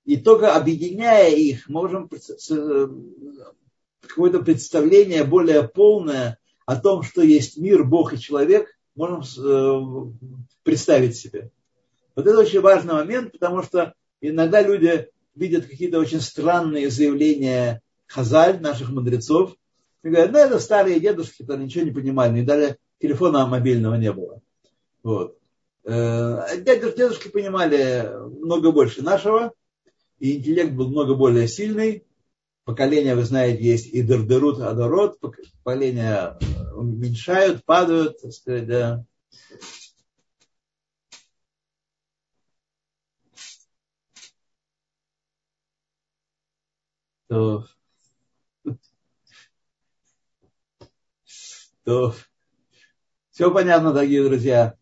и 0.04 0.16
только 0.16 0.54
объединяя 0.54 1.30
их, 1.30 1.68
можем 1.68 2.08
э, 2.10 2.88
какое-то 4.00 4.40
представление 4.40 5.24
более 5.24 5.68
полное 5.68 6.38
о 6.66 6.76
том, 6.76 7.02
что 7.02 7.22
есть 7.22 7.58
мир, 7.58 7.84
Бог 7.84 8.12
и 8.14 8.18
человек, 8.18 8.68
можем 8.94 9.22
э, 9.22 10.12
представить 10.62 11.16
себе. 11.16 11.50
Вот 12.16 12.26
это 12.26 12.38
очень 12.38 12.60
важный 12.60 12.94
момент, 12.94 13.32
потому 13.32 13.62
что 13.62 13.94
иногда 14.20 14.62
люди 14.62 15.08
видят 15.34 15.66
какие-то 15.66 15.98
очень 15.98 16.20
странные 16.20 16.90
заявления 16.90 17.82
хазаль, 18.06 18.60
наших 18.60 18.90
мудрецов, 18.90 19.54
и 20.02 20.08
говорят, 20.08 20.32
ну 20.32 20.38
это 20.38 20.58
старые 20.58 20.98
дедушки, 20.98 21.42
которые 21.42 21.66
ничего 21.66 21.84
не 21.84 21.92
понимали, 21.92 22.40
и 22.40 22.44
даже 22.44 22.76
телефона 23.00 23.46
мобильного 23.46 23.94
не 23.94 24.12
было. 24.12 24.40
Вот. 25.02 25.36
Э, 25.84 26.56
дедушки, 26.58 26.96
дедушки 26.96 27.28
понимали 27.28 28.10
много 28.40 28.72
больше 28.72 29.02
нашего, 29.02 29.52
и 30.20 30.36
интеллект 30.36 30.72
был 30.72 30.88
много 30.90 31.16
более 31.16 31.48
сильный. 31.48 32.06
Поколения, 32.64 33.16
вы 33.16 33.24
знаете, 33.24 33.64
есть 33.64 33.86
и 33.86 34.02
дердерут, 34.02 34.60
адорот, 34.60 35.18
поколения 35.64 36.38
уменьшают, 36.74 37.64
падают, 37.64 38.20
так 38.20 38.32
сказать, 38.32 38.66
да. 38.66 39.04
То, 47.28 47.66
то, 51.84 52.14
все 53.30 53.50
понятно, 53.50 53.92
дорогие 53.92 54.22
друзья. 54.24 54.76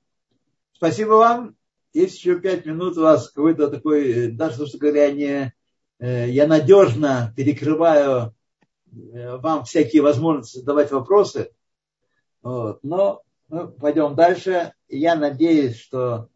Спасибо 0.72 1.12
вам. 1.12 1.57
Есть 1.93 2.18
еще 2.18 2.39
пять 2.39 2.66
минут 2.66 2.99
у 2.99 3.03
вас 3.03 3.30
какой-то 3.30 3.68
такой, 3.68 4.12
э, 4.12 4.30
даже, 4.30 4.66
что 4.66 4.78
говоря, 4.78 5.11
не, 5.11 5.55
э, 5.99 6.28
я 6.28 6.47
надежно 6.47 7.32
перекрываю 7.36 8.34
э, 8.93 9.36
вам 9.36 9.64
всякие 9.64 10.03
возможности 10.03 10.59
задавать 10.59 10.91
вопросы. 10.91 11.51
Вот. 12.43 12.80
Но 12.82 13.22
ну, 13.49 13.68
пойдем 13.68 14.14
дальше. 14.14 14.74
Я 14.89 15.16
надеюсь, 15.16 15.78
что 15.78 16.28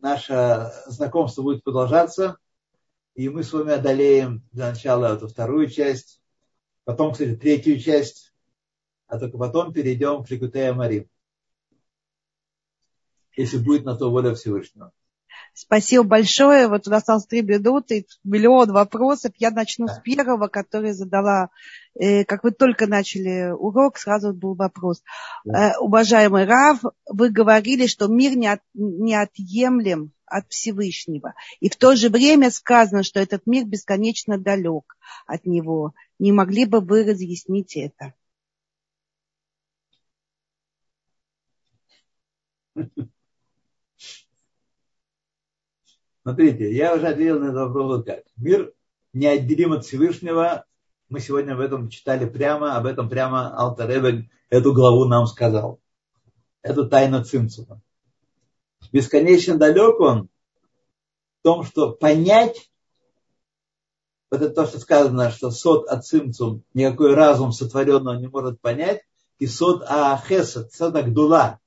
наше 0.00 0.72
знакомство 0.86 1.42
будет 1.42 1.62
продолжаться. 1.62 2.36
И 3.14 3.28
мы 3.28 3.42
с 3.42 3.52
вами 3.52 3.72
одолеем 3.72 4.42
для 4.52 4.70
начала 4.70 5.14
эту 5.14 5.28
вторую 5.28 5.68
часть, 5.68 6.22
потом, 6.84 7.12
кстати, 7.12 7.34
третью 7.34 7.78
часть, 7.80 8.32
а 9.06 9.18
только 9.18 9.36
потом 9.38 9.72
перейдем 9.72 10.22
к 10.22 10.30
Ликутея 10.30 10.72
Марим 10.72 11.08
если 13.38 13.58
будет 13.58 13.84
на 13.84 13.94
то 13.94 14.10
воля 14.10 14.34
Всевышнего. 14.34 14.92
Спасибо 15.54 16.04
большое. 16.04 16.68
Вот 16.68 16.86
у 16.86 16.90
нас 16.90 17.02
осталось 17.02 17.26
три 17.26 17.42
минуты, 17.42 18.06
миллион 18.24 18.72
вопросов. 18.72 19.32
Я 19.38 19.50
начну 19.50 19.86
да. 19.86 19.94
с 19.94 20.00
первого, 20.00 20.48
который 20.48 20.92
задала, 20.92 21.50
э, 21.94 22.24
как 22.24 22.44
вы 22.44 22.50
только 22.50 22.86
начали 22.86 23.50
урок, 23.50 23.98
сразу 23.98 24.32
был 24.32 24.54
вопрос. 24.54 25.02
Да. 25.44 25.70
Э, 25.70 25.78
уважаемый 25.78 26.44
Рав, 26.46 26.80
вы 27.06 27.30
говорили, 27.30 27.86
что 27.86 28.08
мир 28.08 28.36
не 28.36 28.48
от, 28.48 28.60
неотъемлем 28.74 30.12
от 30.26 30.48
Всевышнего. 30.48 31.34
И 31.60 31.68
в 31.68 31.76
то 31.76 31.94
же 31.96 32.08
время 32.08 32.50
сказано, 32.50 33.02
что 33.02 33.20
этот 33.20 33.46
мир 33.46 33.64
бесконечно 33.64 34.38
далек 34.38 34.96
от 35.26 35.46
него. 35.46 35.94
Не 36.18 36.32
могли 36.32 36.66
бы 36.66 36.80
вы 36.80 37.04
разъяснить 37.04 37.76
это? 37.76 38.14
Смотрите, 46.28 46.70
я 46.74 46.94
уже 46.94 47.06
ответил 47.06 47.40
на 47.40 47.44
этот 47.44 47.56
вопрос 47.56 48.04
как. 48.04 48.22
Мир 48.36 48.74
неотделим 49.14 49.72
от 49.72 49.86
Всевышнего. 49.86 50.66
Мы 51.08 51.20
сегодня 51.20 51.54
об 51.54 51.60
этом 51.60 51.88
читали 51.88 52.28
прямо, 52.28 52.76
об 52.76 52.84
этом 52.84 53.08
прямо 53.08 53.56
Алтаребель 53.56 54.28
эту 54.50 54.74
главу 54.74 55.06
нам 55.06 55.26
сказал. 55.26 55.80
Это 56.60 56.84
тайна 56.84 57.24
Цимцума. 57.24 57.80
Бесконечно 58.92 59.56
далек 59.56 59.98
он 60.00 60.28
в 61.40 61.44
том, 61.44 61.64
что 61.64 61.92
понять, 61.92 62.70
вот 64.30 64.42
это 64.42 64.50
то, 64.50 64.66
что 64.66 64.80
сказано, 64.80 65.30
что 65.30 65.50
сот 65.50 65.88
от 65.88 66.04
Цимцум, 66.04 66.62
никакой 66.74 67.14
разум 67.14 67.52
сотворенного 67.52 68.18
не 68.18 68.26
может 68.26 68.60
понять, 68.60 69.00
и 69.38 69.46
сот 69.46 69.82
Ахесад, 69.88 70.74
сот 70.74 70.94
Агдула, 70.94 71.58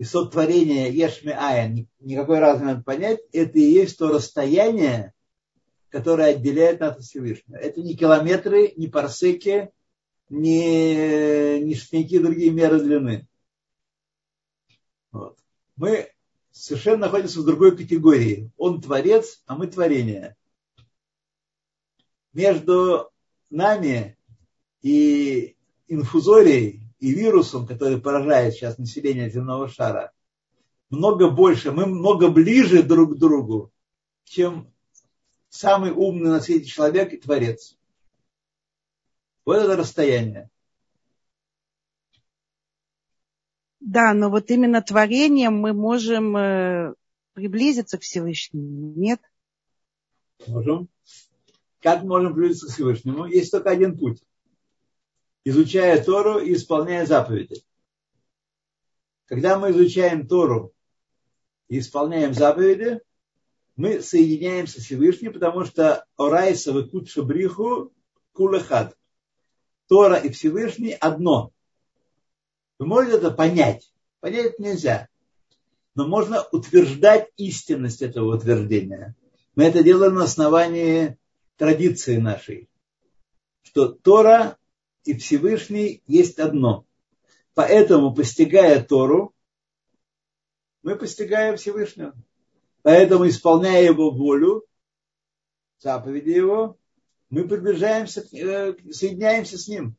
и 0.00 0.04
сотворение 0.04 0.90
Ешми 0.90 1.30
Ая, 1.30 1.86
никакой 1.98 2.38
разницы 2.38 2.64
надо 2.64 2.82
понять, 2.82 3.20
это 3.32 3.58
и 3.58 3.70
есть 3.70 3.98
то 3.98 4.08
расстояние, 4.08 5.12
которое 5.90 6.30
отделяет 6.30 6.80
нас 6.80 6.96
от 6.96 7.02
Всевышнего. 7.02 7.58
Это 7.58 7.82
не 7.82 7.94
километры, 7.94 8.72
не 8.78 8.88
парсеки, 8.88 9.70
не, 10.30 11.60
не 11.60 11.74
никакие 11.74 12.22
другие 12.22 12.50
меры 12.50 12.80
длины. 12.80 13.28
Вот. 15.12 15.38
Мы 15.76 16.08
совершенно 16.50 17.02
находимся 17.02 17.40
в 17.40 17.44
другой 17.44 17.76
категории. 17.76 18.50
Он 18.56 18.80
творец, 18.80 19.42
а 19.44 19.54
мы 19.54 19.66
творение. 19.66 20.34
Между 22.32 23.10
нами 23.50 24.16
и 24.80 25.58
инфузорией 25.88 26.89
и 27.00 27.12
вирусом, 27.12 27.66
который 27.66 28.00
поражает 28.00 28.54
сейчас 28.54 28.78
население 28.78 29.30
земного 29.30 29.68
шара, 29.68 30.12
много 30.90 31.30
больше, 31.30 31.72
мы 31.72 31.86
много 31.86 32.30
ближе 32.30 32.82
друг 32.82 33.14
к 33.14 33.18
другу, 33.18 33.72
чем 34.24 34.72
самый 35.48 35.92
умный 35.92 36.30
на 36.30 36.40
свете 36.40 36.66
человек 36.66 37.12
и 37.12 37.16
творец. 37.16 37.76
Вот 39.46 39.56
это 39.56 39.76
расстояние. 39.76 40.50
Да, 43.80 44.12
но 44.12 44.28
вот 44.30 44.50
именно 44.50 44.82
творением 44.82 45.58
мы 45.58 45.72
можем 45.72 46.36
э, 46.36 46.94
приблизиться 47.32 47.96
к 47.96 48.02
Всевышнему, 48.02 48.92
нет? 48.94 49.20
Можем. 50.46 50.88
Как 51.80 52.02
можем 52.02 52.34
приблизиться 52.34 52.66
к 52.66 52.70
Всевышнему? 52.72 53.24
Есть 53.24 53.50
только 53.50 53.70
один 53.70 53.98
путь 53.98 54.22
изучая 55.44 56.02
Тору 56.02 56.38
и 56.38 56.54
исполняя 56.54 57.06
заповеди. 57.06 57.62
Когда 59.26 59.58
мы 59.58 59.70
изучаем 59.70 60.26
Тору 60.26 60.72
и 61.68 61.78
исполняем 61.78 62.34
заповеди, 62.34 63.00
мы 63.76 64.02
соединяемся 64.02 64.80
с 64.80 64.84
Всевышним, 64.84 65.32
потому 65.32 65.64
что 65.64 66.04
Орайса 66.16 66.72
выкут 66.72 67.08
шабриху 67.08 67.92
кулехад. 68.32 68.96
Тора 69.88 70.16
и 70.16 70.30
Всевышний 70.30 70.92
одно. 70.92 71.52
Вы 72.78 72.86
можете 72.86 73.16
это 73.16 73.30
понять. 73.30 73.92
Понять 74.20 74.58
нельзя. 74.58 75.08
Но 75.94 76.06
можно 76.06 76.46
утверждать 76.52 77.28
истинность 77.36 78.02
этого 78.02 78.36
утверждения. 78.36 79.16
Мы 79.56 79.64
это 79.64 79.82
делаем 79.82 80.14
на 80.14 80.24
основании 80.24 81.18
традиции 81.56 82.18
нашей. 82.18 82.68
Что 83.62 83.88
Тора 83.88 84.56
и 85.04 85.16
Всевышний 85.16 86.02
есть 86.06 86.38
одно. 86.38 86.86
Поэтому, 87.54 88.14
постигая 88.14 88.82
Тору, 88.82 89.34
мы 90.82 90.96
постигаем 90.96 91.56
Всевышнего. 91.56 92.14
Поэтому, 92.82 93.28
исполняя 93.28 93.82
Его 93.82 94.10
волю, 94.10 94.66
заповеди 95.78 96.30
Его, 96.30 96.78
мы 97.28 97.46
приближаемся, 97.46 98.22
э, 98.32 98.74
соединяемся 98.90 99.58
с 99.58 99.68
Ним. 99.68 99.96